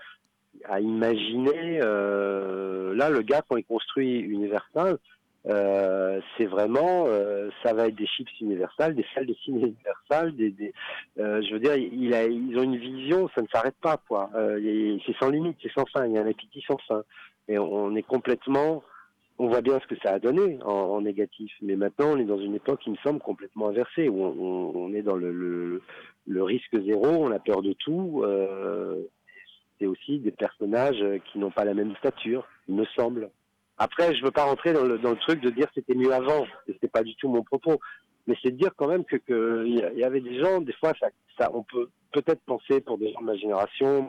imaginer. 0.80 1.80
Euh, 1.82 2.94
là, 2.94 3.10
le 3.10 3.22
gars 3.22 3.42
quand 3.48 3.56
il 3.56 3.64
construit 3.64 4.18
Universal, 4.20 4.98
euh, 5.48 6.20
c'est 6.36 6.46
vraiment, 6.46 7.06
euh, 7.08 7.50
ça 7.64 7.72
va 7.72 7.88
être 7.88 7.96
des 7.96 8.06
chips 8.06 8.28
universales, 8.40 8.94
des 8.94 9.04
salles 9.12 9.26
de 9.26 9.34
ciné 9.44 9.60
universales, 9.60 10.36
des, 10.36 10.72
je 11.16 11.52
veux 11.52 11.58
dire, 11.58 11.74
ils 11.74 12.58
ont 12.58 12.62
une 12.62 12.76
vision, 12.76 13.28
ça 13.34 13.42
ne 13.42 13.48
s'arrête 13.48 13.74
pas, 13.80 13.96
quoi. 14.08 14.30
C'est 14.34 15.16
sans 15.18 15.30
limite, 15.30 15.56
c'est 15.62 15.72
sans 15.72 15.86
fin, 15.86 16.06
il 16.06 16.12
y 16.12 16.18
a 16.18 16.22
un 16.22 16.30
appétit 16.30 16.62
sans 16.66 16.78
fin. 16.86 17.02
Et 17.48 17.58
on 17.58 17.96
est 17.96 18.02
complètement, 18.02 18.84
on 19.38 19.48
voit 19.48 19.60
bien 19.60 19.80
ce 19.80 19.86
que 19.86 20.00
ça 20.02 20.12
a 20.14 20.18
donné 20.18 20.58
en, 20.62 21.00
négatif. 21.00 21.52
Mais 21.62 21.76
maintenant, 21.76 22.12
on 22.12 22.18
est 22.18 22.24
dans 22.24 22.38
une 22.38 22.54
époque, 22.54 22.80
il 22.86 22.92
me 22.92 22.98
semble, 22.98 23.20
complètement 23.20 23.68
inversée, 23.68 24.08
où 24.08 24.22
on, 24.22 24.92
est 24.94 25.02
dans 25.02 25.16
le, 25.16 25.80
risque 26.28 26.80
zéro, 26.84 27.06
on 27.06 27.30
a 27.32 27.38
peur 27.38 27.62
de 27.62 27.72
tout. 27.72 28.24
c'est 29.78 29.86
aussi 29.86 30.18
des 30.18 30.30
personnages 30.30 31.04
qui 31.30 31.38
n'ont 31.38 31.50
pas 31.50 31.64
la 31.64 31.74
même 31.74 31.94
stature, 31.96 32.46
il 32.68 32.74
me 32.74 32.84
semble. 32.96 33.30
Après, 33.78 34.14
je 34.14 34.22
veux 34.22 34.30
pas 34.30 34.44
rentrer 34.44 34.72
dans 34.72 34.84
le, 34.84 34.98
truc 35.16 35.40
de 35.40 35.50
dire 35.50 35.66
c'était 35.74 35.94
mieux 35.94 36.12
avant. 36.12 36.46
C'était 36.66 36.88
pas 36.88 37.02
du 37.02 37.16
tout 37.16 37.28
mon 37.28 37.42
propos. 37.42 37.80
Mais 38.26 38.36
c'est 38.40 38.52
de 38.52 38.56
dire 38.56 38.70
quand 38.76 38.86
même 38.86 39.04
que 39.04 39.16
qu'il 39.16 39.98
y 39.98 40.04
avait 40.04 40.20
des 40.20 40.38
gens, 40.40 40.60
des 40.60 40.72
fois, 40.74 40.92
ça, 41.00 41.08
ça 41.36 41.50
on 41.52 41.64
peut 41.64 41.88
peut-être 42.12 42.42
penser 42.42 42.80
pour 42.80 42.98
des 42.98 43.12
gens 43.12 43.20
de 43.20 43.26
ma 43.26 43.36
génération. 43.36 44.06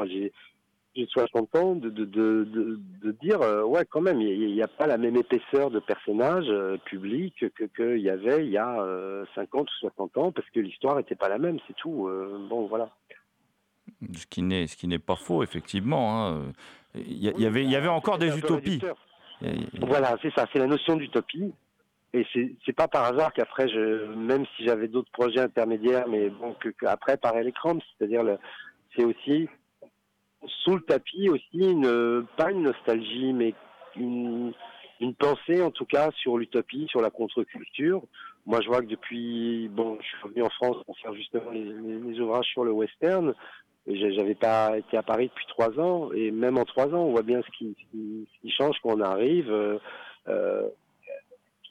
J'ai 0.95 1.07
60 1.07 1.55
ans 1.55 1.75
de, 1.75 1.89
de, 1.89 2.05
de, 2.05 2.79
de, 3.01 3.11
dire 3.21 3.41
euh, 3.41 3.63
ouais 3.63 3.85
quand 3.89 4.01
même 4.01 4.21
il 4.21 4.53
n'y 4.53 4.61
a, 4.61 4.67
pas 4.67 4.87
la 4.87 4.97
même 4.97 5.15
épaisseur 5.15 5.71
de 5.71 5.79
personnages 5.79 6.49
euh, 6.49 6.77
publics 6.85 7.45
que 7.55 7.63
qu'il 7.65 8.01
y 8.01 8.09
avait 8.09 8.45
il 8.45 8.51
y 8.51 8.57
a 8.57 9.25
50 9.35 9.67
ou 9.67 9.73
60 9.79 10.17
ans 10.17 10.31
parce 10.31 10.49
que 10.51 10.59
l'histoire 10.59 10.95
n'était 10.95 11.15
pas 11.15 11.29
la 11.29 11.39
même 11.39 11.59
c'est 11.67 11.75
tout 11.75 12.07
euh, 12.07 12.37
bon 12.49 12.67
voilà 12.67 12.89
ce 14.15 14.25
qui 14.27 14.41
n'est 14.41 14.67
ce 14.67 14.75
qui 14.75 14.87
n'est 14.87 14.99
pas 14.99 15.15
faux 15.15 15.43
effectivement 15.43 16.27
hein. 16.27 16.53
il, 16.95 17.17
y, 17.17 17.41
y, 17.41 17.45
avait 17.45 17.63
il 17.63 17.71
y 17.71 17.75
avait 17.75 17.87
encore 17.87 18.17
des 18.17 18.37
utopies 18.37 18.81
voilà, 19.81 20.17
c'est 20.21 20.33
ça, 20.33 20.47
c'est 20.51 20.59
la 20.59 20.67
notion 20.67 20.95
d'utopie. 20.95 21.53
Et 22.15 22.25
c'est 22.65 22.73
pas 22.73 22.87
par 22.87 23.05
hasard 23.05 23.33
qu'après, 23.33 23.67
je, 23.67 24.13
même 24.13 24.45
si 24.55 24.65
j'avais 24.65 24.87
d'autres 24.87 25.11
projets 25.11 25.39
intermédiaires, 25.39 26.07
mais 26.07 26.29
bon, 26.29 26.53
que, 26.53 26.69
que 26.69 26.85
après, 26.85 27.17
pareil, 27.17 27.43
les 27.45 27.53
c'est-à-dire, 27.97 28.23
c'est 28.95 29.03
aussi 29.03 29.49
sous 30.47 30.75
le 30.75 30.81
tapis 30.81 31.29
aussi 31.29 31.75
pas 32.37 32.51
une 32.51 32.63
nostalgie, 32.63 33.33
mais 33.33 33.53
une, 33.95 34.53
pensée 35.19 35.61
en 35.61 35.71
tout 35.71 35.85
cas 35.85 36.11
sur 36.11 36.37
l'utopie, 36.37 36.87
sur 36.89 37.01
la 37.01 37.09
contre-culture. 37.09 38.01
Moi, 38.45 38.61
je 38.61 38.67
vois 38.67 38.81
que 38.81 38.87
depuis, 38.87 39.69
bon, 39.69 39.97
je 40.01 40.05
suis 40.05 40.17
revenu 40.23 40.43
en 40.43 40.49
France 40.49 40.77
pour 40.85 40.97
faire 40.99 41.13
justement 41.13 41.51
les, 41.51 42.19
ouvrages 42.19 42.47
sur 42.47 42.63
le 42.63 42.71
western. 42.71 43.33
J'avais 43.85 44.35
pas 44.35 44.77
été 44.77 44.95
à 44.95 45.03
Paris 45.03 45.27
depuis 45.27 45.45
trois 45.47 45.77
ans 45.77 46.11
et 46.13 46.31
même 46.31 46.57
en 46.57 46.63
trois 46.63 46.87
ans, 46.87 47.03
on 47.03 47.11
voit 47.11 47.23
bien 47.23 47.41
ce 47.41 47.57
qui, 47.57 47.75
change 48.57 48.77
quand 48.81 48.97
on 48.97 49.01
arrive. 49.01 49.51
Euh, 49.51 49.77
euh, 50.29 50.69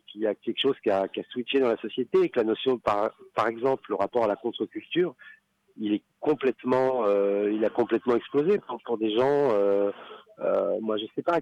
qu'il 0.09 0.21
y 0.21 0.27
a 0.27 0.35
quelque 0.35 0.61
chose 0.61 0.77
qui 0.83 0.91
a, 0.91 1.09
switché 1.31 1.59
dans 1.59 1.69
la 1.69 1.79
société 1.79 2.29
que 2.29 2.39
la 2.39 2.45
notion, 2.45 2.79
par 2.79 3.49
exemple, 3.49 3.85
le 3.89 3.95
rapport 3.95 4.25
à 4.25 4.27
la 4.27 4.37
contre-culture, 4.37 5.15
il 5.83 5.95
est 5.95 6.03
complètement, 6.21 7.05
euh, 7.07 7.51
il 7.53 7.65
a 7.65 7.71
complètement 7.71 8.15
explosé 8.15 8.61
pour, 8.85 8.99
des 8.99 9.15
gens. 9.17 9.51
Euh, 9.53 9.91
euh, 10.39 10.79
moi, 10.81 10.97
je 10.97 11.05
sais 11.15 11.23
pas, 11.23 11.41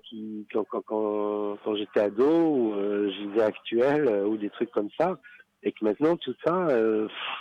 quand 0.86 1.76
j'étais 1.76 2.00
ado 2.00 2.24
ou 2.24 3.40
actuel 3.40 4.08
ou 4.24 4.38
des 4.38 4.48
trucs 4.50 4.70
comme 4.70 4.88
ça, 4.98 5.18
et 5.62 5.72
que 5.72 5.84
maintenant 5.84 6.16
tout 6.16 6.34
ça, 6.42 6.68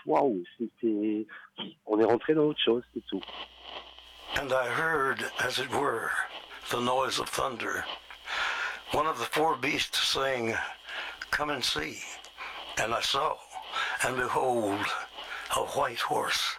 waouh, 0.05 0.43
on 1.85 1.99
est 1.99 2.05
rentré 2.05 2.33
dans 2.33 2.43
autre 2.43 2.61
chose, 2.61 2.83
c'est 2.93 3.05
tout. 3.07 3.21
And 4.35 4.51
I 4.51 4.67
heard, 4.67 5.23
as 5.39 5.57
it 5.59 5.69
were, 5.71 6.11
the 6.69 6.79
noise 6.79 7.19
of 7.19 7.29
thunder. 7.29 7.83
One 8.93 9.07
of 9.07 9.17
the 9.17 9.25
four 9.25 9.57
beasts 9.57 9.97
saying, 10.13 10.55
Come 11.31 11.49
and 11.49 11.63
see. 11.63 11.97
And 12.77 12.93
I 12.93 13.01
saw, 13.01 13.37
and 14.05 14.15
behold, 14.17 14.85
a 15.55 15.61
white 15.75 15.99
horse. 15.99 16.58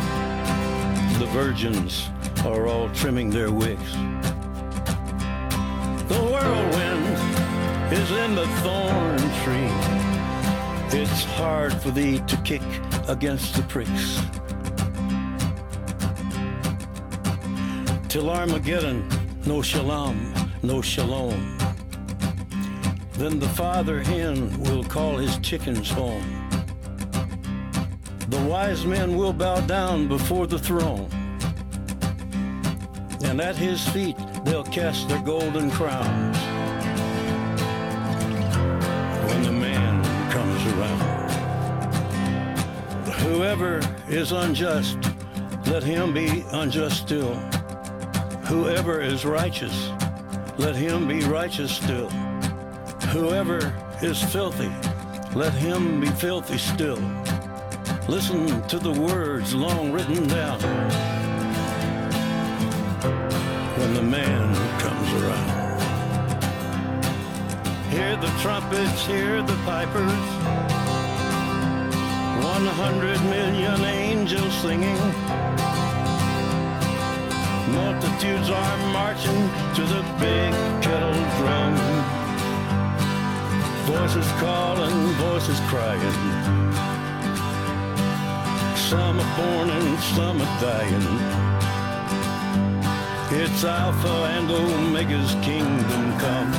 virgins 1.31 2.09
are 2.45 2.67
all 2.67 2.89
trimming 2.89 3.29
their 3.29 3.51
wicks. 3.51 3.93
The 6.09 6.19
whirlwind 6.29 7.93
is 7.93 8.11
in 8.11 8.35
the 8.35 8.47
thorn 8.61 9.17
tree. 9.43 9.71
It's 10.99 11.23
hard 11.23 11.73
for 11.81 11.91
thee 11.91 12.19
to 12.27 12.37
kick 12.43 12.61
against 13.07 13.55
the 13.55 13.63
pricks. 13.63 14.19
Till 18.09 18.29
Armageddon, 18.29 19.07
no 19.45 19.61
shalom, 19.61 20.33
no 20.63 20.81
shalom. 20.81 21.57
Then 23.13 23.39
the 23.39 23.49
father 23.49 24.03
hen 24.03 24.61
will 24.63 24.83
call 24.83 25.15
his 25.15 25.37
chickens 25.37 25.89
home. 25.89 26.49
The 28.27 28.41
wise 28.49 28.85
men 28.85 29.15
will 29.15 29.33
bow 29.33 29.61
down 29.61 30.09
before 30.09 30.45
the 30.45 30.59
throne. 30.59 31.09
And 33.31 33.39
at 33.39 33.55
his 33.55 33.87
feet 33.87 34.17
they'll 34.43 34.65
cast 34.65 35.07
their 35.07 35.21
golden 35.21 35.71
crowns. 35.71 36.37
When 39.25 39.43
the 39.43 39.53
man 39.53 40.03
comes 40.29 40.65
around. 40.73 41.31
Whoever 43.21 43.79
is 44.09 44.33
unjust, 44.33 44.97
let 45.67 45.81
him 45.81 46.13
be 46.13 46.43
unjust 46.51 46.97
still. 46.97 47.35
Whoever 48.49 48.99
is 48.99 49.23
righteous, 49.23 49.91
let 50.57 50.75
him 50.75 51.07
be 51.07 51.23
righteous 51.23 51.71
still. 51.73 52.09
Whoever 53.13 53.73
is 54.01 54.21
filthy, 54.21 54.73
let 55.35 55.53
him 55.53 56.01
be 56.01 56.07
filthy 56.07 56.57
still. 56.57 56.99
Listen 58.09 58.61
to 58.67 58.77
the 58.77 58.91
words 58.91 59.55
long 59.55 59.93
written 59.93 60.27
down 60.27 61.10
when 63.91 64.05
the 64.05 64.17
man 64.17 64.53
who 64.55 64.67
comes 64.79 65.13
around. 65.21 65.81
Hear 67.91 68.15
the 68.15 68.31
trumpets, 68.39 69.05
hear 69.05 69.41
the 69.41 69.55
pipers. 69.65 70.23
One 72.43 72.65
hundred 72.83 73.19
million 73.23 73.81
angels 73.83 74.53
singing. 74.61 74.97
Multitudes 77.73 78.49
are 78.49 78.77
marching 78.93 79.49
to 79.75 79.83
the 79.83 80.03
big 80.19 80.53
kettle 80.81 81.21
drum. 81.37 81.75
Voices 83.91 84.31
calling, 84.39 84.97
voices 85.19 85.59
crying. 85.67 86.17
Some 88.75 89.19
are 89.19 89.37
born 89.37 89.69
and 89.69 89.99
some 90.15 90.41
are 90.41 90.61
dying. 90.61 91.50
It's 93.33 93.63
Alpha 93.63 94.25
and 94.35 94.51
Omega's 94.51 95.33
kingdom 95.35 96.19
come. 96.19 96.53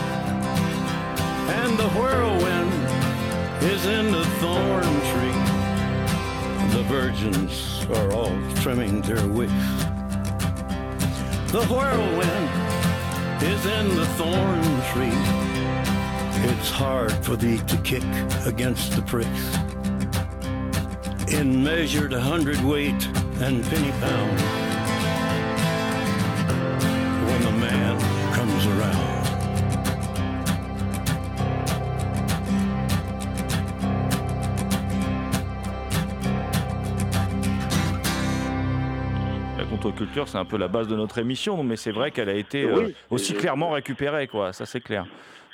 And 1.52 1.78
the 1.78 1.88
whirlwind 1.90 2.72
is 3.62 3.84
in 3.84 4.10
the 4.10 4.24
thorn 4.40 4.82
tree. 5.12 5.42
The 6.74 6.82
virgins 6.88 7.84
are 7.94 8.12
all 8.12 8.34
trimming 8.62 9.02
their 9.02 9.28
wicks. 9.28 9.52
The 11.52 11.62
whirlwind 11.68 12.50
is 13.42 13.66
in 13.66 13.94
the 13.94 14.06
thorn 14.16 14.62
tree. 14.92 15.18
It's 16.50 16.70
hard 16.70 17.12
for 17.22 17.36
thee 17.36 17.58
to 17.58 17.76
kick 17.82 18.04
against 18.46 18.96
the 18.96 19.02
pricks. 19.02 19.44
In 21.30 21.62
measured 21.62 22.14
hundredweight 22.14 23.06
and 23.42 23.62
penny 23.62 23.90
pound. 24.00 24.61
C'est 40.26 40.38
un 40.38 40.44
peu 40.44 40.58
la 40.58 40.68
base 40.68 40.88
de 40.88 40.96
notre 40.96 41.18
émission, 41.18 41.62
mais 41.64 41.76
c'est 41.76 41.92
vrai 41.92 42.10
qu'elle 42.10 42.28
a 42.28 42.34
été 42.34 42.64
Oui, 42.64 42.84
euh, 42.84 42.92
aussi 43.10 43.34
clairement 43.34 43.70
récupérée, 43.70 44.28
quoi. 44.28 44.52
Ça, 44.52 44.66
c'est 44.66 44.80
clair. 44.80 45.06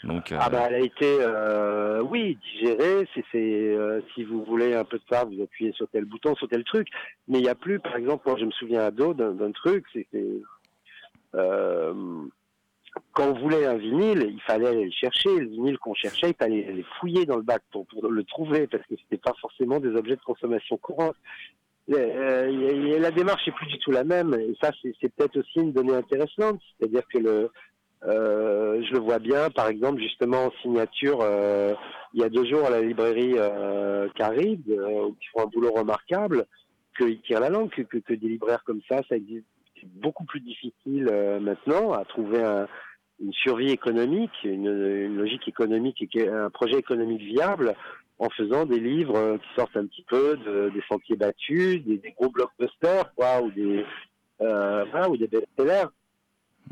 Donc, 0.04 0.30
euh, 0.30 0.38
Ah 0.40 0.48
bah 0.48 0.66
elle 0.68 0.74
a 0.74 0.78
été, 0.78 1.18
euh, 1.20 2.00
oui, 2.02 2.38
digérée. 2.52 3.08
C'est, 3.14 3.24
c'est, 3.32 3.38
euh, 3.38 4.00
si 4.14 4.22
vous 4.22 4.44
voulez 4.44 4.74
un 4.74 4.84
peu 4.84 4.98
de 4.98 5.04
ça, 5.10 5.24
vous 5.24 5.42
appuyez 5.42 5.72
sur 5.72 5.88
tel 5.88 6.04
bouton, 6.04 6.34
sur 6.36 6.48
tel 6.48 6.64
truc. 6.64 6.88
Mais 7.26 7.38
il 7.38 7.42
n'y 7.42 7.48
a 7.48 7.54
plus, 7.54 7.80
par 7.80 7.96
exemple, 7.96 8.28
moi 8.28 8.36
je 8.38 8.44
me 8.44 8.50
souviens 8.52 8.82
à 8.82 8.90
dos 8.90 9.14
d'un, 9.14 9.52
truc, 9.52 9.84
c'était 9.92 10.40
quand 13.12 13.28
on 13.28 13.34
voulait 13.34 13.66
un 13.66 13.76
vinyle, 13.76 14.28
il 14.32 14.40
fallait 14.40 14.68
aller 14.68 14.84
le 14.86 14.90
chercher. 14.90 15.36
Le 15.38 15.46
vinyle 15.46 15.78
qu'on 15.78 15.94
cherchait, 15.94 16.30
il 16.30 16.34
fallait 16.34 16.66
aller 16.66 16.84
fouiller 16.98 17.26
dans 17.26 17.36
le 17.36 17.42
bac 17.42 17.62
pour, 17.70 17.86
pour 17.86 18.08
le 18.08 18.24
trouver 18.24 18.66
parce 18.66 18.84
que 18.86 18.94
c'était 18.96 19.18
pas 19.18 19.34
forcément 19.40 19.78
des 19.78 19.90
objets 19.90 20.16
de 20.16 20.22
consommation 20.22 20.76
courante. 20.78 21.16
Euh, 21.90 22.50
y- 22.50 22.98
la 22.98 23.10
démarche 23.10 23.46
est 23.48 23.52
plus 23.52 23.66
du 23.66 23.78
tout 23.78 23.90
la 23.90 24.04
même 24.04 24.34
et 24.34 24.54
ça 24.60 24.70
c'est, 24.82 24.92
peut-être 25.14 25.38
aussi 25.38 25.58
une 25.60 25.72
donnée 25.72 25.94
intéressante, 25.94 26.60
c'est-à-dire 26.78 27.02
que 27.12 27.48
euh, 28.04 28.82
je 28.84 28.92
le 28.92 28.98
vois 29.00 29.18
bien, 29.18 29.50
par 29.50 29.68
exemple, 29.68 30.00
justement 30.00 30.46
en 30.46 30.52
signature, 30.62 31.18
euh, 31.22 31.74
il 32.14 32.20
y 32.20 32.24
a 32.24 32.28
deux 32.28 32.44
jours 32.44 32.64
à 32.66 32.70
la 32.70 32.80
librairie 32.80 33.34
euh, 33.36 34.08
Caride, 34.14 34.70
euh, 34.70 35.08
qui 35.20 35.28
font 35.32 35.42
un 35.44 35.46
boulot 35.46 35.72
remarquable, 35.72 36.44
qu'ils 36.96 37.20
tirent 37.22 37.40
la 37.40 37.48
langue, 37.48 37.70
que, 37.70 38.12
des 38.14 38.28
libraires 38.28 38.62
comme 38.64 38.80
ça, 38.88 39.00
ça 39.08 39.16
existe. 39.16 39.46
C'est 39.80 39.88
beaucoup 40.00 40.24
plus 40.24 40.40
difficile 40.40 41.08
euh, 41.10 41.40
maintenant 41.40 41.92
à 41.92 42.04
trouver 42.04 42.42
un- 42.42 42.68
une 43.20 43.32
survie 43.32 43.70
économique, 43.70 44.30
une, 44.44 45.16
logique 45.16 45.48
économique, 45.48 46.04
un 46.16 46.50
projet 46.50 46.78
économique 46.78 47.22
viable 47.22 47.74
en 48.18 48.28
faisant 48.30 48.66
des 48.66 48.80
livres 48.80 49.16
euh, 49.16 49.38
qui 49.38 49.48
sortent 49.56 49.76
un 49.76 49.86
petit 49.86 50.04
peu 50.08 50.36
de- 50.36 50.70
des 50.70 50.82
sentiers 50.88 51.16
battus, 51.16 51.84
des, 51.84 51.98
gros 52.16 52.30
blockbusters, 52.30 53.12
quoi, 53.14 53.40
ou 53.42 53.50
des, 53.52 53.84
euh, 54.40 54.84
voilà, 54.90 55.08
ou 55.08 55.16
des 55.16 55.28
best-sellers 55.28 55.86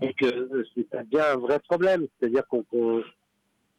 et 0.02 0.12
que 0.14 0.26
euh, 0.26 0.64
c'est 0.74 0.90
devient 0.92 1.24
un 1.35 1.37
vrai 1.38 1.59
problème. 1.61 2.06
C'est-à-dire 2.18 2.46
qu'on 2.48 2.62
qu'on- 2.64 3.02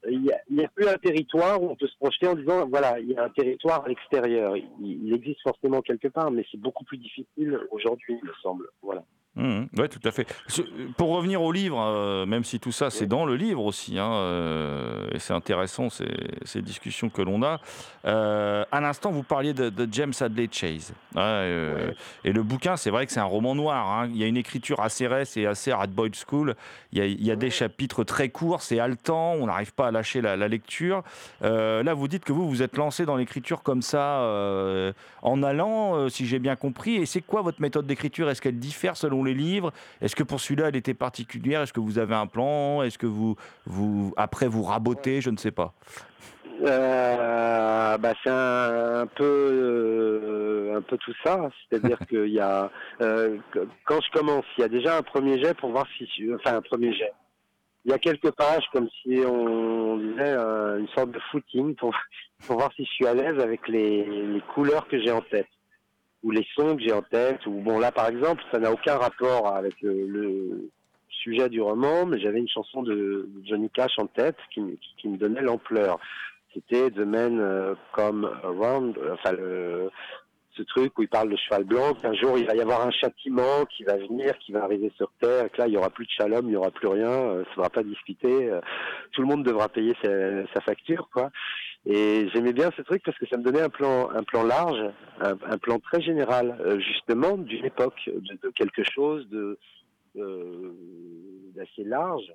il 0.09 0.23
y 0.23 0.31
a, 0.31 0.37
a 0.65 0.67
plus 0.69 0.87
un 0.87 0.97
territoire 0.97 1.61
où 1.61 1.69
on 1.69 1.75
peut 1.75 1.87
se 1.87 1.97
projeter 1.97 2.27
en 2.27 2.35
disant 2.35 2.67
voilà 2.69 2.99
il 2.99 3.11
y 3.11 3.17
a 3.17 3.23
un 3.25 3.29
territoire 3.29 3.83
à 3.83 3.89
l'extérieur. 3.89 4.55
Il, 4.55 4.67
il 5.07 5.13
existe 5.13 5.41
forcément 5.41 5.81
quelque 5.81 6.07
part, 6.07 6.31
mais 6.31 6.45
c'est 6.51 6.59
beaucoup 6.59 6.85
plus 6.85 6.97
difficile 6.97 7.59
aujourd'hui, 7.71 8.17
il 8.21 8.27
me 8.27 8.33
semble. 8.41 8.69
Voilà. 8.81 9.03
Oui, 9.37 9.67
Mmh, 9.77 9.87
tout 9.87 10.07
à 10.07 10.11
fait. 10.11 10.27
Pour 10.97 11.09
revenir 11.09 11.41
au 11.41 11.51
livre, 11.51 11.79
euh, 11.79 12.25
même 12.25 12.43
si 12.43 12.59
tout 12.59 12.71
ça, 12.71 12.89
c'est 12.89 13.05
dans 13.05 13.25
le 13.25 13.35
livre 13.35 13.63
aussi, 13.63 13.99
hein, 13.99 14.11
euh, 14.11 15.07
et 15.13 15.19
c'est 15.19 15.33
intéressant 15.33 15.89
ces, 15.89 16.07
ces 16.43 16.61
discussions 16.61 17.09
que 17.09 17.21
l'on 17.21 17.43
a. 17.43 17.59
Euh, 18.05 18.65
à 18.71 18.81
l'instant, 18.81 19.11
vous 19.11 19.23
parliez 19.23 19.53
de, 19.53 19.69
de 19.69 19.87
James 19.91 20.13
Hadley 20.19 20.49
Chase. 20.51 20.93
Et 21.15 22.31
le 22.31 22.43
bouquin, 22.43 22.77
c'est 22.77 22.89
vrai 22.89 23.05
que 23.05 23.11
c'est 23.11 23.19
un 23.19 23.25
roman 23.25 23.53
noir. 23.55 23.87
hein. 23.87 24.07
Il 24.11 24.17
y 24.17 24.23
a 24.23 24.27
une 24.27 24.37
écriture 24.37 24.79
assez 24.79 25.07
reste 25.07 25.37
et 25.37 25.45
assez 25.45 25.71
hard 25.71 25.91
boiled 25.91 26.15
school. 26.15 26.55
Il 26.91 26.99
y 26.99 27.01
a, 27.01 27.05
il 27.05 27.23
y 27.23 27.31
a 27.31 27.35
des 27.35 27.49
chapitres 27.51 28.03
très 28.03 28.29
courts, 28.29 28.61
c'est 28.61 28.79
haletant, 28.79 29.33
on 29.33 29.45
n'arrive 29.47 29.73
pas 29.73 29.87
à 29.87 29.91
lâcher 29.91 30.21
la, 30.21 30.35
la 30.35 30.47
lecture. 30.47 31.03
Là, 31.41 31.93
vous 31.93 32.07
dites 32.07 32.25
que 32.25 32.33
vous 32.33 32.47
vous 32.49 32.61
êtes 32.63 32.75
lancé 32.75 33.05
dans 33.05 33.15
l'écriture 33.17 33.61
comme 33.61 33.81
ça, 33.81 34.21
en 35.21 35.43
allant, 35.43 36.09
si 36.09 36.25
j'ai 36.25 36.39
bien 36.39 36.55
compris. 36.55 36.95
Et 36.95 37.05
c'est 37.05 37.21
quoi 37.21 37.41
votre 37.41 37.61
méthode 37.61 37.85
d'écriture? 37.85 38.29
Est-ce 38.29 38.41
qu'elle 38.41 38.59
diffère 38.59 38.97
selon 38.97 39.26
les 39.27 39.33
livres 39.35 39.71
Est-ce 40.01 40.15
que 40.15 40.23
pour 40.23 40.39
celui-là, 40.39 40.69
elle 40.69 40.75
était 40.75 40.93
particulière? 40.95 41.61
Est-ce 41.61 41.73
que 41.73 41.79
vous 41.79 41.99
avez 41.99 42.15
un 42.15 42.27
plan? 42.27 42.81
Est-ce 42.81 42.97
que 42.97 43.05
vous, 43.05 43.35
vous, 43.65 44.13
après, 44.17 44.47
vous 44.47 44.63
rabotez? 44.63 45.21
Je 45.21 45.29
ne 45.29 45.37
sais 45.37 45.51
pas. 45.51 45.73
Euh, 46.63 47.97
bah, 47.97 48.13
c'est 48.23 48.29
un, 48.31 49.01
un 49.01 49.05
peu 49.07 49.23
euh, 49.23 50.77
un 50.77 50.81
peu 50.81 50.97
tout 50.97 51.13
ça. 51.23 51.49
C'est-à-dire 51.69 51.99
qu'il 52.09 52.29
y 52.29 52.39
a 52.39 52.71
euh, 53.01 53.37
que- 53.51 53.67
quand 53.85 53.99
je 54.01 54.11
commence, 54.17 54.45
il 54.57 54.61
y 54.61 54.63
a 54.63 54.67
déjà 54.67 54.97
un 54.97 55.01
premier 55.03 55.39
jet 55.41 55.53
pour 55.55 55.71
voir 55.71 55.85
si 55.97 56.07
je- 56.17 56.33
enfin 56.35 56.57
un 56.57 56.61
premier 56.61 56.93
jet. 56.93 57.13
Il 57.85 57.91
y 57.91 57.93
a 57.93 57.99
quelques 57.99 58.31
pages 58.31 58.65
comme 58.73 58.89
si 59.01 59.19
on 59.25 59.97
disait 59.97 60.33
une 60.35 60.87
sorte 60.95 61.11
de 61.11 61.19
footing 61.31 61.75
pour 61.75 61.95
pour 62.45 62.57
voir 62.57 62.71
si 62.75 62.83
je 62.85 62.89
suis 62.91 63.07
à 63.07 63.13
l'aise 63.13 63.39
avec 63.39 63.67
les, 63.67 64.03
les 64.33 64.41
couleurs 64.53 64.87
que 64.87 64.99
j'ai 65.01 65.11
en 65.11 65.21
tête 65.21 65.47
ou 66.23 66.31
les 66.31 66.45
sons 66.55 66.75
que 66.75 66.81
j'ai 66.81 66.93
en 66.93 67.01
tête. 67.01 67.45
Ou 67.45 67.51
bon 67.51 67.79
là 67.79 67.91
par 67.91 68.07
exemple, 68.09 68.43
ça 68.51 68.59
n'a 68.59 68.71
aucun 68.71 68.97
rapport 68.97 69.47
avec 69.47 69.75
le, 69.81 70.69
sujet 71.09 71.49
du 71.49 71.61
roman, 71.61 72.05
mais 72.05 72.19
j'avais 72.19 72.39
une 72.39 72.47
chanson 72.47 72.83
de 72.83 73.27
Johnny 73.43 73.69
Cash 73.71 73.97
en 73.97 74.07
tête 74.07 74.37
qui, 74.53 74.61
me- 74.61 74.77
qui, 74.97 75.09
me 75.09 75.17
donnait 75.17 75.41
l'ampleur. 75.41 75.99
C'était 76.53 76.91
The 76.91 76.99
Men 76.99 77.39
euh, 77.39 77.75
Come 77.93 78.29
Around, 78.43 78.97
euh, 78.97 79.13
enfin 79.13 79.31
le, 79.31 79.89
ce 80.57 80.63
truc 80.63 80.97
où 80.97 81.03
il 81.03 81.07
parle 81.07 81.29
de 81.29 81.37
cheval 81.37 81.63
blanc, 81.63 81.93
qu'un 81.93 82.13
jour 82.13 82.37
il 82.37 82.45
va 82.45 82.55
y 82.55 82.61
avoir 82.61 82.85
un 82.85 82.91
châtiment 82.91 83.65
qui 83.65 83.83
va 83.83 83.95
venir, 83.95 84.37
qui 84.39 84.51
va 84.51 84.63
arriver 84.63 84.91
sur 84.97 85.11
Terre, 85.21 85.51
que 85.51 85.57
là 85.59 85.67
il 85.67 85.73
y 85.73 85.77
aura 85.77 85.89
plus 85.89 86.05
de 86.05 86.11
shalom, 86.11 86.47
il 86.47 86.53
y 86.53 86.55
aura 86.55 86.71
plus 86.71 86.87
rien, 86.87 87.09
euh, 87.09 87.43
ça 87.43 87.49
ne 87.49 87.55
sera 87.55 87.69
pas 87.69 87.83
discuté, 87.83 88.49
euh, 88.49 88.59
tout 89.11 89.21
le 89.21 89.27
monde 89.27 89.43
devra 89.43 89.69
payer 89.69 89.93
sa, 90.03 90.61
facture, 90.61 91.09
quoi. 91.13 91.29
Et 91.85 92.27
j'aimais 92.33 92.51
bien 92.51 92.69
ce 92.75 92.81
truc 92.81 93.01
parce 93.05 93.17
que 93.17 93.27
ça 93.27 93.37
me 93.37 93.43
donnait 93.43 93.61
un 93.61 93.69
plan, 93.69 94.09
un 94.09 94.23
plan 94.23 94.43
large, 94.43 94.91
un, 95.21 95.37
un 95.49 95.57
plan 95.57 95.79
très 95.79 96.01
général, 96.01 96.57
euh, 96.59 96.79
justement 96.79 97.37
d'une 97.37 97.63
époque, 97.63 98.01
de, 98.07 98.37
de 98.43 98.49
quelque 98.49 98.83
chose 98.83 99.29
de 99.29 99.57
euh, 100.17 100.73
d'assez 101.55 101.83
large. 101.83 102.33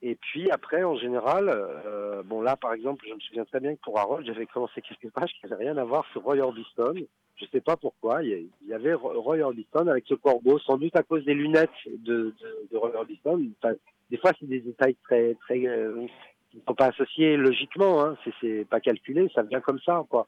Et 0.00 0.14
puis 0.14 0.50
après, 0.50 0.84
en 0.84 0.96
général, 0.96 1.48
euh, 1.48 2.22
bon 2.22 2.40
là 2.40 2.56
par 2.56 2.72
exemple, 2.72 3.04
je 3.08 3.14
me 3.14 3.20
souviens 3.20 3.44
très 3.44 3.60
bien 3.60 3.74
que 3.74 3.80
pour 3.80 3.98
Harold, 3.98 4.24
j'avais 4.26 4.46
commencé 4.46 4.80
quelques 4.80 5.12
pages 5.12 5.32
qui 5.32 5.46
n'avaient 5.46 5.64
rien 5.64 5.76
à 5.76 5.84
voir 5.84 6.04
sur 6.12 6.22
Roy 6.22 6.38
Orbison. 6.38 6.94
Je 7.36 7.46
sais 7.52 7.60
pas 7.60 7.76
pourquoi. 7.76 8.22
Il 8.22 8.48
y 8.66 8.72
avait 8.74 8.94
Roy 8.94 9.40
Orbison 9.40 9.86
avec 9.88 10.04
ce 10.06 10.14
corbeau, 10.14 10.58
sans 10.60 10.76
doute 10.76 10.94
à 10.96 11.02
cause 11.02 11.24
des 11.24 11.34
lunettes 11.34 11.70
de, 11.86 12.34
Roy 12.72 12.92
Orbison. 12.94 13.40
Enfin, 13.60 13.74
des 14.10 14.16
fois, 14.18 14.32
c'est 14.38 14.48
des 14.48 14.60
détails 14.60 14.96
très 15.04 15.34
très 15.34 15.66
euh, 15.66 16.06
qui 16.50 16.58
ne 16.58 16.62
sont 16.62 16.74
pas 16.74 16.86
associés 16.86 17.36
logiquement. 17.36 18.04
Hein. 18.04 18.16
C'est- 18.40 18.68
pas 18.68 18.80
calculé, 18.80 19.28
ça 19.34 19.42
vient 19.42 19.60
comme 19.60 19.80
ça, 19.80 20.04
quoi. 20.08 20.26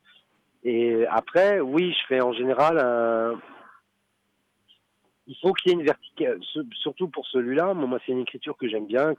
Et 0.63 1.07
après, 1.07 1.61
oui, 1.61 1.93
je 1.93 2.07
fais 2.07 2.21
en 2.21 2.33
général 2.33 2.79
un, 2.79 3.41
il 5.27 5.37
faut 5.41 5.53
qu'il 5.53 5.71
y 5.71 5.75
ait 5.75 5.79
une 5.79 5.87
verticale, 5.87 6.41
surtout 6.75 7.09
pour 7.09 7.27
celui-là. 7.29 7.73
Moi, 7.73 7.99
c'est 8.05 8.13
une 8.13 8.21
écriture 8.21 8.57
que 8.57 8.69
j'aime 8.69 8.87
bien, 8.87 9.15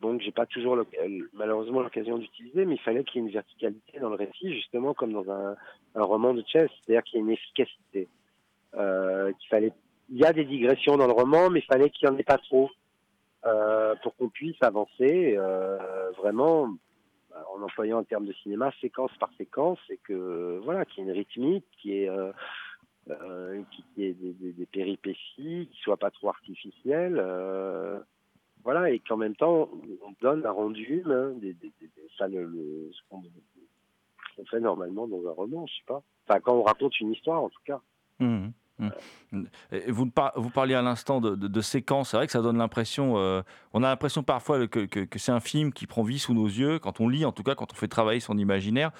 donc 0.00 0.20
j'ai 0.20 0.32
pas 0.32 0.46
toujours 0.46 0.74
euh, 0.76 0.84
malheureusement 1.32 1.80
l'occasion 1.80 2.18
d'utiliser, 2.18 2.64
mais 2.64 2.74
il 2.74 2.80
fallait 2.80 3.04
qu'il 3.04 3.20
y 3.20 3.24
ait 3.24 3.28
une 3.28 3.32
verticalité 3.32 3.98
dans 4.00 4.10
le 4.10 4.16
récit, 4.16 4.52
justement 4.54 4.94
comme 4.94 5.12
dans 5.12 5.30
un, 5.30 5.56
un 5.94 6.02
roman 6.02 6.34
de 6.34 6.44
chess, 6.46 6.70
c'est-à-dire 6.82 7.02
qu'il 7.04 7.18
y 7.18 7.22
ait 7.22 7.26
une 7.26 7.32
efficacité. 7.32 8.08
Euh, 8.74 9.32
qu'il 9.38 9.48
fallait, 9.48 9.72
il 10.10 10.18
y 10.18 10.24
a 10.24 10.32
des 10.32 10.44
digressions 10.44 10.96
dans 10.96 11.06
le 11.06 11.12
roman, 11.12 11.48
mais 11.48 11.60
il 11.60 11.66
fallait 11.66 11.90
qu'il 11.90 12.08
y 12.08 12.10
en 12.10 12.18
ait 12.18 12.24
pas 12.24 12.38
trop 12.38 12.70
euh, 13.46 13.94
pour 14.02 14.16
qu'on 14.16 14.28
puisse 14.28 14.60
avancer 14.62 15.36
euh, 15.36 16.10
vraiment 16.18 16.74
en 17.52 17.62
employant 17.62 17.98
un 17.98 18.04
terme 18.04 18.26
de 18.26 18.32
cinéma 18.32 18.72
séquence 18.80 19.10
par 19.18 19.30
séquence, 19.36 19.78
et 19.90 19.98
que 19.98 20.60
voilà, 20.64 20.84
qu'il 20.84 21.04
y 21.04 21.06
ait 21.06 21.10
une 21.10 21.16
rythmique, 21.16 21.64
qui 21.80 21.98
est 21.98 22.08
euh, 22.08 22.32
euh, 23.10 23.62
qui 23.70 23.84
qui 23.94 24.04
ait 24.04 24.14
des, 24.14 24.32
des, 24.32 24.52
des 24.52 24.66
péripéties, 24.66 25.68
qui 25.70 25.80
soient 25.82 25.96
pas 25.96 26.10
trop 26.10 26.28
artificielles, 26.28 27.16
euh, 27.18 27.98
voilà, 28.64 28.90
et 28.90 28.98
qu'en 28.98 29.16
même 29.16 29.36
temps 29.36 29.68
on 30.02 30.12
donne 30.20 30.44
un 30.44 30.50
rendu 30.50 30.82
humain, 30.84 31.30
des, 31.36 31.56
ça 32.18 32.26
le, 32.28 32.44
le- 32.44 32.90
ce 32.92 33.00
qu'on 33.08 33.22
fait 34.50 34.60
normalement 34.60 35.06
dans 35.06 35.26
un 35.28 35.32
roman, 35.32 35.66
je 35.66 35.74
sais 35.74 35.84
pas. 35.86 36.02
Enfin, 36.26 36.40
quand 36.40 36.54
on 36.54 36.62
raconte 36.62 36.98
une 37.00 37.12
histoire, 37.12 37.42
en 37.42 37.48
tout 37.50 37.62
cas. 37.64 37.80
Mhm. 38.18 38.52
Mhm. 38.78 38.90
Et 39.72 39.90
Vous, 39.90 40.06
par- 40.06 40.32
vous 40.36 40.50
parliez 40.50 40.74
à 40.74 40.82
l'instant 40.82 41.20
de, 41.20 41.34
de, 41.36 41.46
de 41.48 41.60
séquences, 41.60 42.10
c'est 42.10 42.16
vrai 42.16 42.26
que 42.26 42.32
ça 42.32 42.40
donne 42.42 42.58
l'impression, 42.58 43.14
euh, 43.18 43.42
on 43.72 43.82
a 43.82 43.88
l'impression 43.88 44.22
parfois 44.24 44.66
que, 44.66 44.80
que- 44.86 45.00
que 45.04 45.18
c'est 45.18 45.30
un 45.32 45.40
film 45.40 45.72
qui 45.72 45.86
prend 45.86 46.02
vie 46.02 46.18
sous 46.18 46.34
nos 46.34 46.46
yeux, 46.46 46.78
quand 46.80 47.00
on 47.00 47.08
lit 47.08 47.24
en 47.24 47.32
tout 47.32 47.42
cas, 47.44 47.54
quand 47.54 47.72
on 47.72 47.76
fait 47.76 47.86
travailler 47.88 48.18
son 48.20 48.36
imaginaire. 48.38 48.90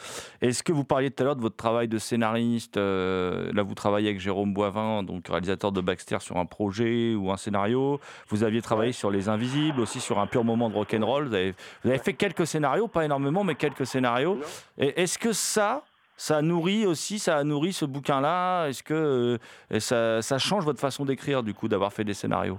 Est-ce 0.40 0.62
que 0.62 0.72
vous 0.72 0.84
parliez 0.84 1.10
tout 1.10 1.22
à 1.22 1.26
l'heure 1.26 1.36
de 1.36 1.40
votre 1.40 1.56
travail 1.56 1.88
de 1.88 1.98
scénariste 1.98 2.76
euh, 2.76 3.52
Là, 3.52 3.62
vous 3.62 3.74
travaillez 3.74 4.08
avec 4.08 4.20
Jérôme 4.20 4.54
Boivin, 4.54 5.02
donc 5.02 5.26
réalisateur 5.28 5.72
de 5.72 5.80
Baxter, 5.80 6.18
sur 6.20 6.36
un 6.36 6.46
projet 6.46 7.14
ou 7.14 7.30
un 7.32 7.36
scénario. 7.36 8.00
Vous 8.28 8.42
aviez 8.44 8.62
travaillé 8.62 8.92
sur 8.92 9.10
Les 9.10 9.28
Invisibles, 9.28 9.80
aussi 9.80 10.00
sur 10.00 10.18
un 10.20 10.26
pur 10.26 10.44
moment 10.44 10.68
de 10.70 10.74
rock'n'roll. 10.74 11.26
Vous 11.28 11.34
avez, 11.34 11.54
vous 11.82 11.90
avez 11.90 11.98
fait 11.98 12.14
quelques 12.14 12.46
scénarios, 12.46 12.86
pas 12.88 13.04
énormément, 13.04 13.44
mais 13.44 13.54
quelques 13.56 13.86
scénarios. 13.86 14.38
Est-ce 14.78 15.18
que 15.18 15.32
ça, 15.32 15.82
ça 16.16 16.42
nourrit 16.42 16.86
aussi, 16.86 17.18
ça 17.18 17.36
a 17.36 17.44
nourri 17.44 17.72
ce 17.72 17.84
bouquin-là 17.84 18.68
Est-ce 18.68 18.82
que 18.82 19.38
euh, 19.72 20.20
ça, 20.20 20.38
change 20.38 20.64
votre 20.64 20.80
façon 20.80 21.04
d'écrire, 21.04 21.42
du 21.42 21.54
coup, 21.54 21.68
d'avoir 21.68 21.92
fait 21.92 22.04
des 22.04 22.14
scénarios? 22.14 22.58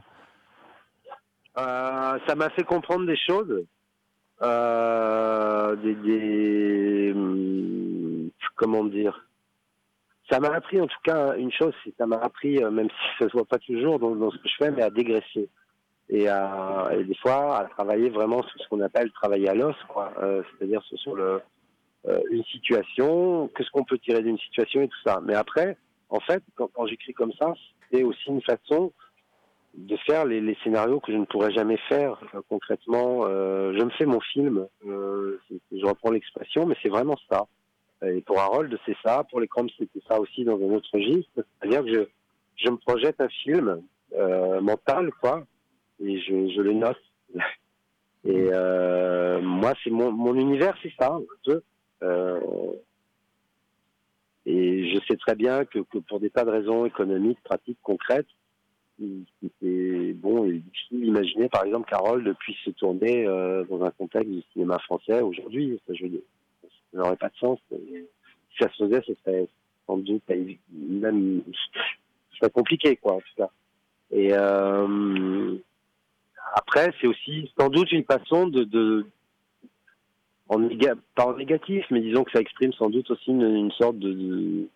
Euh, 1.57 2.19
ça 2.27 2.35
m'a 2.35 2.49
fait 2.49 2.63
comprendre 2.63 3.05
des 3.05 3.15
choses, 3.15 3.65
euh, 4.41 5.75
des, 5.77 7.13
hum, 7.15 8.29
comment 8.55 8.83
dire? 8.83 9.25
Ça 10.29 10.39
m'a 10.39 10.49
appris 10.49 10.81
en 10.81 10.87
tout 10.87 10.99
cas 11.03 11.35
une 11.37 11.51
chose, 11.51 11.73
ça 11.97 12.07
m'a 12.07 12.17
appris, 12.17 12.59
même 12.59 12.89
si 12.89 13.23
ça 13.23 13.29
se 13.29 13.33
voit 13.33 13.45
pas 13.45 13.59
toujours 13.59 13.99
dans, 13.99 14.31
ce 14.31 14.37
que 14.37 14.49
je 14.49 14.55
fais, 14.57 14.71
mais 14.71 14.81
à 14.81 14.89
dégraisser 14.89 15.49
et 16.09 16.27
à 16.27 16.89
et 16.93 17.03
des 17.03 17.15
fois 17.15 17.59
à 17.59 17.65
travailler 17.65 18.09
vraiment 18.09 18.41
sur 18.43 18.59
ce 18.59 18.67
qu'on 18.67 18.81
appelle 18.81 19.11
travailler 19.11 19.49
à 19.49 19.53
l'os, 19.53 19.75
quoi. 19.87 20.11
C'est-à-dire 20.19 20.81
sur, 20.95 21.15
le 21.15 21.41
une 22.31 22.43
situation, 22.45 23.49
qu'est-ce 23.55 23.69
qu'on 23.71 23.83
peut 23.83 23.97
tirer 23.97 24.21
d'une 24.21 24.37
situation 24.37 24.81
et 24.81 24.87
tout 24.87 25.01
ça. 25.05 25.21
Mais 25.25 25.33
après, 25.33 25.77
en 26.09 26.19
fait, 26.19 26.43
quand, 26.55 26.87
j'écris 26.87 27.13
comme 27.13 27.33
ça, 27.33 27.53
c'est 27.91 28.03
aussi 28.03 28.27
une 28.27 28.41
façon 28.41 28.91
de 29.73 29.97
faire 30.05 30.25
les, 30.25 30.55
scénarios 30.63 30.99
que 30.99 31.11
je 31.11 31.17
ne 31.17 31.25
pourrais 31.25 31.51
jamais 31.51 31.77
faire 31.89 32.17
euh, 32.33 32.41
concrètement. 32.47 33.23
Euh, 33.25 33.73
je 33.77 33.83
me 33.83 33.89
fais 33.89 34.05
mon 34.05 34.21
film, 34.21 34.67
euh, 34.87 35.39
je 35.71 35.85
reprends 35.85 36.11
l'expression, 36.11 36.65
mais 36.65 36.75
c'est 36.81 36.89
vraiment 36.89 37.17
ça. 37.29 37.45
Et 38.05 38.21
pour 38.21 38.39
Harold, 38.39 38.77
c'est 38.85 38.95
ça. 39.03 39.25
Pour 39.29 39.39
les 39.39 39.47
Cramps, 39.47 39.67
c'était 39.77 40.01
ça 40.07 40.19
aussi 40.19 40.43
dans 40.43 40.57
un 40.57 40.75
autre 40.75 40.87
registre. 40.93 41.43
C'est-à-dire 41.59 41.83
que 41.83 41.93
je, 41.93 42.01
je 42.57 42.69
me 42.69 42.77
projette 42.77 43.19
un 43.19 43.29
film 43.29 43.81
euh, 44.13 44.61
mental, 44.61 45.11
quoi, 45.21 45.45
et 46.01 46.19
je, 46.19 46.49
je 46.49 46.61
le 46.61 46.73
note. 46.73 47.01
Et 48.27 48.49
euh, 48.51 49.39
moi, 49.39 49.73
c'est 49.83 49.91
mon, 49.91 50.11
mon 50.11 50.33
univers, 50.33 50.75
c'est 50.81 50.91
ça. 50.99 51.15
Euh, 51.47 51.59
et 54.45 54.93
je 54.93 54.99
sais 55.07 55.17
très 55.17 55.35
bien 55.35 55.65
que, 55.65 55.79
pour 55.79 56.19
des 56.19 56.29
tas 56.29 56.45
de 56.45 56.51
raisons 56.51 56.85
économiques, 56.85 57.39
pratiques, 57.43 57.79
concrètes, 57.81 58.27
c'est 59.61 60.13
bon 60.13 60.45
et 60.45 60.59
difficile 60.59 61.01
d'imaginer, 61.01 61.49
par 61.49 61.65
exemple, 61.65 61.89
qu'Harold 61.89 62.33
puisse 62.37 62.57
se 62.59 62.69
tourner 62.69 63.25
euh, 63.27 63.63
dans 63.65 63.83
un 63.83 63.91
contexte 63.91 64.29
du 64.29 64.41
cinéma 64.53 64.79
français 64.79 65.21
aujourd'hui. 65.21 65.79
Ça, 65.85 65.93
ça 65.93 66.97
n'aurait 66.97 67.17
pas 67.17 67.29
de 67.29 67.35
sens. 67.35 67.59
Si 67.69 68.57
ça 68.59 68.69
se 68.69 68.85
faisait, 68.85 69.01
ce 69.05 69.13
serait 69.23 69.47
sans 69.85 69.97
doute 69.97 70.23
même 70.71 71.41
serait 72.39 72.51
compliqué, 72.51 72.95
quoi, 72.97 73.13
en 73.15 73.19
tout 73.19 73.35
cas. 73.37 73.49
Et 74.11 74.29
euh, 74.31 75.57
après, 76.53 76.93
c'est 77.01 77.07
aussi 77.07 77.51
sans 77.59 77.69
doute 77.69 77.91
une 77.91 78.05
façon 78.05 78.47
de 78.47 79.05
en 80.49 80.60
néga- 80.60 80.95
négatif, 81.38 81.86
mais 81.89 82.01
disons 82.01 82.23
que 82.23 82.31
ça 82.31 82.39
exprime 82.39 82.73
sans 82.73 82.89
doute 82.89 83.10
aussi 83.12 83.31
une, 83.31 83.71
sorte 83.71 83.97
de, 83.97 84.13
de- 84.13 84.67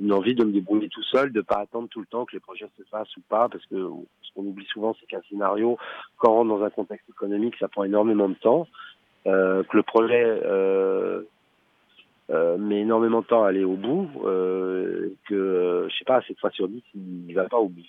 une 0.00 0.12
envie 0.12 0.34
de 0.34 0.44
me 0.44 0.52
débrouiller 0.52 0.88
tout 0.88 1.02
seul, 1.02 1.32
de 1.32 1.40
pas 1.40 1.58
attendre 1.58 1.88
tout 1.88 2.00
le 2.00 2.06
temps 2.06 2.24
que 2.24 2.32
les 2.32 2.40
projets 2.40 2.68
se 2.78 2.82
fassent 2.84 3.16
ou 3.16 3.20
pas, 3.28 3.48
parce 3.48 3.64
que 3.66 3.76
ce 4.22 4.32
qu'on 4.34 4.42
oublie 4.46 4.66
souvent, 4.66 4.96
c'est 4.98 5.06
qu'un 5.06 5.20
scénario, 5.28 5.76
quand 6.16 6.32
on 6.32 6.36
rentre 6.36 6.48
dans 6.48 6.64
un 6.64 6.70
contexte 6.70 7.08
économique, 7.10 7.54
ça 7.58 7.68
prend 7.68 7.84
énormément 7.84 8.28
de 8.28 8.34
temps, 8.34 8.66
euh, 9.26 9.62
que 9.64 9.76
le 9.76 9.82
projet 9.82 10.24
euh, 10.24 11.22
euh, 12.30 12.56
met 12.56 12.80
énormément 12.80 13.20
de 13.20 13.26
temps 13.26 13.44
à 13.44 13.48
aller 13.48 13.64
au 13.64 13.76
bout, 13.76 14.08
euh, 14.24 15.10
que 15.28 15.88
je 15.90 15.96
sais 15.98 16.04
pas, 16.04 16.22
cette 16.26 16.38
fois 16.38 16.50
sur 16.50 16.68
dix, 16.68 16.82
il 16.94 17.34
va 17.34 17.44
pas 17.44 17.58
au 17.58 17.68
bout 17.68 17.82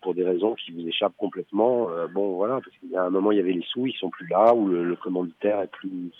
pour, 0.00 0.14
des 0.14 0.24
raisons 0.24 0.54
qui 0.54 0.72
vous 0.72 0.86
échappent 0.86 1.16
complètement. 1.16 1.88
Bon, 2.12 2.36
voilà, 2.36 2.54
parce 2.54 2.76
qu'il 2.78 2.90
y 2.90 2.96
a 2.96 3.02
un 3.04 3.10
moment, 3.10 3.32
il 3.32 3.38
y 3.38 3.40
avait 3.40 3.52
les 3.52 3.62
sous, 3.62 3.86
ils 3.86 3.94
sont 3.94 4.10
plus 4.10 4.26
là, 4.28 4.54
ou 4.54 4.68
le, 4.68 4.84
le 4.84 4.96
commanditaire 4.96 5.60
est 5.60 5.70
plus 5.70 6.10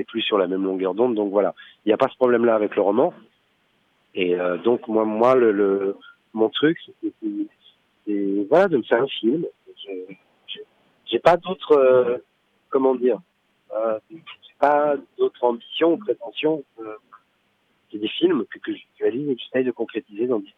est 0.00 0.04
plus 0.04 0.22
sur 0.22 0.38
la 0.38 0.46
même 0.46 0.64
longueur 0.64 0.94
d'onde. 0.94 1.14
Donc 1.14 1.30
voilà, 1.30 1.54
il 1.84 1.88
n'y 1.88 1.92
a 1.92 1.96
pas 1.98 2.08
ce 2.08 2.16
problème-là 2.16 2.54
avec 2.54 2.76
le 2.76 2.82
roman. 2.82 3.12
Et 4.14 4.38
euh, 4.38 4.56
donc 4.58 4.86
moi, 4.88 5.04
moi, 5.04 5.34
le, 5.34 5.96
mon 6.34 6.48
truc, 6.48 6.78
c'est- 7.02 8.46
voilà 8.48 8.68
de 8.68 8.78
me 8.78 8.82
faire 8.82 9.02
un 9.02 9.06
film. 9.08 9.44
Je- 9.84 10.14
je- 10.46 10.60
J'ai 11.06 11.18
pas 11.18 11.36
d'autres, 11.36 11.72
euh, 11.72 12.18
comment 12.70 12.94
dire, 12.94 13.18
euh, 13.74 13.98
j'ai 14.10 14.54
pas 14.58 14.94
d'autres 15.18 15.42
ambitions 15.44 15.92
ou 15.92 15.96
prétentions. 15.98 16.64
euh, 16.80 16.94
c'est 17.90 17.98
des 17.98 18.08
films 18.08 18.44
que, 18.50 18.58
que 18.58 18.72
j'utilise 18.74 19.30
et 19.30 19.34
que 19.34 19.40
j'essaye 19.40 19.64
de 19.64 19.70
concrétiser 19.70 20.26
dans 20.26 20.40
des 20.40 20.52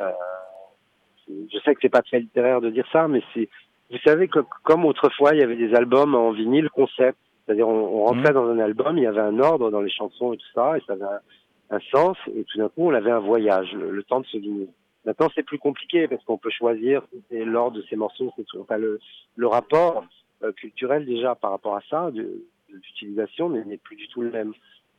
euh, 0.00 0.10
je 1.28 1.58
sais 1.60 1.74
que 1.74 1.80
c'est 1.82 1.88
pas 1.88 2.02
très 2.02 2.20
littéraire 2.20 2.60
de 2.60 2.70
dire 2.70 2.86
ça, 2.92 3.08
mais 3.08 3.22
c'est, 3.34 3.48
vous 3.90 3.98
savez 4.04 4.28
que 4.28 4.40
comme 4.62 4.84
autrefois 4.84 5.34
il 5.34 5.40
y 5.40 5.42
avait 5.42 5.56
des 5.56 5.74
albums 5.74 6.14
en 6.14 6.30
vinyle 6.32 6.70
concept, 6.70 7.18
c'est-à-dire 7.46 7.68
on, 7.68 8.00
on 8.00 8.04
rentrait 8.06 8.32
dans 8.32 8.48
un 8.48 8.58
album, 8.58 8.98
il 8.98 9.04
y 9.04 9.06
avait 9.06 9.20
un 9.20 9.38
ordre 9.38 9.70
dans 9.70 9.80
les 9.80 9.90
chansons 9.90 10.32
et 10.32 10.36
tout 10.36 10.52
ça, 10.54 10.76
et 10.76 10.80
ça 10.86 10.94
avait 10.94 11.04
un, 11.04 11.76
un 11.76 11.80
sens, 11.92 12.16
et 12.34 12.44
tout 12.44 12.58
d'un 12.58 12.68
coup 12.68 12.88
on 12.88 12.94
avait 12.94 13.12
un 13.12 13.20
voyage, 13.20 13.72
le, 13.72 13.90
le 13.90 14.02
temps 14.02 14.20
de 14.20 14.26
se 14.26 14.36
vinyle. 14.36 14.68
Maintenant 15.04 15.28
c'est 15.34 15.44
plus 15.44 15.58
compliqué 15.58 16.08
parce 16.08 16.24
qu'on 16.24 16.38
peut 16.38 16.50
choisir 16.50 17.02
l'ordre 17.30 17.76
de 17.76 17.82
ces 17.88 17.96
morceaux, 17.96 18.32
c'est 18.36 18.44
tout. 18.44 18.58
Enfin, 18.60 18.76
le, 18.76 18.98
le 19.36 19.46
rapport 19.46 20.04
euh, 20.42 20.52
culturel 20.52 21.06
déjà 21.06 21.34
par 21.36 21.52
rapport 21.52 21.76
à 21.76 21.82
ça, 21.88 22.10
de, 22.10 22.22
de 22.22 22.74
l'utilisation 22.74 23.48
n'est 23.48 23.76
plus 23.78 23.96
du 23.96 24.08
tout 24.08 24.22
le 24.22 24.30
même. 24.30 24.52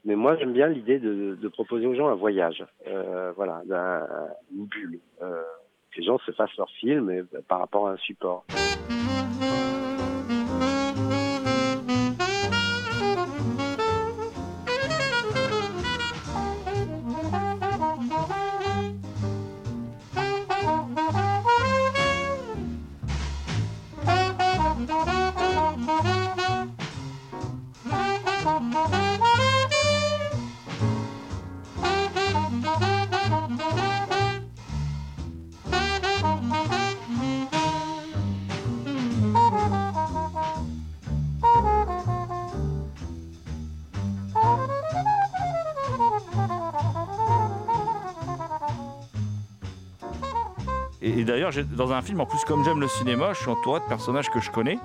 Mais 0.05 0.15
moi, 0.15 0.37
j'aime 0.37 0.53
bien 0.53 0.69
l'idée 0.69 0.99
de, 0.99 1.35
de 1.35 1.47
proposer 1.49 1.85
aux 1.85 1.95
gens 1.95 2.07
un 2.07 2.15
voyage, 2.15 2.63
euh, 2.87 3.33
voilà, 3.35 3.61
une 4.55 4.65
bulle, 4.65 4.99
euh, 5.21 5.41
que 5.91 5.99
les 5.99 6.05
gens 6.05 6.17
se 6.19 6.31
fassent 6.31 6.55
leur 6.57 6.69
film 6.69 7.11
et, 7.11 7.23
par 7.49 7.59
rapport 7.59 7.89
à 7.89 7.91
un 7.91 7.97
support. 7.97 8.45
D'ailleurs, 51.51 51.65
dans 51.75 51.91
un 51.91 52.01
film, 52.01 52.19
en 52.21 52.25
plus, 52.25 52.43
comme 52.45 52.63
j'aime 52.63 52.79
le 52.79 52.87
cinéma, 52.87 53.33
je 53.33 53.39
suis 53.41 53.49
entouré 53.49 53.79
de 53.79 53.85
personnages 53.85 54.29
que 54.29 54.39
je 54.39 54.51
connais. 54.51 54.79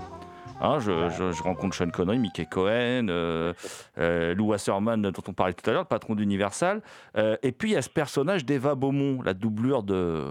Hein, 0.60 0.78
je, 0.78 1.08
je- 1.10 1.32
je 1.32 1.42
rencontre 1.42 1.74
Sean 1.74 1.90
Connery, 1.90 2.18
Mickey 2.18 2.46
Cohen, 2.46 3.08
euh, 3.08 3.52
euh, 3.98 4.32
Lou 4.34 4.48
Wasserman, 4.48 5.02
dont 5.02 5.22
on 5.26 5.32
parlait 5.32 5.54
tout 5.54 5.68
à 5.68 5.72
l'heure, 5.72 5.82
le 5.82 5.88
patron 5.88 6.14
d'Universal. 6.14 6.82
Euh, 7.16 7.36
et 7.42 7.50
puis, 7.52 7.70
il 7.70 7.72
y 7.74 7.76
a 7.76 7.82
ce 7.82 7.90
personnage 7.90 8.44
d'Eva 8.44 8.76
Beaumont, 8.76 9.22
la 9.22 9.34
doublure 9.34 9.82
de, 9.82 10.28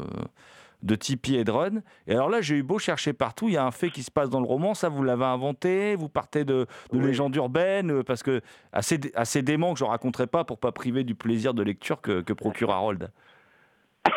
de 0.84 0.96
Tippi 0.96 1.36
Hedren. 1.36 1.84
Et 2.08 2.14
alors 2.14 2.30
là, 2.30 2.40
j'ai 2.40 2.56
eu 2.56 2.64
beau 2.64 2.80
chercher 2.80 3.12
partout. 3.12 3.50
Il 3.50 3.56
y 3.56 3.58
a 3.58 3.66
un 3.66 3.72
fait 3.72 3.90
qui 3.90 4.04
se 4.04 4.12
passe 4.12 4.30
dans 4.30 4.40
le 4.40 4.46
roman. 4.48 4.74
Ça, 4.74 4.88
vous 4.88 5.04
l'avez 5.04 5.26
inventé 5.26 5.96
Vous 5.98 6.08
partez 6.08 6.46
de, 6.46 6.66
de 6.94 6.98
Oui. 6.98 7.06
légendes 7.08 7.36
urbaines 7.36 8.02
Parce 8.04 8.24
que 8.24 8.40
assez, 8.72 9.00
assez 9.16 9.42
dément 9.42 9.74
que 9.74 9.80
je 9.80 9.84
ne 9.84 9.90
raconterai 9.90 10.28
pas 10.28 10.46
pour 10.46 10.60
pas 10.60 10.72
priver 10.72 11.04
du 11.04 11.14
plaisir 11.14 11.54
de 11.54 11.62
lecture 11.62 12.00
que, 12.00 12.22
que 12.22 12.32
procure 12.34 12.72
Harold. 12.72 13.12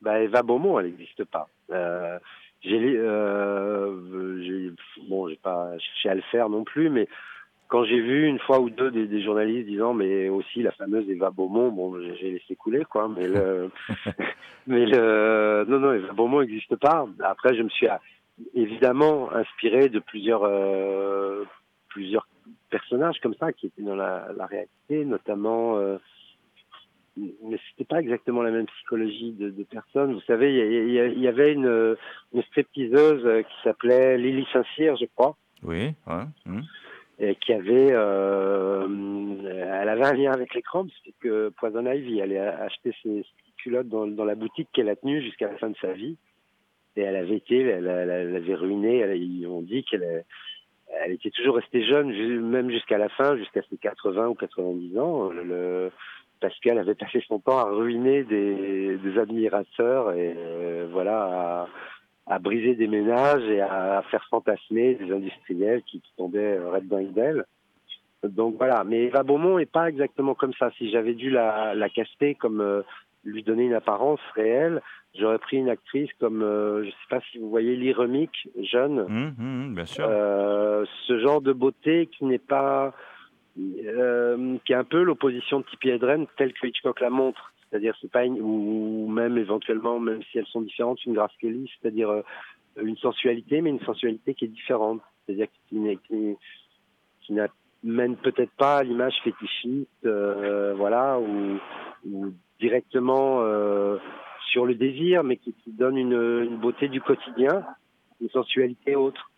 Bah, 0.00 0.20
Eva 0.20 0.42
Beaumont, 0.44 0.78
elle 0.78 0.86
n'existe 0.86 1.24
pas. 1.24 1.48
Euh, 1.70 2.18
j'ai, 2.62 2.96
euh, 2.96 4.42
j'ai, 4.42 4.72
bon, 5.08 5.28
j'ai 5.28 5.36
pas 5.36 5.70
cherché 5.78 6.08
à 6.08 6.14
le 6.14 6.22
faire 6.22 6.48
non 6.48 6.64
plus, 6.64 6.90
mais 6.90 7.08
quand 7.68 7.84
j'ai 7.84 8.00
vu 8.00 8.26
une 8.26 8.38
fois 8.38 8.60
ou 8.60 8.70
deux 8.70 8.90
des, 8.90 9.06
des 9.06 9.22
journalistes 9.22 9.68
disant, 9.68 9.94
mais 9.94 10.28
aussi 10.28 10.62
la 10.62 10.72
fameuse 10.72 11.08
Eva 11.08 11.30
Beaumont, 11.30 11.70
bon, 11.70 12.00
j'ai, 12.16 12.32
laissé 12.32 12.56
couler, 12.56 12.84
quoi. 12.84 13.08
Mais 13.08 13.28
le, 13.28 13.70
mais 14.66 14.86
le, 14.86 15.66
non, 15.68 15.78
non, 15.78 15.92
Eva 15.92 16.12
Beaumont 16.14 16.40
n'existe 16.40 16.76
pas. 16.76 17.06
Après, 17.22 17.54
je 17.54 17.62
me 17.62 17.68
suis 17.68 17.86
évidemment 18.54 19.30
inspiré 19.32 19.88
de 19.88 19.98
plusieurs, 19.98 20.44
euh, 20.44 21.44
plusieurs 21.88 22.26
personnages 22.70 23.20
comme 23.20 23.34
ça 23.34 23.52
qui 23.52 23.66
étaient 23.66 23.82
dans 23.82 23.96
la, 23.96 24.28
la 24.36 24.46
réalité, 24.46 25.04
notamment. 25.04 25.78
Euh, 25.78 25.98
mais 27.44 27.58
c'était 27.70 27.84
pas 27.88 28.00
exactement 28.00 28.42
la 28.42 28.50
même 28.50 28.66
psychologie 28.66 29.32
de, 29.32 29.50
de 29.50 29.62
personnes. 29.64 30.14
Vous 30.14 30.20
savez, 30.22 30.52
il 30.54 31.20
y, 31.20 31.28
avait 31.28 31.52
une, 31.52 31.96
une 32.32 32.42
stripteaseuse 32.42 33.24
euh, 33.26 33.42
qui 33.42 33.54
s'appelait 33.64 34.18
Lily 34.18 34.46
Saint-Cyr, 34.52 34.96
je 34.96 35.06
crois, 35.14 35.36
Oui, 35.62 35.92
ouais, 36.06 36.24
hum. 36.46 36.62
et 37.18 37.34
qui 37.36 37.52
avait, 37.52 37.92
euh, 37.92 38.86
elle 39.82 39.88
avait 39.88 40.06
un 40.06 40.14
lien 40.14 40.32
avec 40.32 40.54
les 40.54 40.62
crampes, 40.62 40.90
c'était 40.98 41.16
que 41.20 41.48
Poison 41.50 41.84
Ivy 41.90 42.20
allait 42.22 42.38
acheter 42.38 42.92
ses, 43.02 43.24
culottes 43.58 43.88
dans, 43.88 44.06
dans 44.06 44.24
la 44.24 44.36
boutique 44.36 44.68
qu'elle 44.72 44.88
a 44.88 44.94
tenue 44.96 45.20
jusqu'à 45.22 45.50
la 45.50 45.58
fin 45.58 45.68
de 45.70 45.76
sa 45.80 45.92
vie, 45.92 46.16
et 46.96 47.00
elle 47.02 47.16
avait 47.16 47.36
été, 47.36 47.60
elle, 47.60 47.86
elle- 47.86 48.10
elle 48.10 48.36
avait 48.36 48.54
ruiné. 48.54 48.98
Elle, 48.98 49.16
ils 49.22 49.46
ont 49.46 49.62
dit 49.62 49.84
qu'elle 49.84 50.24
elle 51.04 51.12
était 51.12 51.30
toujours 51.30 51.56
restée 51.56 51.84
jeune, 51.84 52.10
même 52.48 52.70
jusqu'à 52.70 52.96
la 52.98 53.08
fin, 53.10 53.36
jusqu'à 53.36 53.60
ses 53.68 53.76
80 53.76 54.28
ou 54.28 54.34
90 54.34 54.98
ans. 54.98 55.28
Le, 55.30 55.90
qu'elle 56.60 56.78
avait 56.78 56.94
passé 56.94 57.22
son 57.26 57.38
temps 57.38 57.58
à 57.58 57.64
ruiner 57.70 58.24
des, 58.24 58.96
des 58.98 59.18
admirateurs 59.18 60.12
et 60.12 60.34
euh, 60.36 60.88
voilà 60.92 61.66
à, 62.26 62.34
à 62.34 62.38
briser 62.38 62.74
des 62.74 62.86
ménages 62.88 63.44
et 63.48 63.60
à, 63.60 64.02
faire 64.10 64.24
fantasmer 64.30 64.94
des 64.94 65.12
industriels 65.12 65.82
qui, 65.82 66.00
qui 66.00 66.12
tombaient 66.16 66.58
red 66.58 66.86
dingue 66.88 67.12
d'elle. 67.12 67.44
Donc 68.24 68.56
voilà, 68.58 68.82
mais 68.84 69.04
Eva 69.04 69.22
Beaumont 69.22 69.58
est 69.58 69.70
pas 69.70 69.88
exactement 69.88 70.34
comme 70.34 70.52
ça. 70.58 70.70
Si 70.76 70.90
j'avais 70.90 71.14
dû 71.14 71.30
la, 71.30 71.74
la 71.74 71.88
caster 71.88 72.34
comme 72.34 72.60
euh, 72.60 72.82
lui 73.24 73.42
donner 73.44 73.64
une 73.64 73.74
apparence 73.74 74.20
réelle, 74.34 74.80
j'aurais 75.16 75.38
pris 75.38 75.56
une 75.58 75.68
actrice 75.68 76.10
comme 76.18 76.42
euh, 76.42 76.82
je 76.84 76.90
sais 76.90 76.96
pas 77.10 77.20
si 77.30 77.38
vous 77.38 77.48
voyez 77.48 77.76
Lee 77.76 77.92
Remick, 77.92 78.48
jeune, 78.62 79.00
Hum, 79.00 79.34
hum, 79.38 79.74
bien 79.74 79.84
sûr. 79.84 80.04
euh, 80.08 80.84
ce 81.06 81.18
genre 81.20 81.40
de 81.40 81.52
beauté 81.52 82.06
qui 82.06 82.24
n'est 82.24 82.38
pas 82.38 82.92
euh, 83.58 84.56
qui 84.64 84.72
est 84.72 84.76
un 84.76 84.84
peu 84.84 85.02
l'opposition 85.02 85.60
de 85.60 85.64
Tippi 85.64 85.88
Hedren 85.88 86.26
telle 86.36 86.52
que 86.52 86.66
Hitchcock 86.66 87.00
la 87.00 87.10
montre. 87.10 87.52
C'est-à-dire 87.68 87.94
c'est 88.00 88.10
pas 88.10 88.24
une, 88.24 88.40
ou 88.40 89.08
même 89.08 89.36
éventuellement 89.36 89.98
même 89.98 90.22
si 90.30 90.38
elles 90.38 90.46
sont 90.46 90.62
différentes 90.62 91.04
une 91.04 91.14
Grace 91.14 91.32
Kelly 91.40 91.70
c'est-à-dire 91.80 92.08
euh, 92.10 92.22
une 92.80 92.96
sensualité 92.96 93.60
mais 93.60 93.70
une 93.70 93.80
sensualité 93.80 94.34
qui 94.34 94.44
est 94.44 94.48
différente. 94.48 95.00
C'est-à-dire 95.26 95.48
qui, 95.68 95.98
qui, 96.06 96.36
qui 97.22 97.32
n'amène 97.32 98.16
peut-être 98.16 98.52
pas 98.52 98.78
à 98.78 98.82
l'image 98.84 99.16
fétichiste 99.24 99.88
euh, 100.04 100.74
voilà 100.76 101.18
ou, 101.18 101.58
directement 102.60 103.42
sur 104.50 104.66
le 104.66 104.74
désir 104.74 105.24
mais 105.24 105.36
qui, 105.36 105.54
donne 105.66 105.96
une, 105.98 106.56
beauté 106.56 106.88
du 106.88 107.00
quotidien 107.00 107.64
une 108.20 108.30
sensualité 108.30 108.96
autre 108.96 109.30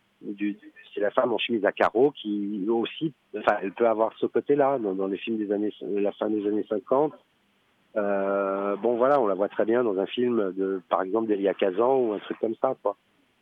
c'est 0.94 1.00
la 1.00 1.10
femme 1.10 1.32
en 1.32 1.38
chemise 1.38 1.64
à 1.64 1.72
carreaux 1.72 2.10
qui 2.12 2.64
aussi, 2.68 3.12
enfin, 3.36 3.56
elle 3.62 3.72
peut 3.72 3.86
avoir 3.88 4.12
ce 4.18 4.26
côté-là 4.26 4.78
dans, 4.78 4.94
dans 4.94 5.06
les 5.06 5.16
films 5.18 5.38
des 5.38 5.52
années, 5.52 5.72
la 5.82 6.12
fin 6.12 6.28
des 6.30 6.46
années 6.46 6.64
50. 6.68 7.12
Euh, 7.96 8.76
bon, 8.76 8.96
voilà, 8.96 9.20
on 9.20 9.26
la 9.26 9.34
voit 9.34 9.48
très 9.48 9.64
bien 9.64 9.82
dans 9.82 9.98
un 9.98 10.06
film 10.06 10.52
de, 10.56 10.80
par 10.88 11.02
exemple, 11.02 11.26
d'Elia 11.28 11.54
Kazan 11.54 11.96
ou 11.96 12.12
un 12.12 12.18
truc 12.20 12.38
comme 12.40 12.54
ça, 12.60 12.74
quoi. 12.82 12.96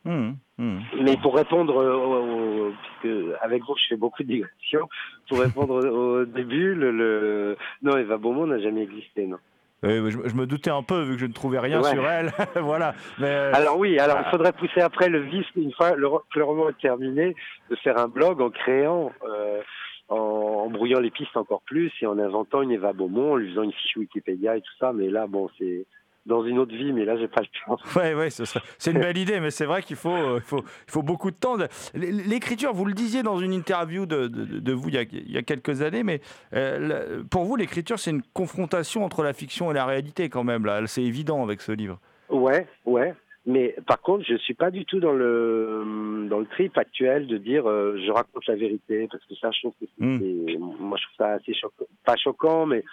Hum, 0.07 0.36
hum. 0.59 0.80
Mais 1.03 1.16
pour 1.18 1.34
répondre, 1.36 1.74
au, 1.76 2.68
au- 2.70 3.32
avec 3.42 3.62
vous, 3.64 3.74
je 3.76 3.88
fais 3.88 3.96
beaucoup 3.96 4.22
de 4.22 4.28
digressions, 4.28 4.88
pour 5.28 5.40
répondre 5.40 5.74
au, 5.74 6.20
au 6.20 6.24
début, 6.24 6.74
le, 6.74 6.90
le, 6.92 7.57
non, 7.82 7.96
Eva 7.99 8.16
Beaumont 8.16 8.46
n'a 8.46 8.59
jamais 8.59 8.82
existé, 8.84 9.26
non. 9.26 9.36
Mais 9.83 10.11
je, 10.11 10.18
je 10.26 10.35
me 10.35 10.47
doutais 10.47 10.70
un 10.70 10.83
peu 10.83 11.03
vu 11.03 11.14
que 11.14 11.20
je 11.20 11.26
ne 11.26 11.33
trouvais 11.33 11.61
rien 11.61 11.81
Ouais. 11.81 11.91
sur 11.91 12.05
elle. 12.09 12.31
voilà. 12.62 12.95
Mais, 13.18 13.29
euh, 13.29 13.53
Alors 13.55 13.79
oui, 13.79 13.99
alors 13.99 14.16
il 14.20 14.24
Ah. 14.26 14.31
faudrait 14.31 14.53
pousser 14.53 14.81
après 14.81 15.09
le 15.09 15.20
vice, 15.20 15.47
une 15.57 15.72
fois 15.72 15.95
le, 15.95 16.09
que 16.33 16.39
le 16.39 16.45
roman 16.45 16.68
est 16.70 16.81
terminé, 16.81 17.37
de 17.70 17.76
faire 17.76 17.97
un 17.99 18.09
blog 18.09 18.41
en 18.41 18.51
créant, 18.51 19.12
euh, 19.29 19.61
en, 20.09 20.16
en 20.16 20.70
brouillant 20.70 20.99
les 21.01 21.11
pistes 21.12 21.37
encore 21.37 21.62
plus 21.62 21.93
et 22.03 22.07
en 22.07 22.18
inventant 22.18 22.62
une 22.62 22.72
Eva 22.72 22.93
Beaumont, 22.93 23.33
en 23.33 23.37
lui 23.37 23.51
faisant 23.51 23.62
une 23.62 23.72
fiche 23.72 23.97
Wikipédia 23.97 24.57
et 24.57 24.61
tout 24.62 24.74
ça. 24.81 24.93
Mais 24.93 25.09
là, 25.11 25.26
bon, 25.29 25.49
c'est 25.59 25.87
dans 26.29 26.45
une 26.45 26.59
autre 26.59 26.74
vie, 26.74 26.93
mais 26.93 27.05
là, 27.05 27.16
j'ai 27.18 27.26
pas 27.26 27.41
le 27.41 27.49
temps. 27.66 27.79
Ouais, 28.01 28.14
ouais, 28.14 28.31
ce 28.31 28.45
c'est 28.79 28.93
une 28.93 29.01
belle 29.07 29.16
idée, 29.18 29.41
mais 29.41 29.51
c'est 29.51 29.64
vrai 29.64 29.83
qu'il 29.83 29.97
faut, 29.97 30.12
euh, 30.14 30.37
il 30.37 30.43
faut, 30.43 30.61
il 30.87 30.91
faut 30.93 31.03
beaucoup 31.03 31.31
de 31.33 31.37
temps. 31.37 31.57
L'écriture, 31.95 32.72
vous 32.72 32.85
le 32.85 32.93
disiez 32.95 33.22
dans 33.22 33.39
une 33.39 33.53
interview 33.53 34.07
de, 34.07 34.29
de- 34.29 34.61
de 34.61 34.72
vous 34.72 34.89
il 34.89 34.95
y, 34.95 34.99
a, 34.99 35.03
il 35.03 35.33
y 35.33 35.39
a 35.39 35.43
quelques 35.43 35.83
années, 35.83 36.03
mais 36.05 36.20
euh, 36.55 37.22
pour 37.31 37.45
vous, 37.45 37.57
l'écriture, 37.57 37.99
c'est 37.99 38.11
une 38.11 38.22
confrontation 38.35 39.05
entre 39.05 39.22
la 39.22 39.33
fiction 39.33 39.70
et 39.70 39.74
la 39.74 39.87
réalité 39.87 40.29
quand 40.29 40.45
même. 40.45 40.64
Là, 40.64 40.87
c'est 40.87 41.03
évident 41.03 41.43
avec 41.43 41.61
ce 41.61 41.72
livre. 41.72 41.99
Ouais, 42.29 42.66
ouais. 42.85 43.14
Mais 43.47 43.74
par 43.87 44.03
contre, 44.03 44.24
je 44.29 44.37
suis 44.37 44.53
pas 44.53 44.70
du 44.70 44.85
tout 44.85 45.01
dans 45.01 45.12
le 45.12 46.26
dans 46.29 46.39
le 46.41 46.45
trip 46.47 46.76
actuel 46.76 47.26
de 47.26 47.39
dire 47.39 47.66
euh, 47.66 47.99
je 48.07 48.11
raconte 48.12 48.47
la 48.47 48.57
vérité 48.57 49.09
parce 49.11 49.24
que 49.24 49.35
ça, 49.37 49.51
je 49.53 49.61
trouve 49.61 49.72
que 49.81 49.87
Mm. 49.99 50.18
c'est- 50.20 50.59
moi 50.59 50.99
je 50.99 51.05
trouve 51.05 51.16
ça 51.16 51.29
assez 51.33 51.55
choquant, 51.55 51.87
pas 52.05 52.16
choquant, 52.16 52.66
mais 52.66 52.85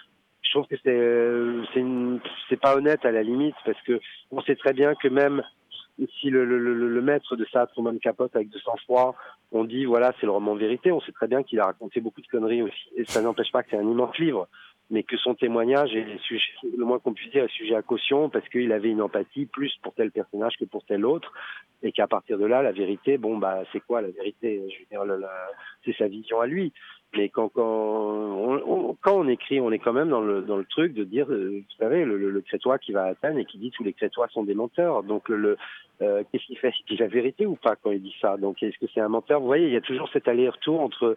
je 0.46 0.50
trouve 0.50 0.66
que 0.66 0.76
c'est 0.82 0.90
euh, 0.90 1.64
c'est 2.48 2.60
pas 2.60 2.76
honnête 2.76 3.04
à 3.04 3.10
la 3.10 3.22
limite 3.22 3.56
parce 3.64 3.80
que 3.82 4.00
on 4.30 4.40
sait 4.42 4.56
très 4.56 4.72
bien 4.72 4.94
que 4.94 5.08
même 5.08 5.42
si 6.20 6.28
le, 6.28 7.00
maître 7.00 7.36
de 7.36 7.46
ça, 7.52 7.66
Truman 7.66 7.98
Capote 7.98 8.36
avec 8.36 8.50
de 8.50 8.58
sang-froid, 8.58 9.14
on 9.52 9.64
dit 9.64 9.86
voilà 9.86 10.12
c'est 10.20 10.26
le 10.26 10.32
roman 10.32 10.54
vérité, 10.54 10.92
on 10.92 11.00
sait 11.00 11.12
très 11.12 11.26
bien 11.26 11.42
qu'il 11.42 11.60
a 11.60 11.66
raconté 11.66 12.00
beaucoup 12.00 12.20
de 12.20 12.26
conneries 12.26 12.62
aussi. 12.62 12.88
Et 12.96 13.04
ça 13.04 13.22
n'empêche 13.22 13.50
pas 13.50 13.62
que 13.62 13.70
c'est 13.70 13.78
un 13.78 13.88
immense 13.88 14.16
livre. 14.18 14.48
Mais 14.88 15.02
que 15.02 15.16
son 15.16 15.34
témoignage 15.34 15.96
est 15.96 16.16
sujet, 16.18 16.52
le 16.62 16.84
moins 16.84 17.00
qu'on 17.00 17.12
puisse 17.12 17.32
dire 17.32 17.42
est 17.42 17.50
sujet 17.50 17.74
à 17.74 17.82
caution 17.82 18.28
parce 18.30 18.48
qu'il 18.50 18.70
avait 18.70 18.90
une 18.90 19.02
empathie 19.02 19.46
plus 19.46 19.76
pour 19.82 19.92
tel 19.94 20.12
personnage 20.12 20.56
que 20.60 20.64
pour 20.64 20.84
tel 20.84 21.04
autre. 21.04 21.32
Et 21.82 21.90
qu'à 21.90 22.06
partir 22.06 22.38
de 22.38 22.46
là 22.46 22.62
la 22.62 22.70
vérité 22.70 23.18
bon 23.18 23.36
bah 23.36 23.64
c'est 23.72 23.80
quoi 23.80 24.00
la 24.00 24.10
vérité 24.10 24.62
je 24.70 24.78
veux 24.78 25.06
dire 25.06 25.28
c'est 25.84 25.96
sa 25.96 26.06
vision 26.06 26.40
à 26.40 26.46
lui 26.46 26.72
mais 27.16 27.28
quand 27.28 27.48
quand 27.48 27.62
on, 27.64 28.96
quand 29.00 29.16
on 29.16 29.28
écrit 29.28 29.60
on 29.60 29.72
est 29.72 29.78
quand 29.78 29.92
même 29.92 30.08
dans 30.08 30.20
le 30.20 30.42
dans 30.42 30.56
le 30.56 30.64
truc 30.64 30.94
de 30.94 31.04
dire 31.04 31.30
euh, 31.30 31.60
vous 31.60 31.76
savez 31.78 32.04
le, 32.04 32.40
crétois 32.40 32.78
qui 32.78 32.92
va 32.92 33.04
à 33.04 33.08
Athènes 33.08 33.38
et 33.38 33.44
qui 33.44 33.58
dit 33.58 33.70
tous 33.70 33.84
les 33.84 33.92
crétois 33.92 34.28
sont 34.28 34.44
des 34.44 34.54
menteurs 34.54 35.02
donc 35.02 35.28
le, 35.28 35.56
euh, 36.02 36.22
qu'est-ce 36.30 36.44
qu'il 36.46 36.58
fait? 36.58 36.68
Est-ce 36.68 36.84
qu'il 36.86 37.02
a 37.02 37.06
vérité 37.06 37.46
ou 37.46 37.56
pas 37.56 37.76
quand 37.76 37.90
il 37.90 38.02
dit 38.02 38.14
ça? 38.20 38.36
Donc 38.36 38.62
est-ce 38.62 38.78
que 38.78 38.86
c'est 38.92 39.00
un 39.00 39.08
menteur? 39.08 39.40
Vous 39.40 39.46
voyez 39.46 39.66
il 39.66 39.72
y 39.72 39.76
a 39.76 39.80
toujours 39.80 40.08
cet 40.12 40.28
aller-retour 40.28 40.80
entre 40.80 41.16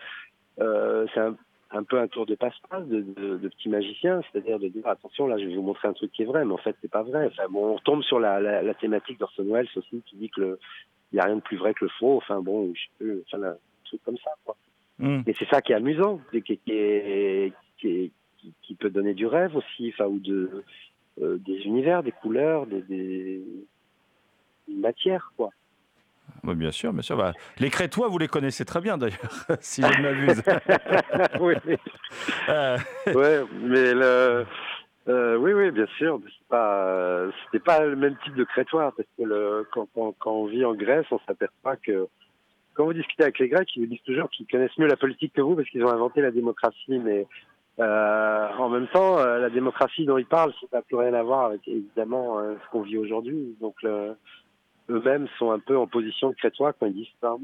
euh, 0.60 1.06
c'est 1.14 1.20
un 1.20 1.36
un 1.72 1.84
peu 1.84 2.00
un 2.00 2.08
tour 2.08 2.26
de 2.26 2.34
passe-passe 2.34 2.88
de, 2.88 3.02
de, 3.02 3.48
petit 3.48 3.70
magicien, 3.70 4.22
c'est-à-dire 4.24 4.58
de 4.58 4.70
dire 4.70 4.88
attention 4.88 5.28
là 5.28 5.38
je 5.38 5.46
vais 5.46 5.54
vous 5.54 5.62
montrer 5.62 5.88
un 5.88 5.94
truc 5.94 6.12
qui 6.12 6.24
est 6.24 6.26
vrai, 6.26 6.44
mais 6.44 6.54
en 6.54 6.58
fait 6.58 6.76
c'est 6.82 6.90
pas 6.90 7.04
vrai. 7.04 7.28
Enfin 7.28 7.48
bon, 7.50 7.74
on 7.74 7.76
retombe 7.76 8.02
sur 8.02 8.20
la, 8.20 8.40
la, 8.40 8.64
la 8.64 8.74
thématique 8.74 9.20
d'Orson 9.20 9.46
Welles 9.46 9.70
aussi 9.76 10.02
qui 10.08 10.16
dit 10.16 10.30
que 10.30 10.42
le 10.42 10.60
il 11.12 11.18
y 11.18 11.20
a 11.20 11.26
rien 11.26 11.36
de 11.36 11.42
plus 11.42 11.58
vrai 11.58 11.74
que 11.74 11.86
le 11.86 11.92
faux. 12.00 12.18
Enfin 12.18 12.42
bon, 12.42 12.72
je 12.74 12.82
sais 12.82 12.90
plus, 12.98 13.24
enfin 13.28 13.44
un 13.44 13.58
truc 13.86 14.02
comme 14.04 14.18
ça 14.18 14.32
quoi. 14.46 14.56
Hum. 15.02 15.24
Et 15.28 15.34
c'est 15.40 15.48
ça 15.50 15.62
qui 15.62 15.72
est 15.72 15.76
amusant, 15.76 16.20
qui, 16.32 16.42
qui, 16.42 16.60
est, 16.68 17.54
qui, 17.78 17.88
est- 17.88 18.12
qui, 18.38 18.54
qui 18.62 18.76
peut 18.76 18.90
donner 18.90 19.14
du 19.14 19.26
rêve 19.28 19.56
aussi, 19.56 19.94
enfin 19.94 20.06
ou 20.10 20.20
de 20.20 20.64
euh, 21.22 21.38
des 21.46 21.58
univers, 21.66 22.04
des 22.04 22.12
couleurs, 22.14 22.66
des, 22.66 22.82
des 22.84 23.42
une 24.70 24.80
matière 24.82 25.32
quoi. 25.36 25.50
Ouais, 26.44 26.54
bien 26.56 26.72
sûr, 26.72 26.94
bien 26.94 27.02
sûr. 27.02 27.18
Bah, 27.18 27.34
les 27.60 27.70
Crétois, 27.70 28.08
vous 28.08 28.18
les 28.20 28.28
connaissez 28.28 28.64
très 28.64 28.80
bien 28.82 28.98
d'ailleurs, 28.98 29.46
si 29.62 29.82
je 29.82 29.88
ne 29.88 30.04
m'abuse. 30.04 30.44
oui. 31.42 31.56
Euh, 32.50 32.78
ouais, 33.08 33.44
mais 33.64 33.94
le, 33.94 34.46
euh, 35.08 35.36
oui, 35.38 35.54
oui, 35.54 35.72
bien 35.72 35.88
sûr. 35.98 36.20
C'est 36.26 36.48
pas, 36.48 37.26
c'était 37.46 37.64
pas 37.64 37.84
le 37.86 37.96
même 37.96 38.16
type 38.24 38.36
de 38.36 38.44
crétoire 38.44 38.94
parce 38.96 39.10
que 39.18 39.24
le, 39.24 39.68
quand, 39.74 39.88
quand, 39.94 40.14
quand 40.20 40.32
on 40.32 40.46
vit 40.46 40.64
en 40.64 40.76
Grèce, 40.76 41.08
on 41.12 41.20
s'aperçoit 41.28 41.76
que 41.78 42.08
quand 42.80 42.86
vous 42.86 42.94
discutez 42.94 43.24
avec 43.24 43.40
les 43.40 43.50
Grecs, 43.50 43.68
ils 43.76 43.82
vous 43.82 43.88
disent 43.88 44.02
toujours 44.04 44.30
qu'ils 44.30 44.48
connaissent 44.48 44.78
mieux 44.78 44.88
la 44.88 44.96
politique 44.96 45.34
que 45.34 45.42
vous 45.42 45.54
parce 45.54 45.68
qu'ils 45.68 45.84
ont 45.84 45.90
inventé 45.90 46.22
la 46.22 46.32
démocratie. 46.32 46.98
Mais 47.00 47.28
Euh, 47.80 48.48
en 48.58 48.68
même 48.70 48.88
temps, 48.90 49.20
euh, 49.20 49.40
la 49.40 49.50
démocratie 49.50 50.06
dont 50.06 50.18
ils 50.18 50.26
parlent, 50.26 50.54
ça 50.60 50.68
n'a 50.78 50.82
plus 50.82 50.98
rien 50.98 51.14
à 51.14 51.24
voir 51.24 51.46
avec 51.46 51.66
évidemment 51.66 52.40
euh, 52.40 52.56
ce 52.62 52.70
qu'on 52.72 52.82
vit 52.82 52.98
aujourd'hui. 52.98 53.56
Donc 53.62 53.76
eux-mêmes 53.86 55.28
sont 55.38 55.52
un 55.52 55.60
peu 55.60 55.78
en 55.78 55.88
position 55.88 56.30
de 56.30 56.36
crétois 56.36 56.74
quand 56.74 56.88
ils 56.88 56.94
disent 56.94 57.16
ça. 57.22 57.36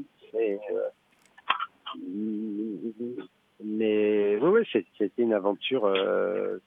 Mais 3.64 4.38
oui, 4.42 4.48
oui, 4.54 4.68
c'était 4.72 5.10
une 5.18 5.32
aventure. 5.34 5.90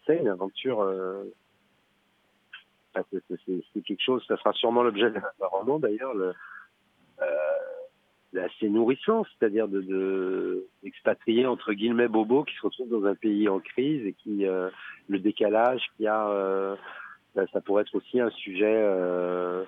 c'est 0.06 0.18
une 0.18 0.30
aventure. 0.30 0.80
c'est- 2.96 3.84
quelque 3.84 4.02
chose. 4.04 4.24
Ça 4.28 4.38
sera 4.38 4.54
sûrement 4.54 4.84
l'objet 4.84 5.10
d'un 5.12 5.22
roman 5.42 5.78
d'ailleurs. 5.80 6.14
Le, 6.16 6.34
assez 8.38 8.70
nourrissant, 8.70 9.26
c'est-à-dire 9.26 9.68
de, 9.68 9.82
de 9.82 10.68
entre 11.48 11.74
guillemets 11.74 12.08
Bobo 12.08 12.44
qui 12.44 12.56
se 12.56 12.62
retrouve 12.62 12.90
dans 12.90 13.06
un 13.06 13.16
pays 13.16 13.50
en 13.50 13.60
crise 13.60 14.06
et 14.06 14.14
qui 14.14 14.46
euh, 14.46 14.70
le 15.08 15.20
décalage 15.20 15.82
qu'il 15.96 16.06
y 16.06 16.08
a, 16.08 16.30
euh, 16.30 16.76
ça, 17.36 17.48
ça 17.48 17.62
pourrait 17.62 17.84
être 17.84 17.96
aussi 17.96 18.20
un 18.20 18.30
sujet 18.30 18.82
euh, 18.84 19.64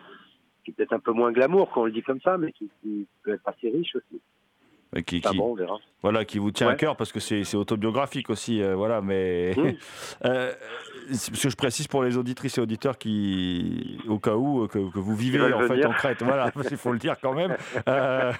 qui 0.63 0.71
est 0.71 0.73
peut-être 0.73 0.93
un 0.93 0.99
peu 0.99 1.11
moins 1.11 1.31
glamour 1.31 1.71
quand 1.71 1.81
on 1.81 1.85
le 1.85 1.91
dit 1.91 2.03
comme 2.03 2.21
ça, 2.21 2.37
mais 2.37 2.51
qui 2.51 2.69
peut 3.23 3.33
être 3.33 3.47
assez 3.47 3.69
riche 3.69 3.95
aussi. 3.95 4.21
Et 4.95 5.03
qui, 5.03 5.21
Ah 5.23 5.29
qui- 5.29 5.37
bon, 5.37 5.51
on 5.51 5.55
verra. 5.55 5.77
voilà, 6.01 6.25
qui 6.25 6.37
vous 6.37 6.51
tient 6.51 6.67
à 6.67 6.75
cœur 6.75 6.97
parce 6.97 7.11
que 7.13 7.19
c'est 7.21 7.55
autobiographique 7.55 8.29
aussi, 8.29 8.61
euh, 8.61 8.75
voilà. 8.75 9.01
Mais. 9.01 9.55
Euh, 10.25 10.51
parce 11.09 11.29
que 11.29 11.49
je 11.49 11.55
précise 11.55 11.87
pour 11.87 12.03
les 12.03 12.15
auditrices 12.15 12.57
et 12.57 12.61
auditeurs 12.61 12.97
qui, 12.97 13.97
au 14.07 14.19
cas 14.19 14.35
où, 14.35 14.63
euh, 14.63 14.67
que, 14.67 14.77
que 14.77 14.99
vous 14.99 15.15
vivez 15.15 15.41
en 15.41 15.61
fait 15.67 15.83
en 15.85 15.91
Crète, 15.91 16.21
voilà, 16.21 16.51
il 16.71 16.77
faut 16.77 16.91
le 16.91 16.99
dire 16.99 17.15
quand 17.21 17.33
même. 17.33 17.55
Euh, 17.87 18.31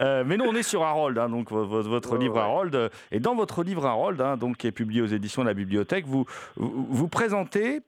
euh, 0.00 0.22
mais 0.26 0.36
nous, 0.36 0.44
on 0.44 0.54
est 0.54 0.62
sur 0.62 0.82
Harold, 0.82 1.16
hein, 1.18 1.28
donc 1.28 1.50
vo- 1.50 1.64
vo- 1.66 1.82
votre 1.82 2.16
livre 2.18 2.34
ouais. 2.34 2.40
Harold, 2.42 2.74
euh, 2.74 2.88
et 3.10 3.20
dans 3.20 3.34
votre 3.34 3.62
livre 3.64 3.86
Harold, 3.86 4.20
hein, 4.20 4.36
donc 4.36 4.58
qui 4.58 4.66
est 4.66 4.72
publié 4.72 5.00
aux 5.00 5.06
éditions 5.06 5.42
de 5.42 5.48
la 5.48 5.54
Bibliothèque, 5.54 6.04
vous 6.06 6.26
vous, 6.56 6.86
vous 6.90 7.08
présentez 7.08 7.80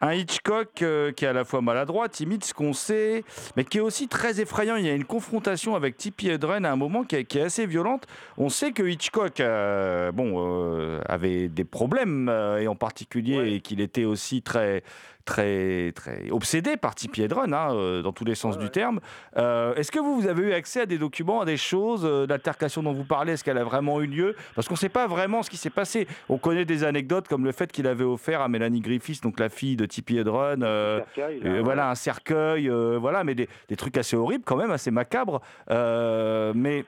un 0.00 0.12
Hitchcock 0.12 0.82
euh, 0.82 1.12
qui 1.12 1.24
est 1.24 1.28
à 1.28 1.32
la 1.32 1.44
fois 1.44 1.62
maladroit, 1.62 2.08
timide, 2.08 2.44
ce 2.44 2.52
qu'on 2.54 2.72
sait, 2.72 3.24
mais 3.56 3.64
qui 3.64 3.78
est 3.78 3.80
aussi 3.80 4.08
très 4.08 4.40
effrayant. 4.40 4.76
Il 4.76 4.84
y 4.86 4.90
a 4.90 4.94
une 4.94 5.04
confrontation 5.04 5.74
avec 5.74 5.96
Tippi 5.96 6.28
Hedren 6.28 6.64
à 6.64 6.72
un 6.72 6.76
moment 6.76 7.04
qui 7.04 7.16
est, 7.16 7.24
qui 7.24 7.38
est 7.38 7.42
assez 7.42 7.66
violente. 7.66 8.06
On 8.36 8.48
sait 8.48 8.72
que 8.72 8.82
Hitchcock, 8.82 9.40
euh, 9.40 10.12
bon, 10.12 10.34
euh, 10.36 11.00
avait 11.08 11.48
des 11.48 11.64
problèmes, 11.64 12.28
et 12.60 12.68
en 12.68 12.74
particulier 12.76 13.36
Ouais. 13.38 13.60
qu'il 13.60 13.80
était 13.80 14.04
aussi 14.04 14.42
très, 14.42 14.82
très, 15.26 15.92
très 15.92 16.30
obsédé 16.30 16.76
par 16.78 16.94
Tippi 16.94 17.20
Hedren, 17.22 17.52
hein, 17.52 17.74
euh, 17.74 18.00
dans 18.00 18.12
tous 18.12 18.24
les 18.24 18.34
sens 18.34 18.54
Ouais, 18.54 18.60
du 18.60 18.66
ouais. 18.66 18.70
terme. 18.70 19.00
Euh, 19.36 19.74
est-ce 19.74 19.92
que 19.92 19.98
vous, 19.98 20.18
vous 20.20 20.28
avez 20.28 20.42
eu 20.44 20.52
accès 20.52 20.82
à 20.82 20.86
des 20.86 20.96
documents, 20.96 21.42
à 21.42 21.44
des 21.44 21.56
choses, 21.58 22.06
euh, 22.06 22.26
l'altercation 22.26 22.82
dont 22.82 22.92
vous 22.92 23.04
parlez, 23.04 23.32
est-ce 23.32 23.44
qu'elle 23.44 23.58
a 23.58 23.64
vraiment 23.64 24.00
eu 24.00 24.06
lieu? 24.06 24.34
Parce 24.54 24.68
qu'on 24.68 24.74
ne 24.74 24.78
sait 24.78 24.88
pas 24.88 25.06
vraiment 25.06 25.42
ce 25.42 25.50
qui 25.50 25.56
s'est 25.58 25.68
passé. 25.68 26.06
On 26.30 26.38
connaît 26.38 26.64
des 26.64 26.84
anecdotes 26.84 27.28
comme 27.28 27.44
le 27.44 27.52
fait 27.52 27.70
qu'il 27.70 27.86
avait 27.86 28.04
offert 28.04 28.40
à 28.40 28.48
Mélanie 28.48 28.80
Griffiths, 28.80 29.22
donc 29.22 29.38
la 29.40 29.48
fille 29.50 29.76
de 29.76 29.84
Tippi 29.84 30.16
Hedren, 30.16 30.62
euh, 30.62 31.00
Cercueil, 31.14 31.40
là, 31.40 31.50
euh, 31.50 31.60
voilà 31.62 31.90
un 31.90 31.94
cercueil, 31.96 32.68
voilà, 32.98 33.24
mais 33.24 33.34
des, 33.34 33.48
des 33.68 33.76
trucs 33.76 33.98
assez 33.98 34.16
horribles 34.16 34.44
quand 34.46 34.56
même, 34.56 34.70
assez 34.70 34.90
macabres. 34.92 35.40
Mais 35.68 36.84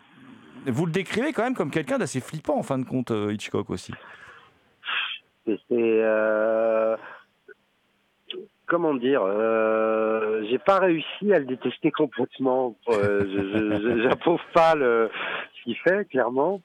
vous 0.66 0.86
le 0.86 0.92
décrivez 0.92 1.32
quand 1.32 1.42
même 1.42 1.54
comme 1.54 1.70
quelqu'un 1.70 1.98
d'assez 1.98 2.20
flippant 2.20 2.56
en 2.56 2.62
fin 2.62 2.78
de 2.78 2.84
compte, 2.84 3.10
Hitchcock 3.10 3.68
aussi. 3.70 3.92
C'est, 5.46 6.02
comment 8.68 8.94
dire, 8.94 9.22
euh, 9.24 10.44
j'ai 10.48 10.58
pas 10.58 10.78
réussi 10.78 11.32
à 11.32 11.38
le 11.38 11.46
détester 11.46 11.90
complètement. 11.90 12.76
Euh, 12.90 14.02
j'approuve 14.02 14.40
pas 14.52 14.74
le, 14.74 15.10
ce 15.54 15.62
qu'il 15.64 15.76
fait, 15.76 16.08
clairement. 16.08 16.60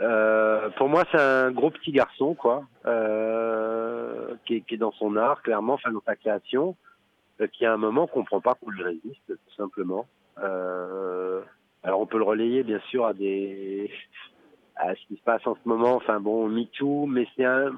Euh, 0.00 0.70
pour 0.70 0.88
moi, 0.88 1.04
c'est 1.12 1.20
un 1.20 1.52
gros 1.52 1.70
petit 1.70 1.92
garçon, 1.92 2.34
quoi, 2.34 2.64
euh, 2.86 4.34
qui, 4.46 4.56
est, 4.56 4.60
qui 4.62 4.74
est 4.74 4.78
dans 4.78 4.92
son 4.92 5.16
art, 5.16 5.42
clairement, 5.42 5.74
enfin 5.74 5.92
dans 5.92 6.02
sa 6.04 6.16
création, 6.16 6.74
euh, 7.40 7.46
qui 7.46 7.64
à 7.64 7.72
un 7.72 7.76
moment 7.76 8.06
comprend 8.06 8.40
pas 8.40 8.54
qu'on 8.54 8.70
lui 8.70 8.82
résiste, 8.82 9.26
tout 9.28 9.54
simplement. 9.56 10.06
Euh, 10.42 11.42
alors 11.84 12.00
on 12.00 12.06
peut 12.06 12.18
le 12.18 12.24
relayer, 12.24 12.62
bien 12.64 12.80
sûr, 12.88 13.06
à 13.06 13.12
des 13.12 13.90
à 14.76 14.94
ce 14.94 15.06
qui 15.06 15.16
se 15.16 15.22
passe 15.22 15.46
en 15.46 15.54
ce 15.54 15.68
moment. 15.68 15.94
Enfin 15.94 16.18
bon, 16.18 16.48
MeToo, 16.48 17.06
mais 17.06 17.26
c'est 17.36 17.44
un 17.44 17.72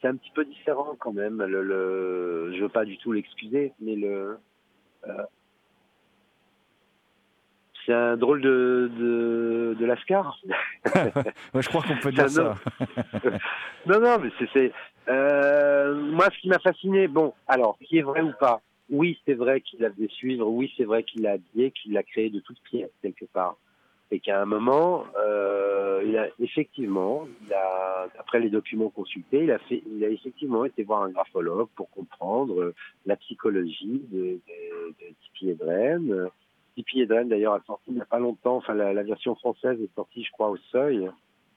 c'est 0.00 0.08
un 0.08 0.16
petit 0.16 0.30
peu 0.34 0.44
différent 0.44 0.96
quand 0.98 1.12
même. 1.12 1.42
Le, 1.42 1.62
le, 1.62 2.52
je 2.56 2.62
veux 2.62 2.68
pas 2.68 2.84
du 2.84 2.98
tout 2.98 3.12
l'excuser, 3.12 3.72
mais 3.80 3.96
le, 3.96 4.38
euh, 5.08 5.22
c'est 7.84 7.92
un 7.92 8.16
drôle 8.16 8.40
de 8.40 8.90
de, 8.96 9.76
de 9.78 9.86
lascar. 9.86 10.38
Je 10.84 11.68
crois 11.68 11.82
qu'on 11.82 11.96
peut 11.96 12.12
dire 12.12 12.30
ça. 12.30 12.54
non. 13.86 14.00
non, 14.00 14.18
mais 14.18 14.30
c'est, 14.52 14.72
euh, 15.08 15.94
moi 15.94 16.26
ce 16.32 16.40
qui 16.40 16.48
m'a 16.48 16.58
fasciné. 16.58 17.08
Bon, 17.08 17.34
alors, 17.46 17.76
qui 17.78 17.98
est 17.98 18.02
vrai 18.02 18.20
ou 18.20 18.32
pas 18.38 18.60
Oui, 18.90 19.18
c'est 19.26 19.34
vrai 19.34 19.60
qu'il 19.60 19.84
a 19.84 19.90
fait 19.90 20.10
suivre. 20.10 20.46
Oui, 20.46 20.72
c'est 20.76 20.84
vrai 20.84 21.02
qu'il 21.02 21.26
a 21.26 21.32
habillé, 21.32 21.70
qu'il 21.72 21.96
a 21.96 22.02
créé 22.02 22.30
de 22.30 22.40
toutes 22.40 22.60
pièces 22.62 22.90
quelque 23.02 23.26
part. 23.26 23.56
Et 24.12 24.20
qu'à 24.20 24.42
un 24.42 24.44
moment, 24.44 25.06
euh, 25.16 26.02
il 26.04 26.18
a 26.18 26.28
effectivement, 26.38 27.26
après 28.18 28.40
les 28.40 28.50
documents 28.50 28.90
consultés, 28.90 29.44
il 29.44 30.04
a 30.04 30.08
effectivement 30.10 30.66
été 30.66 30.84
voir 30.84 31.04
un 31.04 31.08
graphologue 31.08 31.70
pour 31.74 31.88
comprendre 31.88 32.60
euh, 32.60 32.74
la 33.06 33.16
psychologie 33.16 34.02
de, 34.12 34.18
de, 34.18 34.88
de 35.00 35.14
Tippi 35.22 35.48
Hedren. 35.48 36.28
Tippi 36.76 37.00
Hedren, 37.00 37.30
d'ailleurs, 37.30 37.54
a 37.54 37.62
sorti 37.66 37.84
il 37.88 37.94
n'y 37.94 38.02
a 38.02 38.04
pas 38.04 38.18
longtemps, 38.18 38.56
enfin, 38.56 38.74
la, 38.74 39.02
version 39.02 39.34
française 39.34 39.80
est 39.80 39.94
sortie, 39.94 40.24
je 40.24 40.32
crois, 40.32 40.50
au 40.50 40.58
seuil, 40.70 41.08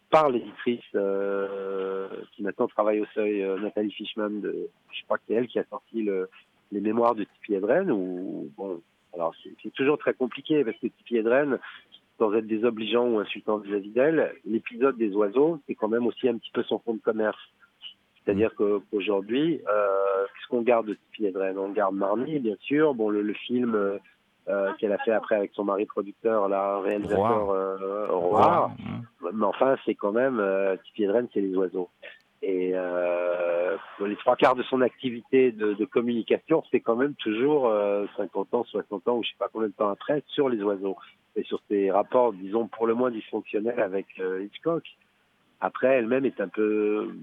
par 0.09 0.29
l'éditrice 0.29 0.79
euh, 0.95 2.07
qui 2.37 2.43
maintenant 2.43 2.69
travaille 2.69 3.01
au 3.01 3.05
seuil, 3.13 3.43
euh, 3.43 3.59
Nathalie 3.59 3.91
Fishman, 3.91 4.41
je 4.43 5.03
crois 5.03 5.17
que 5.17 5.23
c'est 5.27 5.33
elle 5.33 5.47
qui 5.49 5.59
a 5.59 5.65
sorti 5.65 6.03
le, 6.03 6.29
les 6.71 6.79
mémoires 6.79 7.15
de 7.15 7.25
Tippi 7.25 7.55
Hedren, 7.55 7.91
ou, 7.91 8.49
bon, 8.55 8.81
alors 9.13 9.33
c'est 9.61 9.73
toujours 9.73 9.97
très 9.97 10.13
compliqué 10.13 10.63
parce 10.63 10.77
que 10.77 10.87
Tippi 10.87 11.17
Hedren, 11.17 11.59
sans 12.17 12.33
être 12.33 12.47
désobligeant 12.47 13.05
ou 13.07 13.19
insultant 13.19 13.57
vis-à-vis 13.57 13.91
d'elle, 13.91 14.33
l'épisode 14.45 14.97
des 14.97 15.13
oiseaux, 15.15 15.59
c'est 15.67 15.75
quand 15.75 15.89
même 15.89 16.07
aussi 16.07 16.27
un 16.29 16.37
petit 16.37 16.51
peu 16.51 16.63
son 16.63 16.79
fond 16.79 16.93
de 16.93 17.01
commerce. 17.01 17.37
C'est-à-dire 18.23 18.55
que- 18.55 18.79
qu'aujourd'hui, 18.89 19.61
euh, 19.67 20.23
qu'est-ce 20.25 20.47
qu'on 20.49 20.61
garde 20.61 20.87
de 20.87 20.93
Tippi 20.93 21.25
Hedren 21.27 21.57
On 21.57 21.69
garde 21.69 21.95
Marnie, 21.95 22.39
bien 22.39 22.55
sûr, 22.61 22.93
bon, 22.95 23.09
le, 23.09 23.21
le 23.21 23.33
film 23.33 23.75
euh, 23.75 23.97
euh, 24.47 24.71
qu'elle 24.79 24.93
a 24.93 24.97
fait 24.99 25.11
après 25.11 25.35
avec 25.35 25.51
son 25.53 25.63
mari 25.63 25.85
producteur, 25.85 26.47
là, 26.47 26.79
réalisateur 26.79 27.49
euh, 27.51 28.07
Roar. 28.09 28.69
Mmh. 28.69 29.29
Mais 29.33 29.45
enfin, 29.45 29.75
c'est 29.85 29.95
quand 29.95 30.11
même, 30.11 30.39
euh, 30.39 30.75
Hedren, 30.97 31.27
c'est 31.33 31.41
les 31.41 31.55
oiseaux. 31.55 31.89
Et 32.47 32.73
euh, 32.75 33.75
les 34.05 34.15
trois 34.17 34.35
quarts 34.35 34.53
de 34.53 34.61
son 34.61 34.81
activité 34.81 35.51
de, 35.51 35.83
communication, 35.85 36.63
c'est 36.69 36.79
quand 36.79 36.95
même 36.95 37.15
toujours 37.15 37.67
euh, 37.67 38.05
50 38.17 38.53
ans, 38.53 38.63
60 38.65 39.07
ans, 39.07 39.17
ou 39.17 39.23
je 39.23 39.29
sais 39.29 39.35
pas 39.39 39.49
combien 39.51 39.69
de 39.69 39.73
temps 39.73 39.89
après, 39.89 40.21
sur 40.27 40.47
les 40.47 40.61
oiseaux. 40.61 40.95
Et 41.35 41.43
sur 41.43 41.59
ses 41.67 41.89
rapports, 41.89 42.33
disons, 42.33 42.67
pour 42.67 42.85
le 42.85 42.93
moins 42.93 43.09
dysfonctionnels 43.09 43.79
avec 43.79 44.05
euh, 44.19 44.43
Hitchcock. 44.43 44.83
Après, 45.59 45.87
elle-même 45.87 46.23
est 46.25 46.39
un 46.39 46.47
peu... 46.47 47.15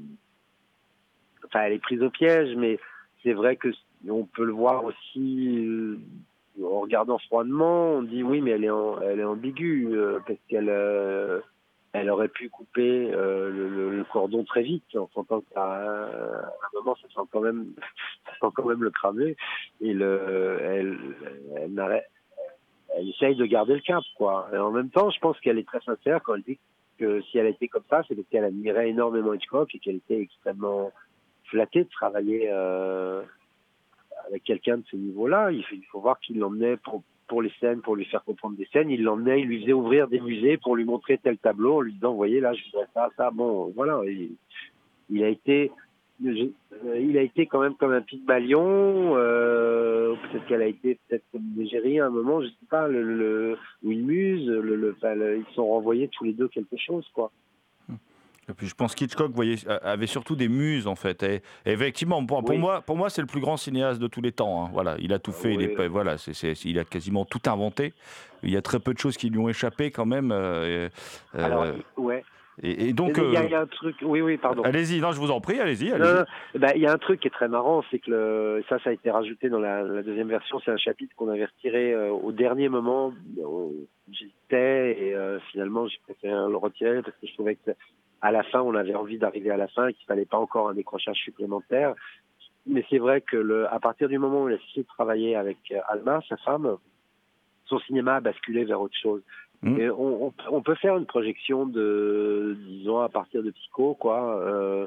Enfin, 1.47 1.61
elle 1.67 1.75
est 1.75 1.83
prise 1.83 2.03
au 2.03 2.11
piège, 2.11 2.57
mais 2.57 2.81
c'est 3.23 3.33
vrai 3.33 3.55
que 3.55 3.69
on 4.09 4.25
peut 4.25 4.45
le 4.45 4.53
voir 4.53 4.85
aussi 4.85 5.65
euh, 5.65 5.99
en 6.65 6.81
regardant 6.81 7.19
froidement. 7.19 7.93
On 7.93 8.03
dit 8.03 8.25
oui, 8.25 8.41
mais 8.41 8.51
elle 8.51 8.65
est, 8.65 8.71
elle 9.05 9.21
est 9.21 9.25
ambiguë 9.25 9.97
parce 10.27 10.41
qu'elle 10.49 10.69
elle 11.93 12.11
aurait 12.11 12.29
pu 12.29 12.49
couper 12.49 13.11
euh, 13.13 13.51
le, 13.51 13.97
le- 13.99 14.05
cordon 14.05 14.45
très 14.45 14.63
vite 14.63 14.85
en 14.97 15.09
sentant 15.15 15.43
qu'à 15.53 15.63
un, 15.63 16.05
à 16.05 16.47
un 16.47 16.71
moment 16.75 16.97
ça 16.97 17.09
sent 17.09 17.29
quand 17.31 17.41
même 17.41 17.75
ça 18.27 18.33
sent 18.41 18.53
quand 18.55 18.65
même 18.67 18.83
le 18.83 18.91
cramer. 18.91 19.37
Et 19.81 19.93
le 19.93 20.59
elle 20.63 20.99
elle, 21.57 21.73
n'arrête- 21.75 22.09
elle 22.97 23.09
essaye 23.09 23.37
de 23.37 23.47
garder 23.47 23.75
le 23.75 23.81
cap 23.81 24.03
quoi. 24.17 24.49
Et 24.53 24.57
en 24.57 24.71
même 24.71 24.91
temps 24.91 25.11
je 25.11 25.21
pense 25.21 25.39
qu'elle 25.41 25.59
est 25.59 25.67
très 25.67 25.81
sincère 25.81 26.23
quand 26.23 26.35
elle 26.35 26.43
dit 26.43 26.59
que 26.99 27.21
si 27.23 27.39
elle 27.39 27.47
était 27.47 27.69
comme 27.69 27.85
ça 27.91 28.03
c'est 28.09 28.15
parce 28.15 28.29
qu'elle 28.29 28.45
admirait 28.45 28.89
énormément 28.89 29.35
Hitchcock 29.35 29.75
et 29.75 29.79
qu'elle 29.79 29.97
était 29.97 30.21
extrêmement 30.21 30.93
flattée 31.45 31.85
de 31.85 31.91
travailler 31.91 32.49
euh, 32.51 33.23
avec 34.27 34.45
quelqu'un 34.45 34.79
de 34.79 34.85
ce 34.91 34.97
niveau-là. 34.97 35.51
Il 35.53 35.65
faut, 35.91 36.01
voir 36.01 36.19
qu'il 36.21 36.39
l'emmenait 36.39 36.77
pour 36.79 37.03
pour 37.33 37.41
les 37.41 37.53
scènes, 37.61 37.81
pour 37.81 37.97
lui 37.97 38.05
faire 38.05 38.23
comprendre 38.25 38.59
des 38.59 38.69
scènes. 38.75 38.91
Il 38.91 39.03
l'emmenait, 39.03 39.41
il 39.41 39.47
lui 39.47 39.63
faisait 39.63 39.73
ouvrir 39.73 40.07
des 40.07 40.21
musées 40.21 40.59
pour 40.59 40.77
lui 40.77 40.85
montrer 40.85 41.17
tel 41.17 41.39
tableau 41.39 41.77
en 41.77 41.81
lui 41.81 41.95
disant, 41.95 42.13
voyez, 42.13 42.41
là, 42.41 42.53
je 42.53 42.63
voudrais 42.67 42.87
ça, 42.93 43.09
ça. 43.17 43.31
Bon, 43.31 43.73
voilà. 43.75 44.03
Il, 45.09 45.25
a 45.25 45.29
été, 45.29 45.73
euh, 46.27 46.51
il 47.01 47.17
a 47.17 47.23
été 47.23 47.47
quand 47.47 47.61
même 47.61 47.75
comme 47.77 47.93
un 47.93 48.03
Pygmalion. 48.03 49.17
Euh, 49.17 50.15
peut-être 50.15 50.45
qu'elle 50.45 50.61
a 50.61 50.67
été 50.67 50.99
peut-être 51.09 51.25
comme 51.33 51.43
à 51.43 52.05
un 52.05 52.11
moment, 52.11 52.43
je 52.43 52.49
sais 52.49 52.69
pas, 52.69 52.87
le, 52.87 53.57
ou 53.83 53.93
une 53.93 54.05
muse. 54.05 54.47
Le, 54.47 54.77
le, 54.77 54.95
ils 55.03 55.55
sont 55.55 55.67
renvoyés 55.67 56.09
tous 56.09 56.25
les 56.25 56.35
deux 56.35 56.49
quelque 56.49 56.77
chose, 56.77 57.09
quoi. 57.15 57.33
Et 58.51 58.55
puis 58.55 58.67
je 58.67 58.75
pense 58.75 58.95
qu'Hitchcock 58.97 59.33
avait 59.83 60.07
surtout 60.09 60.35
des 60.35 60.49
muses 60.49 60.87
en 60.89 60.97
fait. 60.97 61.23
Et, 61.23 61.37
et 61.65 61.71
effectivement, 61.73 62.25
pour, 62.27 62.43
moi, 62.59 62.81
pour 62.83 62.97
moi 62.97 63.09
c'est 63.09 63.21
le 63.21 63.29
plus 63.29 63.41
grand 63.41 63.57
cinéaste 63.57 64.01
de 64.01 64.09
tous 64.09 64.21
les 64.21 64.33
temps. 64.33 64.65
hein. 64.67 64.71
Voilà, 64.73 64.97
il 64.99 65.13
a 65.13 65.19
tout 65.21 65.33
fait. 65.33 65.55
il, 65.55 65.63
est 65.63 65.87
voilà, 65.89 66.17
il 66.65 66.79
a 66.79 66.85
quasiment 66.85 67.25
tout 67.25 67.41
inventé. 67.47 67.93
Il 68.43 68.51
y 68.51 68.57
a 68.57 68.63
très 68.63 68.81
peu 68.81 68.93
de 68.93 68.99
choses 68.99 69.17
qui 69.17 69.31
lui 69.31 69.39
ont 69.39 69.49
échappé 69.49 69.93
quand 69.93 70.07
même. 70.07 70.33
euh, 70.33 70.89
euh, 71.37 71.45
Alors, 71.45 71.67
ouais. 71.97 72.25
Et, 72.63 72.89
et 72.89 72.93
donc, 72.93 73.17
Mais 73.17 73.25
il 73.29 73.33
y, 73.33 73.37
a- 73.37 73.41
euh, 73.41 73.45
il 73.47 73.51
y 73.51 73.55
a 73.55 73.61
un 73.63 73.67
truc, 73.67 73.97
oui, 74.03 74.21
oui, 74.21 74.37
pardon. 74.37 74.63
allez-y, 74.63 75.01
non, 75.01 75.13
je 75.13 75.19
vous 75.21 75.31
en 75.31 75.41
prie, 75.41 75.59
allez-y. 75.59 75.91
Bah, 76.55 76.73
il 76.75 76.83
y 76.83 76.87
a 76.87 76.93
un 76.93 76.99
truc 76.99 77.21
qui 77.21 77.29
est 77.29 77.31
très 77.31 77.49
marrant, 77.49 77.83
c'est 77.91 77.99
que 78.01 78.11
le, 78.11 78.65
ça, 78.69 78.79
ça 78.85 78.91
a 78.91 78.93
été 78.93 79.11
rajouté 79.11 79.49
dans 79.49 79.59
la, 79.59 79.83
la 79.83 80.03
deuxième 80.03 80.29
version. 80.29 80.61
C'est 80.65 80.71
un 80.71 80.77
chapitre 80.77 81.15
qu'on 81.17 81.29
avait 81.31 81.47
retiré 81.47 81.97
au 82.11 82.31
dernier 82.33 82.69
moment. 82.69 83.15
où 83.39 83.87
J'hésitais 84.11 85.01
et 85.01 85.15
finalement, 85.51 85.87
j'ai 85.89 85.99
préféré 86.05 86.35
le 86.35 86.57
retirer 86.57 87.01
parce 87.03 87.17
que 87.17 87.27
je 87.27 87.33
trouvais 87.33 87.55
que 87.55 87.71
à 88.23 88.31
la 88.33 88.43
fin, 88.45 88.61
on 88.63 88.75
avait 88.75 88.95
envie 88.95 89.19
d'arriver 89.19 89.51
à 89.51 89.57
la 89.57 89.69
fin 89.69 89.89
et 89.89 89.95
qu'il 89.95 90.07
fallait 90.07 90.25
pas 90.25 90.39
encore 90.39 90.69
un 90.71 90.75
décrochage 90.75 91.19
supplémentaire. 91.19 91.95
Mais 92.67 92.85
c'est 92.89 92.99
vrai 92.99 93.21
que 93.21 93.37
le, 93.37 93.67
à 93.73 93.81
partir 93.81 94.09
du 94.09 94.19
moment 94.19 94.45
où 94.45 94.49
il 94.49 94.55
a 94.55 94.59
cessé 94.69 94.83
de 94.83 94.87
travailler 94.87 95.35
avec 95.35 95.59
euh, 95.73 95.81
Alma, 95.89 96.21
sa 96.29 96.37
femme, 96.39 96.77
son 97.67 97.79
cinéma 97.81 98.17
a 98.17 98.21
basculé 98.21 98.65
vers 98.65 98.81
autre 98.81 98.97
chose. 98.97 99.23
Et 99.65 99.89
on, 99.91 100.27
on, 100.27 100.33
on 100.51 100.61
peut 100.63 100.75
faire 100.75 100.97
une 100.97 101.07
projection 101.07 101.67
de, 101.67 102.57
disons, 102.67 102.99
à 103.01 103.09
partir 103.09 103.45
de 103.45 103.51
Psycho, 103.53 103.95
quoi. 103.95 104.41
Euh, 104.43 104.87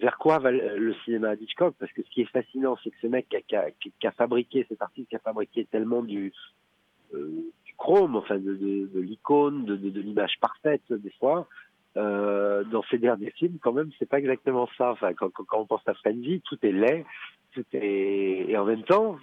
vers 0.00 0.16
quoi 0.16 0.38
va 0.38 0.50
le 0.50 0.94
cinéma 1.04 1.36
d'Hitchcock? 1.36 1.74
Parce 1.78 1.92
que 1.92 2.02
ce 2.02 2.08
qui 2.10 2.22
est 2.22 2.30
fascinant, 2.30 2.78
c'est 2.82 2.90
que 2.90 2.96
ce 3.02 3.08
mec 3.08 3.28
qui 3.28 3.36
a, 3.36 3.40
qui 3.42 3.56
a- 3.56 3.70
qui- 3.72 3.92
qui 4.00 4.06
a 4.06 4.12
fabriqué, 4.12 4.64
cet 4.70 4.80
artiste 4.80 5.10
qui 5.10 5.16
a 5.16 5.18
fabriqué 5.18 5.66
tellement 5.66 6.02
du, 6.02 6.32
euh, 7.14 7.28
du 7.66 7.74
chrome, 7.76 8.16
enfin 8.16 8.38
de, 8.38 8.54
de, 8.54 8.86
de 8.86 9.00
l'icône, 9.00 9.66
de 9.66 10.00
l'image 10.00 10.38
parfaite 10.40 10.82
des 10.90 11.12
fois, 11.18 11.46
euh, 11.96 12.64
dans 12.64 12.82
ses 12.90 12.98
derniers 12.98 13.30
films, 13.32 13.58
quand 13.60 13.72
même, 13.72 13.90
c'est 13.98 14.08
pas 14.08 14.18
exactement 14.18 14.68
ça. 14.76 14.92
Enfin, 14.92 15.12
quand, 15.14 15.30
on 15.52 15.66
pense 15.66 15.86
à 15.86 15.94
Frenzy, 15.94 16.42
tout 16.44 16.58
est 16.62 16.72
laid, 16.72 17.04
tout 17.52 17.64
est 17.72 18.46
et 18.48 18.56
en 18.56 18.64
même 18.64 18.82
temps, 18.82 19.16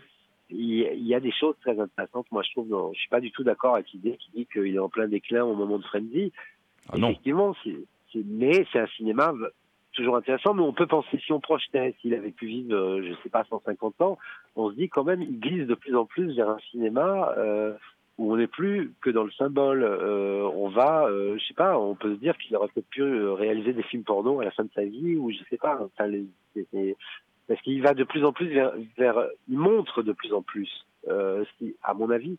il 0.50 1.08
y, 1.08 1.16
a 1.16 1.20
des 1.20 1.32
choses 1.32 1.56
très 1.62 1.80
intéressantes. 1.80 2.28
Moi, 2.32 2.44
je 2.44 2.52
trouve, 2.52 2.68
dans- 2.70 2.94
je 2.94 3.00
suis 3.00 3.10
pas 3.10 3.20
du 3.22 3.32
tout 3.32 3.44
d'accord 3.44 3.76
avec 3.76 3.92
l'idée 3.92 4.18
qui 4.18 4.30
dit 4.36 4.46
qu'il 4.46 4.76
est 4.76 4.80
en 4.80 4.90
plein 4.90 5.08
déclin 5.08 5.44
au 5.44 5.56
moment 5.56 5.80
de 5.80 5.84
Frenzy. 5.84 6.32
Ah 6.90 6.98
non. 6.98 7.10
Effectivement, 7.10 7.56
mais 8.16 8.66
c'est 8.72 8.80
un 8.80 8.88
cinéma 8.88 9.34
toujours 9.94 10.18
intéressant. 10.18 10.54
Mais 10.54 10.62
on 10.62 10.74
peut 10.74 10.88
penser, 10.88 11.20
si 11.26 11.32
on 11.32 11.40
projetait, 11.40 11.96
s'il 12.02 12.14
avait 12.14 12.32
pu 12.32 12.48
vivre, 12.48 12.76
euh, 12.76 13.02
je 13.04 13.14
sais 13.24 13.30
pas, 13.30 13.46
150 13.46 14.02
ans, 14.02 14.18
on 14.56 14.70
se 14.70 14.76
dit 14.76 14.90
quand 14.90 15.04
même, 15.04 15.22
il 15.22 15.40
glisse 15.40 15.68
de 15.68 15.76
plus 15.76 15.96
en 15.96 16.06
plus 16.06 16.36
vers 16.36 16.50
un 16.50 16.60
cinéma 16.72 17.34
euh, 17.38 17.74
où 18.18 18.32
on 18.32 18.38
n'est 18.38 18.48
plus 18.48 18.94
que 19.02 19.10
dans 19.10 19.24
le 19.24 19.32
symbole. 19.32 19.84
Euh, 19.84 20.44
on 20.56 20.70
va, 20.70 21.06
euh, 21.08 21.38
je 21.38 21.46
sais 21.46 21.54
pas, 21.54 21.78
on 21.80 21.96
peut 21.96 22.14
se 22.16 22.20
dire 22.20 22.38
qu'il 22.38 22.56
aurait 22.56 22.68
peut-être 22.68 22.90
pu 22.90 23.02
euh, 23.02 23.34
réaliser 23.34 23.74
des 23.74 23.84
films 23.84 24.04
porno 24.04 24.40
à 24.40 24.46
la 24.46 24.52
fin 24.52 24.64
de 24.64 24.72
sa 24.76 24.84
vie, 24.86 25.16
ou 25.16 25.32
je 25.32 25.38
sais 25.50 25.58
pas. 25.58 25.80
Enfin, 25.82 26.08
les- 26.08 26.28
c'est- 26.54 26.96
parce 27.48 27.62
qu'il 27.62 27.82
va 27.82 27.94
de 27.94 28.04
plus 28.04 28.24
en 28.24 28.32
plus 28.32 28.48
vers, 28.48 28.74
vers 28.98 29.28
il 29.50 29.58
montre 29.58 30.02
de 30.04 30.14
plus 30.14 30.32
en 30.34 30.42
plus, 30.42 30.86
euh, 31.10 31.44
ce 31.60 31.66
à 31.84 31.94
mon 31.94 32.10
avis, 32.10 32.38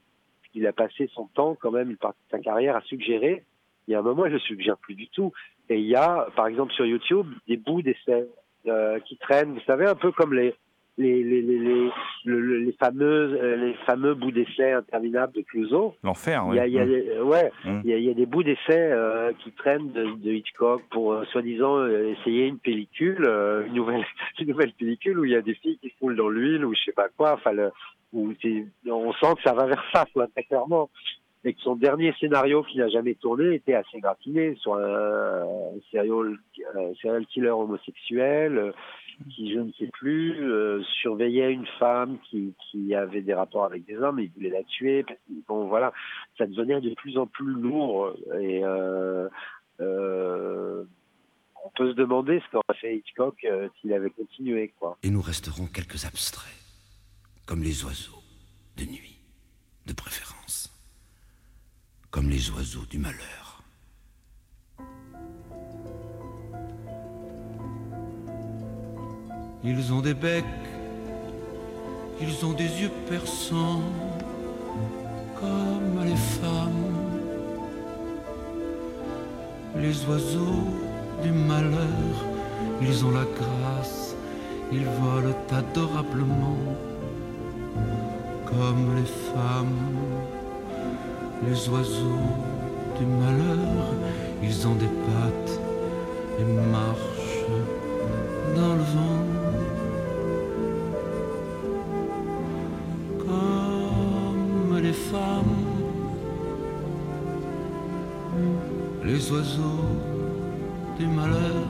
il 0.55 0.67
a 0.67 0.73
passé 0.73 1.11
son 1.13 1.27
temps 1.27 1.57
quand 1.61 1.73
même, 1.73 1.91
une 1.91 1.97
partie 1.97 2.21
de 2.27 2.31
sa 2.37 2.43
carrière 2.43 2.77
à 2.77 2.81
suggérer. 2.83 3.43
Il 3.87 3.93
y 3.93 3.95
a 3.95 3.99
un 3.99 4.03
moment, 4.03 4.25
le 4.25 4.39
suggère 4.39 4.79
plus 4.79 4.95
du 4.95 5.09
tout. 5.09 5.33
Et 5.69 5.79
il 5.79 5.87
y 5.87 5.97
a, 5.97 6.29
par 6.37 6.47
exemple, 6.47 6.73
sur 6.73 6.87
YouTube, 6.87 7.27
des 7.49 7.57
bouts 7.57 7.83
d'essais 7.83 8.29
euh, 8.67 8.99
qui 9.01 9.17
traînent. 9.19 9.53
Vous 9.55 9.61
savez, 9.67 9.87
un 9.87 9.95
peu 9.95 10.13
comme 10.13 10.33
les 10.33 10.55
les 10.97 11.23
les 11.25 11.43
les 11.43 11.59
les, 11.59 11.91
le- 12.25 12.41
le- 12.41 12.59
les 12.59 12.73
fameux 12.73 13.39
euh, 13.43 13.57
les 13.57 13.75
fameux 13.87 14.15
bouts 14.15 14.31
d'essais 14.31 14.73
interminables 14.73 15.33
de 15.33 15.41
Clouseau. 15.43 15.95
L'enfer, 16.05 16.43
Il 16.47 16.51
oui. 16.51 16.57
y 16.57 16.61
a, 16.61 16.67
il 16.69 16.73
y 16.75 16.79
a 16.79 16.85
Mm. 16.85 16.89
des- 16.89 17.09
euh, 17.11 17.23
ouais, 17.25 17.51
Mm. 17.65 17.81
il 17.85 17.91
y 17.91 17.95
a, 17.95 17.97
il 17.99 18.05
y 18.05 18.11
a 18.11 18.15
des 18.15 18.27
bouts 18.27 18.43
d'essais 18.45 18.93
euh, 18.93 19.33
qui 19.41 19.51
traînent 19.53 19.91
de, 19.93 20.05
de 20.17 20.31
Hitchcock 20.33 20.83
pour 20.91 21.13
euh, 21.15 21.25
soi-disant 21.33 21.79
euh, 21.79 22.13
essayer 22.13 22.47
une 22.47 22.59
pellicule, 22.59 23.25
une 23.67 23.75
nouvelle, 23.75 24.05
une 24.41 24.49
nouvelle 24.49 24.73
pellicule 24.73 25.19
où 25.19 25.25
il 25.25 25.33
y 25.33 25.37
a 25.37 25.43
des 25.43 25.55
filles 25.55 25.79
qui 25.79 25.89
se 25.89 25.95
roulent 26.01 26.17
dans 26.17 26.29
l'huile 26.29 26.65
ou 26.65 26.75
je 26.75 26.81
sais 26.85 26.93
pas 26.93 27.09
quoi. 27.17 27.33
Enfin, 27.35 27.53
le, 27.53 27.71
où 28.13 28.33
on 28.87 29.13
sent 29.15 29.35
que 29.37 29.43
ça 29.43 29.55
va 29.55 29.67
vers 29.67 29.85
ça, 29.93 30.05
quoi, 30.15 30.29
très 30.29 30.45
clairement. 30.45 30.89
Et 31.47 31.53
que 31.53 31.61
son 31.61 31.77
dernier 31.77 32.15
scénario 32.19 32.63
qu'il 32.63 32.81
n'a 32.81 32.89
jamais 32.89 33.15
tourné 33.17 33.57
était 33.57 33.75
assez 33.75 34.01
gratiné 34.01 34.55
sur 34.55 34.77
un, 34.77 35.43
un 35.43 35.81
serial, 35.91 36.39
un 36.75 36.95
serial 37.03 37.27
killer 37.27 37.51
homosexuel 37.51 38.73
qui, 39.31 39.53
je 39.53 39.59
ne 39.59 39.73
sais 39.73 39.89
plus, 39.89 40.43
euh, 40.43 40.83
surveillait 41.01 41.53
une 41.53 41.67
femme 41.79 42.19
qui, 42.29 42.55
qui 42.71 42.95
avait 42.95 43.23
des 43.23 43.35
rapports 43.35 43.65
avec 43.65 43.85
des 43.87 43.97
hommes 43.97 44.19
et 44.19 44.31
voulait 44.35 44.51
la 44.51 44.63
tuer. 44.65 45.05
Bon, 45.49 45.67
voilà, 45.67 45.93
ça 46.39 46.47
devenait 46.47 46.81
de 46.81 46.95
plus 46.95 47.19
en 47.19 47.27
plus 47.27 47.53
lourd 47.53 48.15
et 48.41 48.65
euh, 48.65 49.29
euh, 49.81 50.85
on 51.65 51.71
peut 51.77 51.91
se 51.91 51.97
demander 51.97 52.41
ce 52.41 52.51
qu'aurait 52.51 52.79
fait 52.81 52.97
Hitchcock 52.97 53.47
s'il 53.81 53.93
avait 53.93 54.11
continué. 54.11 54.73
Et 55.03 55.11
nous 55.11 55.23
resterons 55.23 55.67
quelques 55.67 56.05
abstraits, 56.05 56.53
comme 57.47 57.63
les 57.63 57.85
oiseaux 57.85 58.23
de 58.77 58.85
nuit, 58.85 59.19
de 59.87 59.93
préférence, 59.93 60.71
comme 62.11 62.29
les 62.29 62.51
oiseaux 62.51 62.87
du 62.91 62.99
malheur. 62.99 63.44
Ils 69.67 69.95
ont 69.95 70.03
des 70.03 70.13
becs, 70.13 70.45
ils 72.21 72.45
ont 72.45 72.53
des 72.53 72.69
yeux 72.83 72.91
perçants, 73.09 73.81
comme 75.41 76.05
les 76.05 76.17
femmes. 76.17 76.93
Les 79.77 80.05
oiseaux 80.05 80.69
du 81.23 81.33
malheur, 81.33 82.15
ils 82.83 83.07
ont 83.07 83.11
la 83.11 83.25
grâce, 83.39 84.15
ils 84.71 84.85
volent 84.85 85.35
adorablement, 85.51 86.59
comme 88.45 88.97
les 88.97 89.11
femmes. 89.33 89.97
Les 91.49 91.69
oiseaux 91.71 92.35
du 92.99 93.07
malheur, 93.07 93.95
ils 94.43 94.69
ont 94.69 94.75
des 94.75 94.93
pattes 95.07 95.59
et 96.39 96.45
marchent 96.45 97.47
dans 98.55 98.75
le 98.75 98.83
vent. 98.83 99.24
Les 109.15 109.31
oiseaux 109.31 109.85
du 110.99 111.07
malheur. 111.07 111.69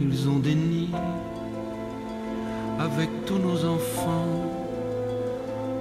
Ils 0.00 0.28
ont 0.28 0.38
des 0.38 0.54
nids 0.54 0.94
avec 2.78 3.10
tous 3.26 3.40
nos 3.48 3.60
enfants, 3.76 4.32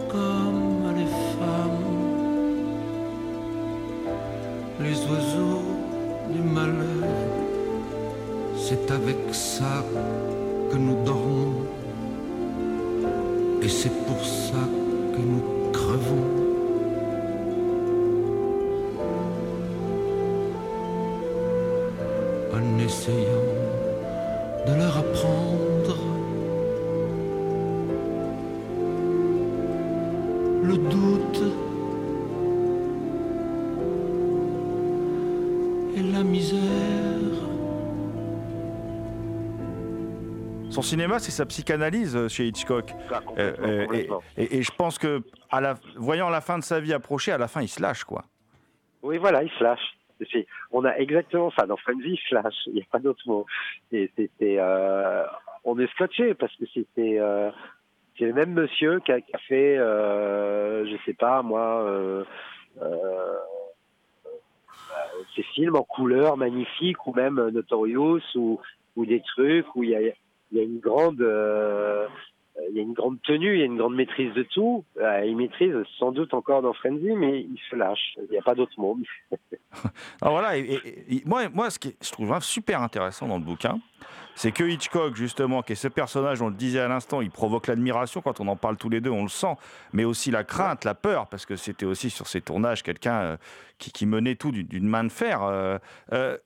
comme 0.10 0.86
les 1.00 1.12
femmes. 1.36 1.86
Les 4.86 4.98
oiseaux 5.12 5.68
du 6.34 6.42
malheur, 6.58 7.14
c'est 8.66 8.90
avec 8.90 9.20
ça 9.34 9.86
que 10.72 10.78
nous 10.78 10.98
dormons. 11.06 11.62
Et 13.62 13.70
c'est 13.70 13.96
pour 14.08 14.22
ça 14.26 14.64
que 14.74 14.87
essayant 23.02 23.46
de 24.66 24.74
leur 24.74 24.98
apprendre 24.98 25.96
le 30.64 30.78
doute 30.78 31.44
et 35.96 36.02
la 36.12 36.24
misère. 36.24 36.58
Son 40.72 40.82
cinéma, 40.82 41.20
c'est 41.20 41.32
sa 41.32 41.46
psychanalyse 41.46 42.16
euh, 42.16 42.28
chez 42.28 42.48
Hitchcock. 42.48 42.92
Euh, 43.12 43.20
complètement, 43.22 43.66
euh, 43.68 43.82
et, 43.82 43.86
complètement. 43.86 44.22
et- 44.38 44.58
et 44.58 44.64
je 44.64 44.72
pense 44.72 44.98
que, 45.00 45.22
à 45.52 45.62
la, 45.62 45.76
voyant 45.96 46.30
la 46.30 46.42
fin 46.42 46.58
de 46.60 46.64
sa 46.64 46.80
vie 46.80 46.94
approcher, 46.94 47.32
à 47.32 47.38
la 47.38 47.48
fin, 47.48 47.62
il 47.62 47.68
se 47.68 47.82
lâche, 47.82 48.04
quoi. 48.04 48.26
Oui, 49.04 49.18
voilà, 49.18 49.42
il 49.44 49.50
flash. 49.52 49.80
C'est- 49.80 50.07
On 50.72 50.86
a 50.86 50.96
exactement 50.98 51.52
ça. 51.52 51.66
Dans 51.66 51.78
Frenzy, 51.78 52.18
flash. 52.30 52.56
Il 52.68 52.74
n'y 52.74 52.82
a 52.82 52.86
pas 52.92 53.00
d'autre 53.00 53.22
mot. 53.26 53.46
Et 53.92 54.12
c'était, 54.16 54.58
euh, 54.60 55.24
on 55.64 55.78
est 55.80 55.92
scotché 55.92 56.34
parce 56.34 56.56
que 56.56 56.66
c'était, 56.74 57.20
euh, 57.20 57.52
c'est 58.18 58.26
le 58.26 58.34
même 58.34 58.54
monsieur 58.54 59.00
qui 59.02 59.12
a, 59.12 59.20
fait, 59.48 59.78
euh, 59.78 60.86
je 60.86 60.98
sais 61.06 61.14
pas, 61.14 61.42
moi, 61.42 61.84
euh, 61.84 62.24
euh, 62.82 63.34
ces 65.36 65.44
films 65.44 65.76
en 65.76 65.84
couleur 65.84 66.38
magnifiques 66.38 67.06
ou 67.06 67.14
même 67.14 67.50
Notorious 67.50 68.22
ou, 68.36 68.60
des 68.98 69.22
trucs 69.22 69.68
où 69.76 69.84
il 69.84 69.92
y 69.92 69.96
a, 69.96 70.64
une 70.64 70.80
grande, 70.80 71.22
il 72.70 72.76
y 72.76 72.80
a 72.80 72.84
une 72.84 72.94
grande 72.94 73.22
tenue, 73.22 73.54
il 73.56 73.60
y 73.60 73.62
a 73.62 73.66
une 73.66 73.78
grande 73.78 73.96
maîtrise 73.96 74.34
de 74.34 74.44
tout. 74.44 74.84
Euh, 75.00 75.24
il 75.26 75.36
maîtrise 75.38 75.74
sans 76.00 76.12
doute 76.12 76.34
encore 76.34 76.62
dans 76.62 76.74
Frenzy, 76.74 77.12
mais 77.16 77.42
il 77.42 77.60
se 77.70 77.76
lâche. 77.76 78.16
Il 78.18 78.32
n'y 78.32 78.38
a 78.38 78.42
pas 78.42 78.56
d'autre 78.56 78.74
mot. 78.78 78.98
Alors 80.22 80.34
voilà, 80.40 80.58
et- 80.58 80.80
et 81.10 81.22
moi, 81.26 81.50
moi, 81.50 81.70
ce 81.70 81.80
qui 81.80 81.96
je 82.02 82.12
trouve 82.12 82.38
super 82.42 82.82
intéressant 82.82 83.28
dans 83.28 83.38
le 83.38 83.44
bouquin, 83.44 83.80
c'est 84.38 84.52
que 84.52 84.64
Hitchcock, 84.64 85.16
justement, 85.16 85.64
qui 85.64 85.74
est 85.74 85.76
ce 85.76 85.88
personnage, 85.88 86.42
on 86.42 86.50
le 86.50 86.54
disait 86.56 86.80
à 86.80 86.88
l'instant, 86.88 87.22
il 87.22 87.32
provoque 87.32 87.66
l'admiration 87.68 88.22
quand 88.22 88.40
on 88.40 88.48
en 88.48 88.56
parle 88.56 88.78
tous 88.78 88.90
les 88.90 89.02
deux, 89.02 89.10
on 89.10 89.24
le 89.24 89.30
sent, 89.30 89.56
mais 89.94 90.04
aussi 90.06 90.30
la 90.30 90.44
crainte, 90.44 90.86
la 90.86 90.94
peur, 90.94 91.26
parce 91.28 91.46
que 91.48 91.56
c'était 91.56 91.86
aussi 91.88 92.12
sur 92.12 92.28
ces 92.28 92.42
tournages 92.42 92.84
quelqu'un 92.84 93.20
euh, 93.22 93.38
qui, 93.80 93.92
qui 93.92 94.06
menait 94.06 94.36
tout 94.36 94.52
d'une- 94.52 94.88
main 94.88 95.04
de 95.04 95.10
fer. 95.10 95.42
euh, 95.42 95.80
euh, 96.14 96.38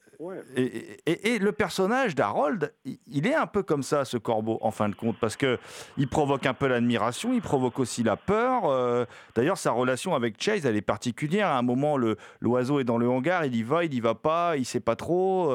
et, 0.56 1.00
et- 1.08 1.34
et 1.34 1.39
le 1.39 1.52
personnage 1.52 2.14
d'Harold, 2.14 2.72
il- 2.86 3.26
est 3.26 3.34
un 3.34 3.48
peu 3.48 3.64
comme 3.64 3.82
ça, 3.82 4.06
ce 4.06 4.18
corbeau, 4.18 4.60
en 4.62 4.70
fin 4.70 4.88
de 4.88 4.94
compte, 4.94 5.18
parce 5.20 5.36
que 5.36 5.58
il 5.98 6.08
provoque 6.08 6.46
un 6.46 6.54
peu 6.54 6.68
l'admiration, 6.68 7.34
il 7.34 7.42
provoque 7.42 7.80
aussi 7.80 8.04
la 8.04 8.18
peur. 8.18 8.66
euh, 8.66 9.06
D'ailleurs, 9.34 9.58
sa 9.58 9.72
relation 9.72 10.14
avec 10.14 10.36
Chase, 10.39 10.64
elle 10.68 10.76
est 10.76 10.82
particulière. 10.84 11.48
À 11.48 11.58
un 11.58 11.64
moment, 11.64 11.98
le- 11.98 12.18
l'oiseau 12.39 12.80
est 12.80 12.84
dans 12.84 13.00
le 13.00 13.10
hangar, 13.10 13.46
il 13.46 13.56
y 13.56 13.64
va, 13.64 13.84
il 13.84 13.96
y 13.96 14.00
va 14.00 14.14
pas, 14.14 14.58
il 14.58 14.66
sait 14.66 14.80
pas 14.80 14.96
trop. 14.96 15.52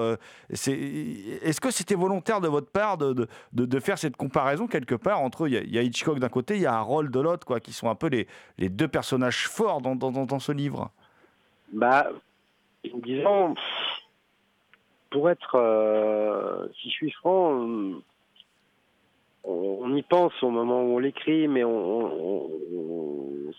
Est-ce 0.50 1.60
que 1.60 1.70
c'était 1.70 1.94
volontaire 1.94 2.25
de 2.26 2.48
votre 2.48 2.70
part 2.70 2.98
de, 2.98 3.12
de- 3.12 3.26
de- 3.52 3.80
faire 3.80 3.98
cette 3.98 4.16
comparaison 4.16 4.66
quelque 4.66 4.94
part 4.94 5.20
entre 5.20 5.46
Il 5.48 5.54
y 5.74 5.78
a- 5.78 5.82
Hitchcock 5.82 6.18
d'un 6.18 6.28
côté, 6.28 6.56
il 6.56 6.62
y 6.62 6.66
a 6.66 6.74
Harold 6.74 7.10
de 7.10 7.20
l'autre, 7.20 7.46
quoi, 7.46 7.60
qui 7.60 7.72
sont 7.72 7.88
un 7.88 7.94
peu 7.94 8.08
les, 8.08 8.26
les 8.58 8.68
deux 8.68 8.88
personnages 8.88 9.46
forts 9.48 9.80
dans, 9.80 9.94
dans- 9.94 10.10
dans- 10.10 10.38
ce 10.38 10.52
livre. 10.52 10.90
Bah, 11.72 12.08
disons, 12.84 13.54
pour 15.10 15.30
être, 15.30 15.54
euh, 15.54 16.66
si 16.80 16.88
je 16.90 16.94
suis 16.94 17.10
franc, 17.12 17.66
on, 19.44 19.94
y 19.96 20.02
pense 20.02 20.32
au 20.42 20.50
moment 20.50 20.82
où 20.82 20.96
on 20.96 20.98
l'écrit, 20.98 21.46
mais 21.48 21.62
on, 21.64 21.70
on- 22.34 22.50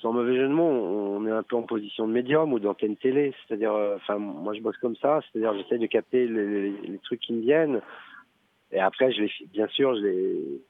sans 0.01 0.11
mauvais 0.13 0.35
jeu 0.35 0.47
de 0.47 0.53
mots, 0.53 0.63
on 0.63 1.25
est 1.25 1.31
un 1.31 1.41
peu 1.43 1.55
en 1.55 1.63
position 1.63 2.07
de 2.07 2.13
médium 2.13 2.53
ou 2.53 2.59
d'antenne 2.59 2.97
télé. 2.97 3.33
C'est-à-dire, 3.47 3.73
euh, 3.73 3.95
enfin, 3.95 4.17
moi 4.17 4.53
je 4.53 4.61
bosse 4.61 4.77
comme 4.77 4.95
ça, 4.97 5.21
c'est-à-dire 5.31 5.55
j'essaie 5.57 5.79
de 5.79 5.87
capter 5.87 6.27
les 6.27 6.99
trucs 7.03 7.21
qui 7.21 7.33
me 7.33 7.41
viennent, 7.41 7.81
et 8.71 8.79
après, 8.79 9.11
je 9.11 9.21
les, 9.21 9.31
bien 9.53 9.67
sûr, 9.67 9.95
je 9.95 10.01
les, 10.01 10.61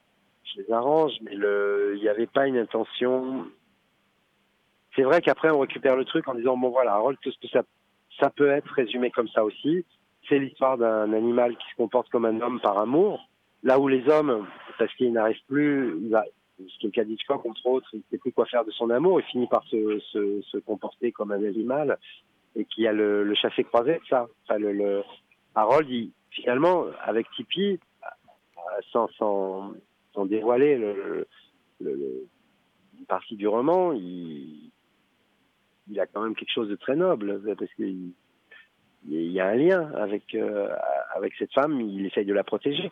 je 0.44 0.62
les 0.62 0.72
arrange, 0.72 1.12
mais 1.22 1.34
le, 1.34 1.94
il 1.96 2.02
n'y 2.02 2.08
avait 2.08 2.26
pas 2.26 2.46
une 2.46 2.56
intention. 2.56 3.46
C'est 4.94 5.02
vrai 5.02 5.20
qu'après 5.20 5.50
on 5.50 5.60
récupère 5.60 5.96
le 5.96 6.04
truc 6.04 6.26
en 6.28 6.34
disant 6.34 6.56
bon 6.56 6.70
voilà 6.70 6.94
Harold 6.94 7.18
tout 7.20 7.30
ce 7.30 7.38
que 7.38 7.48
ça 7.48 7.62
ça 8.18 8.30
peut 8.30 8.48
être 8.48 8.72
résumé 8.72 9.10
comme 9.10 9.28
ça 9.28 9.44
aussi 9.44 9.84
c'est 10.28 10.38
l'histoire 10.38 10.76
d'un 10.76 11.12
animal 11.12 11.56
qui 11.56 11.70
se 11.70 11.76
comporte 11.76 12.08
comme 12.10 12.24
un 12.24 12.40
homme 12.40 12.60
par 12.60 12.78
amour. 12.78 13.28
Là 13.62 13.78
où 13.78 13.86
les 13.86 14.08
hommes 14.08 14.46
parce 14.78 14.92
qu'ils 14.94 15.12
n'arrivent 15.12 15.44
plus 15.46 15.94
il 16.02 16.10
va 16.10 16.24
ce 16.58 16.86
le 16.86 16.90
cas 16.90 17.04
d'Hitchcock 17.04 17.44
entre 17.46 17.66
autres 17.66 17.88
il 17.92 17.98
ne 17.98 18.02
sait 18.10 18.18
plus 18.18 18.32
quoi 18.32 18.46
faire 18.46 18.64
de 18.64 18.70
son 18.72 18.90
amour 18.90 19.20
il 19.20 19.26
finit 19.26 19.46
par 19.46 19.62
se, 19.64 20.00
se, 20.00 20.42
se 20.42 20.58
comporter 20.58 21.12
comme 21.12 21.30
un 21.30 21.44
animal 21.44 21.98
et 22.56 22.64
qui 22.64 22.86
a 22.86 22.92
le, 22.92 23.22
le 23.22 23.34
chassé 23.34 23.62
croisé 23.62 24.00
ça. 24.08 24.26
Enfin, 24.44 24.58
le, 24.58 24.72
le 24.72 25.02
Harold 25.54 25.88
il, 25.88 26.10
finalement 26.30 26.86
avec 27.02 27.30
Tipeee 27.32 27.78
euh, 28.04 28.80
sans, 28.92 29.08
sans, 29.18 29.72
sans 30.14 30.26
dévoiler 30.26 30.76
le, 30.76 30.92
le- 30.94 31.26
le- 31.80 32.26
une 32.98 33.06
partie 33.06 33.36
du 33.36 33.46
roman, 33.46 33.92
il, 33.92 34.70
il 35.90 36.00
a 36.00 36.06
quand 36.06 36.22
même 36.22 36.34
quelque 36.34 36.52
chose 36.52 36.68
de 36.68 36.76
très 36.76 36.96
noble 36.96 37.40
parce 37.56 37.72
qu'il 37.74 38.12
il 39.08 39.30
y 39.32 39.38
a 39.40 39.46
un 39.46 39.54
lien 39.54 39.92
avec 39.94 40.34
euh, 40.34 40.68
avec 41.14 41.32
cette 41.38 41.52
femme. 41.52 41.80
Il 41.80 42.04
essaye 42.06 42.24
de 42.26 42.34
la 42.34 42.42
protéger. 42.44 42.90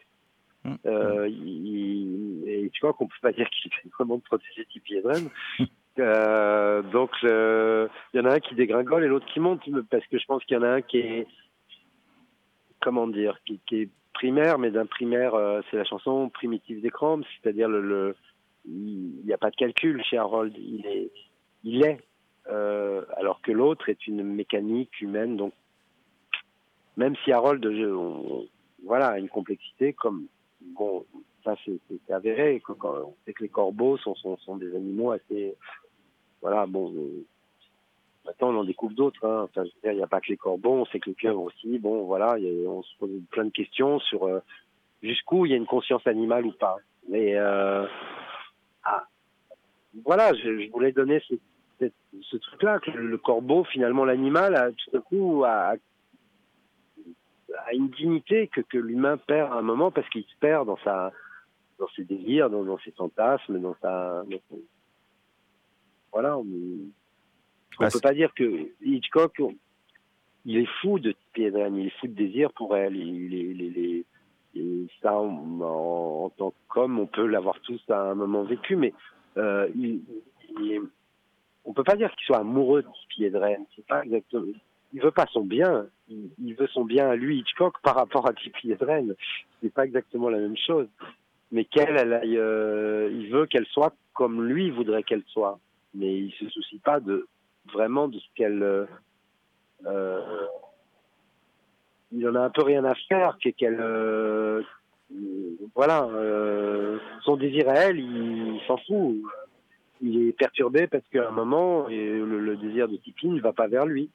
Mm. 0.65 0.75
Euh, 0.87 1.29
il, 1.29 2.45
et 2.49 2.71
tu 2.71 2.81
vois 2.81 2.93
qu'on 2.95 3.09
peut 3.09 3.15
pas 3.21 3.33
dire 3.33 3.51
qu'il 3.51 3.71
essaye 3.73 3.91
vraiment 3.99 4.17
de 4.17 4.23
protéger 4.23 4.65
Tippi 4.67 4.95
Hedren. 4.97 5.29
Euh, 5.99 6.83
donc 6.83 7.09
euh, 7.25 7.89
il 8.13 8.19
y 8.19 8.21
en 8.21 8.27
a 8.27 8.35
un 8.35 8.39
qui 8.39 8.55
dégringole 8.55 9.03
et 9.05 9.09
l'autre 9.09 9.25
qui 9.33 9.41
monte 9.41 9.63
parce 9.89 10.07
que 10.09 10.19
je 10.19 10.27
pense 10.27 10.45
qu'il 10.45 10.55
y 10.55 10.61
en 10.61 10.63
a 10.63 10.69
un 10.69 10.83
qui 10.83 10.99
est 10.99 11.27
comment 12.87 13.09
dire 13.09 13.39
qui, 13.45 13.61
est 13.73 13.91
primaire 14.15 14.59
mais 14.59 14.71
d'un 14.71 14.87
primaire 14.87 15.35
euh, 15.35 15.61
c'est 15.69 15.77
la 15.77 15.85
chanson 15.85 16.29
primitive 16.29 16.81
des 16.81 16.91
Crampes 16.91 17.25
c'est-à-dire 17.43 17.69
le, 17.69 18.15
il 18.67 19.25
n'y 19.25 19.33
a 19.33 19.39
pas 19.39 19.51
de 19.51 19.57
calcul 19.57 20.03
chez 20.05 20.19
Harold. 20.19 20.55
Il 21.65 21.85
est, 21.85 21.99
euh, 22.49 23.05
alors 23.17 23.41
que 23.41 23.53
l'autre 23.53 23.89
est 23.89 24.07
une 24.07 24.23
mécanique 24.23 25.01
humaine. 25.01 25.37
Donc, 25.37 25.53
même 26.97 27.15
si 27.25 27.33
Harold, 27.33 27.67
voilà, 28.85 29.09
a 29.09 29.19
une 29.19 29.29
complexité, 29.29 29.93
comme 29.93 30.27
bon, 30.61 31.05
ça 31.45 31.55
c'est 31.65 32.13
avéré. 32.13 32.63
On 32.69 33.15
sait 33.25 33.33
que 33.33 33.43
les 33.43 33.49
corbeaux 33.49 33.97
sont 33.99 34.57
des 34.57 34.75
animaux 34.75 35.13
assez, 35.13 35.55
voilà, 36.41 36.67
bon. 36.67 36.93
euh, 36.93 37.25
Maintenant, 38.27 38.51
on 38.51 38.61
en 38.61 38.65
découvre 38.65 38.95
d'autres. 38.95 39.25
Hein. 39.27 39.45
Enfin, 39.45 39.65
il 39.85 39.93
n'y 39.93 40.03
a 40.03 40.07
pas 40.07 40.21
que 40.21 40.29
les 40.29 40.37
corbeaux, 40.37 40.75
on 40.75 40.87
sait 40.87 40.99
que 40.99 41.11
les 41.11 41.15
pieuvres 41.15 41.43
aussi. 41.43 41.79
Bon, 41.79 42.05
voilà, 42.05 42.37
on 42.67 42.83
se 42.83 42.97
pose 42.99 43.11
plein 43.31 43.45
de 43.45 43.51
questions 43.51 44.01
sur 44.01 44.25
euh, 44.25 44.41
jusqu'où 45.03 45.47
il 45.47 45.53
y 45.53 45.55
a 45.55 45.59
une 45.59 45.67
conscience 45.67 46.07
animale 46.07 46.47
ou 46.47 46.53
pas. 46.53 46.77
Mais 47.09 47.37
euh, 47.37 47.87
ah, 48.85 49.05
voilà, 50.05 50.35
je, 50.35 50.71
voulais 50.73 50.93
donner 50.93 51.23
ce, 51.81 52.37
truc-là, 52.37 52.81
que 52.81 52.91
le, 52.91 53.07
le 53.07 53.19
corbeau, 53.19 53.65
finalement, 53.65 54.05
l'animal, 54.05 54.75
tout 54.77 54.97
à 54.97 55.01
coup, 55.01 55.45
a, 55.45 55.75
une 57.73 57.89
dignité 57.91 58.49
que, 58.49 58.77
l'humain 58.77 59.17
perd 59.17 59.53
à 59.53 59.57
un 59.57 59.63
moment 59.63 59.91
parce 59.91 60.09
qu'il 60.11 60.25
se 60.25 60.37
perd 60.41 60.67
dans 60.67 60.79
sa 60.79 61.13
dans 61.79 61.89
ses 61.89 62.05
désirs, 62.05 62.49
dans, 62.49 62.79
ses 62.79 62.93
fantasmes, 62.93 63.61
dans 63.61 63.77
sa... 63.83 64.25
Voilà, 66.11 66.39
ne 67.81 67.87
Bah, 67.87 67.91
peut 67.93 68.01
pas 68.01 68.15
dire 68.15 68.33
que 68.35 68.69
Hitchcock, 68.85 69.41
il 70.45 70.59
est 70.59 70.69
fou 70.81 70.99
de 70.99 71.15
Hedren, 71.37 71.77
il 71.77 71.87
est 71.89 71.99
fou 72.01 72.07
de 72.07 72.15
désir 72.15 72.53
pour 72.53 72.77
elle, 72.77 72.97
il, 72.97 73.33
il- 73.33 73.63
il- 73.63 74.05
et 74.59 74.87
ça, 75.03 75.19
on- 75.21 75.61
en, 75.61 76.25
en 76.25 76.31
tant 76.31 76.55
qu'homme, 76.69 76.99
on 76.99 77.07
peut 77.07 77.27
l'avoir 77.27 77.61
tous 77.61 77.83
à 77.91 78.11
un 78.11 78.15
moment 78.15 78.43
vécu, 78.45 78.75
mais 78.77 78.95
euh, 79.37 79.69
il, 79.77 80.01
il- 80.61 80.81
on 81.65 81.73
peut 81.75 81.85
pas 81.85 81.97
dire 81.97 82.11
qu'il 82.15 82.25
soit 82.27 82.39
amoureux 82.39 82.83
de 82.83 82.89
Tippi 82.89 83.25
Hedren. 83.25 83.65
C'est 83.75 83.85
pas 83.87 84.03
exactement. 84.05 84.47
Il 84.95 85.03
veut 85.03 85.11
pas 85.11 85.27
son 85.33 85.45
bien. 85.45 85.87
Il, 86.09 86.31
il 86.43 86.55
veut 86.55 86.69
son 86.69 86.85
bien 86.85 87.11
à 87.11 87.17
lui, 87.17 87.41
Hitchcock, 87.41 87.75
par 87.83 87.97
rapport 87.97 88.27
à 88.29 88.33
Tippi 88.33 88.71
Hedren. 88.71 89.15
C'est 89.61 89.75
pas 89.75 89.85
exactement 89.85 90.31
la 90.31 90.39
même 90.39 90.57
chose. 90.57 90.87
Mais 91.53 91.65
qu'elle, 91.65 91.97
elle 91.99 92.21
euh, 92.37 93.11
il 93.13 93.29
veut 93.31 93.47
qu'elle 93.47 93.67
soit 93.67 93.95
comme 94.15 94.45
lui 94.45 94.71
voudrait 94.71 95.03
qu'elle 95.03 95.25
soit. 95.27 95.59
Mais 95.95 96.17
il 96.17 96.33
se 96.33 96.49
soucie 96.49 96.79
pas 96.79 97.01
de 97.01 97.27
vraiment 97.73 98.09
de 98.09 98.19
ce 98.19 98.27
qu'elle. 98.35 98.63
euh, 98.63 98.87
euh, 99.87 100.47
il 102.13 102.27
en 102.29 102.35
a 102.35 102.41
un 102.41 102.51
peu 102.51 102.63
rien 102.63 102.85
à 102.85 102.95
faire 103.09 103.37
que- 103.43 103.51
qu'elle 103.51 103.79
euh, 103.81 104.63
voilà 105.75 106.05
euh, 106.05 106.99
son 107.25 107.37
désir 107.37 107.69
à 107.69 107.75
elle 107.75 107.99
il, 107.99 108.61
s'en 108.67 108.77
fout 108.79 109.17
il 110.01 110.29
est 110.29 110.33
perturbé 110.33 110.87
parce 110.87 111.05
qu'à 111.09 111.29
un 111.29 111.33
moment 111.33 111.89
et 111.89 112.09
le, 112.09 112.57
désir 112.57 112.89
de 112.89 112.97
Tipeee 112.97 113.29
ne 113.29 113.41
va 113.41 113.53
pas 113.53 113.67
vers 113.67 113.87
lui 113.87 114.09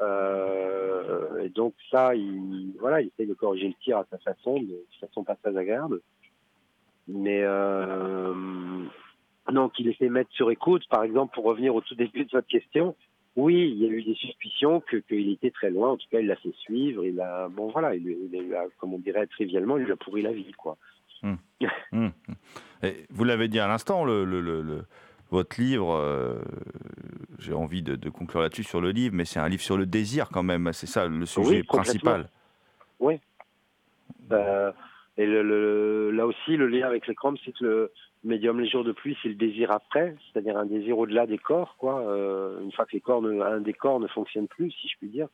et 0.00 1.48
donc 1.50 1.74
ça 1.90 2.14
il 2.14 2.72
voilà 2.80 3.00
il 3.02 3.08
essaie 3.08 3.26
de 3.26 3.34
corriger 3.34 3.68
le 3.68 3.74
tir 3.82 3.98
à 3.98 4.06
sa 4.10 4.18
façon 4.18 4.60
de 4.60 4.84
façon 5.00 5.24
pas 5.24 5.36
très 5.36 5.56
agréable 5.56 6.00
mais 7.08 7.42
donc 9.52 9.78
il 9.78 9.88
essaie 9.88 10.06
de 10.06 10.12
mettre 10.12 10.30
sur 10.32 10.50
écoute 10.50 10.84
par 10.90 11.02
exemple 11.04 11.34
pour 11.34 11.44
revenir 11.44 11.74
au 11.74 11.80
tout 11.80 11.94
début 11.94 12.24
de 12.24 12.30
votre 12.30 12.48
question 12.48 12.94
oui, 13.36 13.70
il 13.70 13.82
y 13.82 13.86
a 13.86 13.90
eu 13.90 14.02
des 14.02 14.14
suspicions 14.14 14.80
que 14.80 14.96
qu'il 14.96 15.30
était 15.30 15.50
très 15.50 15.68
loin. 15.68 15.90
En 15.90 15.98
tout 15.98 16.06
cas, 16.10 16.20
il 16.20 16.26
l'a 16.26 16.36
fait 16.36 16.54
suivre. 16.54 17.04
Il 17.04 17.20
a, 17.20 17.48
bon, 17.48 17.68
voilà, 17.68 17.94
il, 17.94 18.54
a, 18.54 18.64
comme 18.78 18.94
on 18.94 18.98
dirait 18.98 19.26
trivialement, 19.26 19.76
il 19.76 19.84
lui 19.84 19.92
a 19.92 19.96
pourri 19.96 20.22
la 20.22 20.32
vie, 20.32 20.52
quoi. 20.52 20.78
Hum, 21.22 21.36
hum. 21.92 22.12
Et 22.82 23.04
vous 23.10 23.24
l'avez 23.24 23.48
dit 23.48 23.58
à 23.60 23.68
l'instant, 23.68 24.06
le, 24.06 24.24
le- 24.24 24.40
le- 24.40 24.62
le- 24.62 24.84
votre 25.30 25.60
livre, 25.60 25.94
euh, 25.94 26.40
j'ai 27.38 27.52
envie 27.52 27.82
de, 27.82 27.94
de 27.94 28.08
conclure 28.08 28.40
là-dessus 28.40 28.64
sur 28.64 28.80
le 28.80 28.90
livre, 28.90 29.14
mais 29.14 29.24
c'est 29.26 29.38
un 29.40 29.48
livre 29.50 29.62
sur 29.62 29.76
le 29.76 29.84
désir 29.84 30.28
quand 30.30 30.42
même, 30.42 30.72
c'est 30.72 30.86
ça 30.86 31.06
le 31.06 31.26
sujet 31.26 31.56
Oui, 31.58 31.62
principal. 31.64 32.30
Euh, 34.32 34.72
et 35.16 35.26
là 35.26 36.26
aussi, 36.26 36.56
le 36.56 36.68
lien 36.68 36.86
avec 36.86 37.06
les 37.06 37.14
crampes, 37.14 37.38
c'est 37.44 37.52
que 37.52 37.64
le 37.64 37.92
médium 38.26 38.60
les 38.60 38.68
jours 38.68 38.84
de 38.84 38.92
pluie, 38.92 39.16
c'est 39.22 39.28
le 39.28 39.34
désir 39.34 39.70
après, 39.70 40.14
c'est-à-dire 40.26 40.56
un 40.58 40.66
désir 40.66 40.98
au-delà 40.98 41.26
des 41.26 41.38
corps, 41.38 41.76
quoi. 41.78 42.00
Euh, 42.00 42.60
une 42.60 42.72
fois 42.72 42.84
que 42.84 42.92
les 42.92 43.00
corps, 43.00 43.24
un 43.24 43.60
des 43.60 43.72
corps 43.72 44.00
ne 44.00 44.08
fonctionne 44.08 44.48
plus, 44.48 44.70
si 44.72 44.88
je 44.88 44.96
puis 44.98 45.08
dire, 45.08 45.28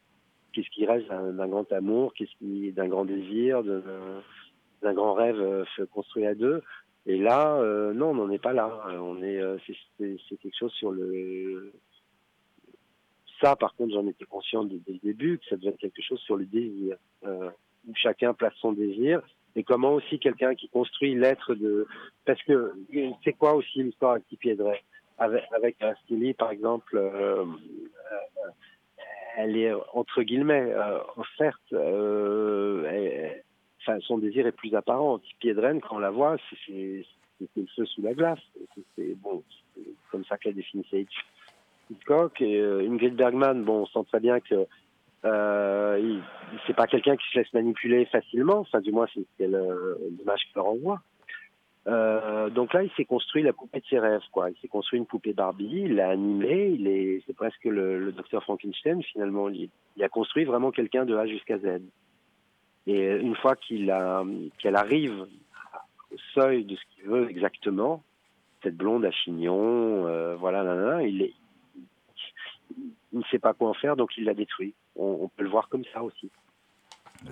qu'est-ce 0.52 0.68
qui 0.70 0.86
reste 0.86 1.08
d'un 1.08 1.48
grand 1.48 1.70
amour, 1.72 2.12
qu'est-ce 2.14 2.36
qui 2.38 2.72
d'un 2.72 2.88
grand 2.88 3.04
désir, 3.04 3.62
d'un 3.64 4.94
grand 4.94 5.14
rêve 5.14 5.40
euh, 5.40 5.64
construit 5.90 6.26
à 6.26 6.34
deux. 6.34 6.62
Et 7.06 7.18
là, 7.18 7.56
euh, 7.56 7.92
non, 7.92 8.10
on 8.10 8.14
n'en 8.14 8.30
est 8.30 8.38
pas 8.38 8.52
là. 8.52 8.86
On 9.00 9.22
est, 9.22 9.40
c'est- 9.66 10.36
quelque 10.36 10.56
chose 10.56 10.72
sur 10.74 10.92
le. 10.92 11.72
Ça, 13.40 13.56
par 13.56 13.74
contre, 13.74 13.94
j'en 13.94 14.06
étais 14.06 14.24
conscient 14.24 14.64
dès, 14.64 14.78
le 14.86 14.98
début 15.02 15.38
que 15.38 15.46
ça 15.46 15.56
devait 15.56 15.70
être 15.70 15.78
quelque 15.78 16.02
chose 16.02 16.20
sur 16.20 16.36
le 16.36 16.44
désir, 16.44 16.96
où 17.24 17.92
chacun 17.96 18.34
place 18.34 18.54
son 18.60 18.72
désir 18.72 19.20
et 19.56 19.62
comment 19.62 19.92
aussi 19.94 20.18
quelqu'un 20.18 20.54
qui 20.54 20.68
construit 20.68 21.14
l'être 21.14 21.54
de 21.54 21.86
parce 22.24 22.42
que 22.42 22.72
c'est 23.24 23.32
quoi 23.34 23.54
aussi 23.54 23.82
l'histoire 23.82 24.12
avec 24.12 24.26
Tippi 24.28 24.50
Hedren? 24.50 24.76
Avec, 25.18 25.44
avec 25.54 25.76
un 25.82 25.94
Stili 26.04 26.32
par 26.34 26.50
exemple 26.50 26.96
euh, 26.96 27.44
euh, 27.44 28.50
elle 29.36 29.56
est 29.56 29.72
entre 29.94 30.22
guillemets 30.22 30.72
euh, 30.72 30.98
offerte. 31.16 31.72
Euh, 31.72 32.84
elle- 32.90 33.42
enfin, 33.80 33.98
son 34.00 34.18
désir 34.18 34.46
est 34.46 34.52
plus 34.52 34.74
apparent. 34.74 35.20
Pied 35.40 35.54
de 35.54 35.60
reine, 35.60 35.80
quand 35.80 35.96
on 35.96 36.00
la 36.00 36.10
voit, 36.10 36.36
c'est- 36.66 37.04
le 37.40 37.66
feu 37.74 37.84
sous 37.86 38.02
la 38.02 38.14
glace. 38.14 38.38
C'est- 38.96 39.14
bon, 39.20 39.42
comme 40.10 40.24
ça 40.26 40.36
que 40.38 40.48
la 40.48 40.54
définissait 40.54 41.02
Hitch- 41.02 41.24
Hitchcock. 41.90 42.40
Et 42.40 42.60
euh, 42.60 42.86
Ingrid 42.88 43.14
Bergman, 43.16 43.64
bon, 43.64 43.82
on 43.82 43.86
sent 43.86 44.06
très 44.08 44.20
bien 44.20 44.38
que 44.40 44.66
euh, 45.24 46.20
c'est 46.66 46.74
pas 46.74 46.86
quelqu'un 46.86 47.16
qui 47.16 47.28
se 47.30 47.38
laisse 47.38 47.52
manipuler 47.52 48.04
facilement. 48.06 48.58
Enfin, 48.60 48.80
du 48.80 48.92
moins, 48.92 49.06
c'est 49.38 49.46
le- 49.46 49.98
l'image 50.18 50.42
qu'elle 50.52 50.62
renvoie. 50.62 51.00
Euh, 51.88 52.48
donc 52.50 52.74
là, 52.74 52.84
il 52.84 52.90
s'est 52.92 53.04
construit 53.04 53.42
la 53.42 53.52
poupée 53.52 53.80
de 53.80 53.86
ses 53.86 53.98
rêves, 53.98 54.22
quoi. 54.30 54.50
Il 54.50 54.56
s'est 54.58 54.68
construit 54.68 54.98
une 55.00 55.06
poupée 55.06 55.32
Barbie, 55.32 55.82
il 55.86 55.96
l'a 55.96 56.10
animée, 56.10 56.68
il 56.68 56.86
est, 56.86 57.22
c'est 57.26 57.34
presque 57.34 57.64
le, 57.64 57.98
le 57.98 58.12
docteur 58.12 58.42
Frankenstein 58.44 59.02
finalement. 59.02 59.48
Il, 59.48 59.68
il 59.96 60.04
a 60.04 60.08
construit 60.08 60.44
vraiment 60.44 60.70
quelqu'un 60.70 61.04
de 61.04 61.16
A 61.16 61.26
jusqu'à 61.26 61.58
Z. 61.58 61.80
Et 62.86 63.16
une 63.16 63.34
fois 63.36 63.56
qu'il 63.56 63.90
a, 63.90 64.24
qu'elle 64.58 64.76
arrive 64.76 65.26
au 66.12 66.16
seuil 66.34 66.64
de 66.64 66.76
ce 66.76 66.82
qu'il 66.94 67.04
veut 67.04 67.28
exactement, 67.30 68.02
cette 68.62 68.76
blonde 68.76 69.04
à 69.04 69.10
chignon, 69.10 70.06
euh, 70.06 70.36
voilà, 70.36 70.62
là, 70.62 70.74
là, 70.76 71.02
il, 71.02 71.22
est, 71.22 71.32
il 73.12 73.18
ne 73.18 73.24
sait 73.24 73.40
pas 73.40 73.54
quoi 73.54 73.70
en 73.70 73.74
faire, 73.74 73.96
donc 73.96 74.16
il 74.16 74.24
la 74.24 74.34
détruit. 74.34 74.74
On, 74.96 75.18
on 75.22 75.28
peut 75.28 75.44
le 75.44 75.50
voir 75.50 75.68
comme 75.68 75.84
ça 75.92 76.02
aussi. 76.02 76.30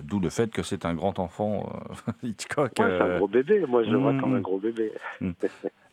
D'où 0.03 0.19
le 0.19 0.29
fait 0.29 0.51
que 0.51 0.63
c'est 0.63 0.85
un 0.85 0.93
grand 0.93 1.19
enfant, 1.19 1.69
euh, 2.07 2.11
Hitchcock. 2.23 2.71
Ouais, 2.79 2.85
c'est 2.85 3.01
un 3.01 3.07
euh, 3.07 3.17
gros 3.17 3.27
bébé. 3.27 3.65
Moi, 3.67 3.83
je 3.83 3.89
le 3.89 3.97
vois 3.97 4.13
mm, 4.13 4.21
comme 4.21 4.31
mm. 4.31 4.37
un 4.37 4.41
gros 4.41 4.59
bébé. 4.59 4.91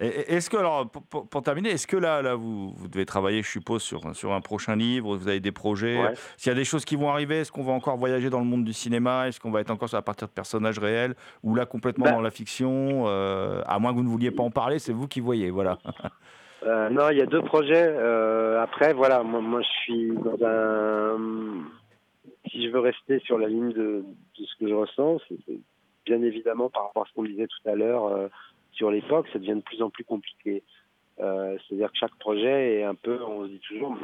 Et 0.00 0.36
Est-ce 0.36 0.48
que, 0.48 0.56
alors, 0.56 0.88
pour, 0.88 1.42
terminer, 1.42 1.70
est-ce 1.70 1.88
que 1.88 1.96
là, 1.96 2.22
là 2.22 2.36
vous, 2.36 2.72
vous 2.72 2.86
devez 2.86 3.04
travailler, 3.04 3.42
je 3.42 3.48
suppose, 3.48 3.82
sur, 3.82 4.14
sur 4.14 4.32
un 4.32 4.40
prochain 4.40 4.76
livre 4.76 5.16
Vous 5.16 5.26
avez 5.26 5.40
des 5.40 5.50
projets? 5.50 6.00
Ouais. 6.00 6.14
S'il 6.36 6.50
y 6.50 6.52
a 6.52 6.54
des 6.54 6.64
choses 6.64 6.84
qui 6.84 6.94
vont 6.94 7.10
arriver, 7.10 7.38
est-ce 7.40 7.50
qu'on 7.50 7.64
va 7.64 7.72
encore 7.72 7.96
voyager 7.96 8.30
dans 8.30 8.38
le 8.38 8.44
monde 8.44 8.64
du 8.64 8.72
cinéma? 8.72 9.26
Est-ce 9.26 9.40
qu'on 9.40 9.50
va 9.50 9.60
être 9.60 9.72
encore 9.72 9.92
à 9.92 10.02
partir 10.02 10.28
de 10.28 10.32
personnages 10.32 10.78
réels 10.78 11.16
Ou 11.42 11.56
là, 11.56 11.66
complètement 11.66 12.04
Bah. 12.04 12.12
dans 12.12 12.20
la 12.20 12.30
fiction 12.30 13.06
euh, 13.06 13.60
À 13.66 13.80
moins 13.80 13.90
que 13.90 13.96
vous 13.96 14.04
ne 14.04 14.08
vouliez 14.08 14.30
pas 14.30 14.44
en 14.44 14.52
parler, 14.52 14.78
c'est 14.78 14.92
vous 14.92 15.08
qui 15.08 15.18
voyez, 15.18 15.50
voilà. 15.50 15.78
Euh, 16.64 16.90
non, 16.90 17.10
il 17.10 17.18
y 17.18 17.22
a 17.22 17.26
deux 17.26 17.42
projets. 17.42 17.86
Euh, 17.88 18.60
après, 18.60 18.92
voilà, 18.92 19.22
moi, 19.22 19.40
moi, 19.40 19.62
je 19.62 19.68
suis 19.82 20.08
dans 20.16 20.36
un. 20.44 21.64
Si 22.50 22.64
je 22.64 22.70
veux 22.70 22.80
rester 22.80 23.18
sur 23.20 23.38
la 23.38 23.48
ligne 23.48 23.72
de, 23.72 24.04
de 24.38 24.44
ce 24.44 24.56
que 24.56 24.68
je 24.68 24.74
ressens, 24.74 25.20
c'est 25.28 25.60
bien 26.06 26.22
évidemment 26.22 26.70
par 26.70 26.84
rapport 26.84 27.02
à 27.02 27.06
ce 27.06 27.12
qu'on 27.14 27.24
disait 27.24 27.46
tout 27.46 27.68
à 27.68 27.74
l'heure 27.74 28.06
euh, 28.06 28.28
sur 28.72 28.90
l'époque, 28.90 29.26
ça 29.32 29.38
devient 29.38 29.56
de 29.56 29.60
plus 29.60 29.82
en 29.82 29.90
plus 29.90 30.04
compliqué. 30.04 30.62
Euh, 31.20 31.56
C'est-à-dire 31.66 31.90
que 31.90 31.98
chaque 31.98 32.14
projet 32.16 32.76
est 32.78 32.84
un 32.84 32.94
peu, 32.94 33.20
on 33.22 33.44
se 33.44 33.50
dit 33.50 33.60
toujours, 33.60 33.96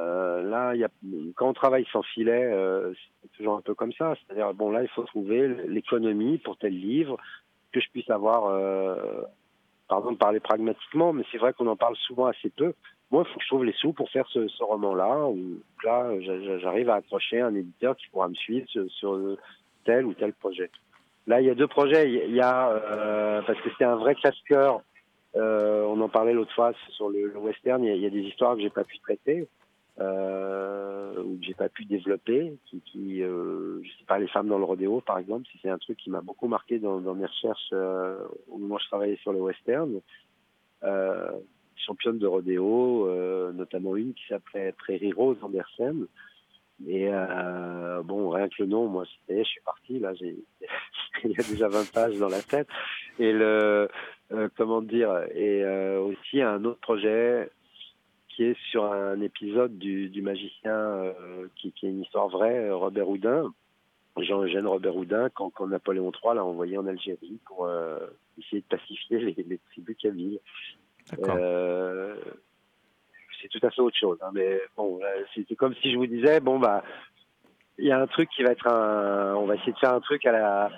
euh, 0.00 0.42
là, 0.42 0.74
y 0.74 0.84
a, 0.84 0.88
quand 1.34 1.48
on 1.48 1.52
travaille 1.52 1.84
sans 1.92 2.02
filet, 2.02 2.44
euh, 2.44 2.92
c'est 3.22 3.32
toujours 3.36 3.56
un 3.56 3.60
peu 3.60 3.74
comme 3.74 3.92
ça. 3.92 4.14
C'est-à-dire, 4.14 4.54
bon, 4.54 4.70
là, 4.70 4.82
il 4.82 4.88
faut 4.88 5.02
trouver 5.02 5.48
l'économie 5.66 6.38
pour 6.38 6.56
tel 6.56 6.72
livre, 6.72 7.18
que 7.72 7.80
je 7.80 7.90
puisse 7.90 8.08
avoir 8.08 8.46
euh, 8.46 9.22
pardon 9.90 10.12
de 10.12 10.16
parler 10.16 10.40
pragmatiquement, 10.40 11.12
mais 11.12 11.24
c'est 11.30 11.38
vrai 11.38 11.52
qu'on 11.52 11.66
en 11.66 11.76
parle 11.76 11.96
souvent 11.96 12.26
assez 12.26 12.48
peu. 12.48 12.72
Moi, 13.10 13.24
il 13.26 13.32
faut 13.32 13.38
que 13.38 13.44
je 13.44 13.48
trouve 13.48 13.64
les 13.64 13.72
sous 13.72 13.92
pour 13.92 14.08
faire 14.10 14.26
ce, 14.28 14.62
roman-là, 14.62 15.28
là, 15.84 16.20
j'a- 16.20 16.58
j'arrive 16.58 16.88
à 16.88 16.94
accrocher 16.94 17.40
un 17.40 17.54
éditeur 17.56 17.96
qui 17.96 18.08
pourra 18.08 18.28
me 18.28 18.34
suivre 18.34 18.66
sur, 18.88 19.36
tel 19.84 20.06
ou 20.06 20.14
tel 20.14 20.32
projet. 20.32 20.70
Là, 21.26 21.40
il 21.40 21.46
y 21.48 21.50
a 21.50 21.54
deux 21.54 21.66
projets. 21.66 22.08
Il 22.10 22.34
y 22.34 22.40
a, 22.40 22.70
euh, 22.70 23.42
parce 23.42 23.60
que 23.60 23.68
c'est 23.76 23.84
un 23.84 23.96
vrai 23.96 24.14
classe-cœur, 24.14 24.80
euh, 25.36 25.84
on 25.84 26.00
en 26.00 26.08
parlait 26.08 26.32
l'autre 26.32 26.54
fois 26.54 26.72
sur 26.90 27.08
le, 27.08 27.36
western, 27.36 27.82
il 27.82 27.88
y, 27.88 27.92
a, 27.92 27.94
il 27.96 28.02
y 28.02 28.06
a 28.06 28.10
des 28.10 28.22
histoires 28.22 28.54
que 28.54 28.62
j'ai 28.62 28.70
pas 28.70 28.84
pu 28.84 28.98
traiter, 29.00 29.48
euh, 30.00 31.22
ou 31.22 31.38
que 31.38 31.44
j'ai 31.44 31.54
pas 31.54 31.68
pu 31.68 31.84
développer, 31.84 32.56
qui, 32.66 32.80
qui 32.80 33.22
euh, 33.22 33.82
je 33.82 33.88
sais 33.98 34.04
pas, 34.06 34.18
les 34.18 34.28
femmes 34.28 34.48
dans 34.48 34.58
le 34.58 34.64
rodéo, 34.64 35.00
par 35.00 35.18
exemple, 35.18 35.46
c'est 35.60 35.68
un 35.68 35.78
truc 35.78 35.98
qui 35.98 36.10
m'a 36.10 36.20
beaucoup 36.20 36.48
marqué 36.48 36.78
dans, 36.78 37.00
mes 37.00 37.26
recherches 37.26 37.70
euh, 37.72 38.18
au 38.48 38.58
moment 38.58 38.76
où 38.76 38.78
je 38.78 38.86
travaillais 38.86 39.18
sur 39.22 39.32
le 39.32 39.40
western. 39.40 40.00
Euh, 40.84 41.30
championne 41.76 42.18
de 42.18 42.26
rodéo, 42.26 43.06
euh, 43.06 43.52
notamment 43.52 43.96
une 43.96 44.14
qui 44.14 44.26
s'appelait 44.28 44.72
Prairie 44.72 45.12
Rose 45.12 45.38
Andersen. 45.42 46.06
Et 46.86 47.08
euh, 47.10 48.02
bon, 48.02 48.30
rien 48.30 48.48
que 48.48 48.54
le 48.60 48.66
nom, 48.66 48.86
moi, 48.88 49.04
je 49.28 49.42
suis 49.42 49.60
parti, 49.60 49.98
là, 49.98 50.12
il 50.20 51.30
y 51.30 51.40
a 51.40 51.42
déjà 51.42 51.68
20 51.68 51.92
pages 51.92 52.18
dans 52.18 52.28
la 52.28 52.40
tête. 52.40 52.68
Et 53.18 53.32
le, 53.32 53.88
euh, 54.32 54.48
comment 54.56 54.80
dire, 54.80 55.24
et 55.34 55.64
aussi 55.98 56.40
un 56.40 56.64
autre 56.64 56.80
projet 56.80 57.50
qui 58.40 58.46
est 58.46 58.56
sur 58.70 58.90
un 58.90 59.20
épisode 59.20 59.76
du, 59.76 60.08
du 60.08 60.22
magicien, 60.22 60.72
euh, 60.72 61.12
qui, 61.56 61.72
qui 61.72 61.84
est 61.84 61.90
une 61.90 62.00
histoire 62.00 62.28
vraie, 62.28 62.70
euh, 62.70 62.74
Robert 62.74 63.06
Houdin, 63.06 63.52
Jean-Eugène 64.16 64.66
Robert 64.66 64.96
Houdin, 64.96 65.28
quand, 65.28 65.50
quand 65.50 65.66
Napoléon 65.66 66.10
III 66.10 66.36
l'a 66.36 66.44
envoyé 66.46 66.78
en 66.78 66.86
Algérie 66.86 67.38
pour 67.44 67.66
euh, 67.66 67.98
essayer 68.38 68.62
de 68.62 68.66
pacifier 68.78 69.18
les, 69.36 69.44
les 69.46 69.58
tribus 69.58 69.94
kabyles. 69.98 70.38
Euh, 71.18 72.16
c'est 73.42 73.48
tout 73.48 73.60
à 73.62 73.70
fait 73.70 73.82
autre 73.82 73.98
chose. 73.98 74.16
hein, 74.22 74.30
mais 74.32 74.58
bon, 74.74 75.00
c'était 75.34 75.54
comme 75.54 75.74
si 75.74 75.92
je 75.92 75.98
vous 75.98 76.06
disais, 76.06 76.40
bon 76.40 76.58
bah, 76.58 76.82
il 77.76 77.88
y 77.88 77.92
a 77.92 78.00
un 78.00 78.06
truc 78.06 78.30
qui 78.30 78.42
va 78.42 78.52
être 78.52 78.68
un, 78.68 79.34
on 79.34 79.44
va 79.44 79.56
essayer 79.56 79.72
de 79.72 79.78
faire 79.78 79.92
un 79.92 80.00
truc 80.00 80.24
à 80.24 80.32
la. 80.32 80.70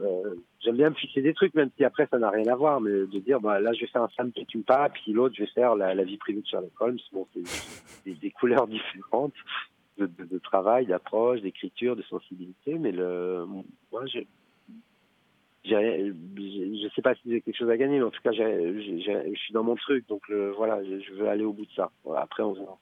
Euh, 0.00 0.34
J'aime 0.60 0.76
bien 0.76 0.90
me 0.90 0.94
fixer 0.94 1.22
des 1.22 1.34
trucs, 1.34 1.54
même 1.54 1.70
si 1.76 1.84
après 1.84 2.06
ça 2.10 2.18
n'a 2.18 2.30
rien 2.30 2.46
à 2.48 2.56
voir, 2.56 2.80
mais 2.80 2.90
de 2.90 3.18
dire, 3.18 3.40
bah 3.40 3.60
là 3.60 3.72
je 3.72 3.80
vais 3.80 3.86
faire 3.86 4.02
un 4.02 4.08
Sam 4.16 4.32
pas, 4.66 4.88
puis 4.88 5.12
l'autre 5.12 5.34
je 5.36 5.42
vais 5.42 5.50
faire 5.50 5.74
la, 5.76 5.94
vie 6.04 6.16
privée 6.16 6.40
de 6.40 6.46
Sherlock 6.46 6.80
Holmes. 6.80 6.98
Bon, 7.12 7.26
c'est 7.34 8.18
des, 8.20 8.30
couleurs 8.30 8.66
différentes 8.68 9.34
de, 9.98 10.38
travail, 10.38 10.86
d'approche, 10.86 11.40
d'écriture, 11.40 11.96
de 11.96 12.02
sensibilité, 12.02 12.78
mais 12.78 12.92
le, 12.92 13.46
moi 13.92 14.06
j'ai 14.06 14.26
je 15.64 15.74
je 15.74 16.88
sais 16.94 17.02
pas 17.02 17.14
si 17.16 17.22
j'ai 17.26 17.40
quelque 17.40 17.56
chose 17.56 17.70
à 17.70 17.76
gagner, 17.76 17.98
mais 17.98 18.04
en 18.04 18.10
tout 18.10 18.22
cas, 18.22 18.32
je 18.32 19.34
suis 19.34 19.52
dans 19.52 19.64
mon 19.64 19.74
truc, 19.74 20.06
donc 20.08 20.28
le, 20.28 20.50
voilà, 20.50 20.82
je, 20.84 21.00
je 21.00 21.12
veux 21.14 21.28
aller 21.28 21.44
au 21.44 21.52
bout 21.52 21.64
de 21.66 21.72
ça. 21.74 21.90
Après, 22.16 22.44
on 22.44 22.52
verra. 22.52 22.78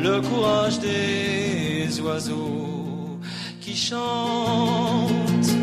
le 0.00 0.20
courage 0.22 0.80
des 0.80 2.00
oiseaux 2.00 3.18
qui 3.60 3.76
chantent 3.76 5.54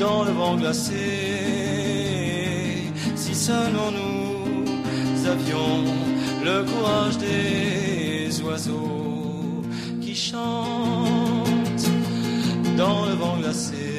dans 0.00 0.24
le 0.24 0.32
vent 0.32 0.56
glacé. 0.56 1.71
Seulement 3.48 3.90
nous 3.90 5.26
avions 5.26 5.82
le 6.44 6.62
courage 6.62 7.18
des 7.18 8.40
oiseaux 8.42 9.64
qui 10.00 10.14
chantent 10.14 11.90
dans 12.76 13.04
le 13.06 13.14
vent 13.14 13.38
glacé. 13.38 13.91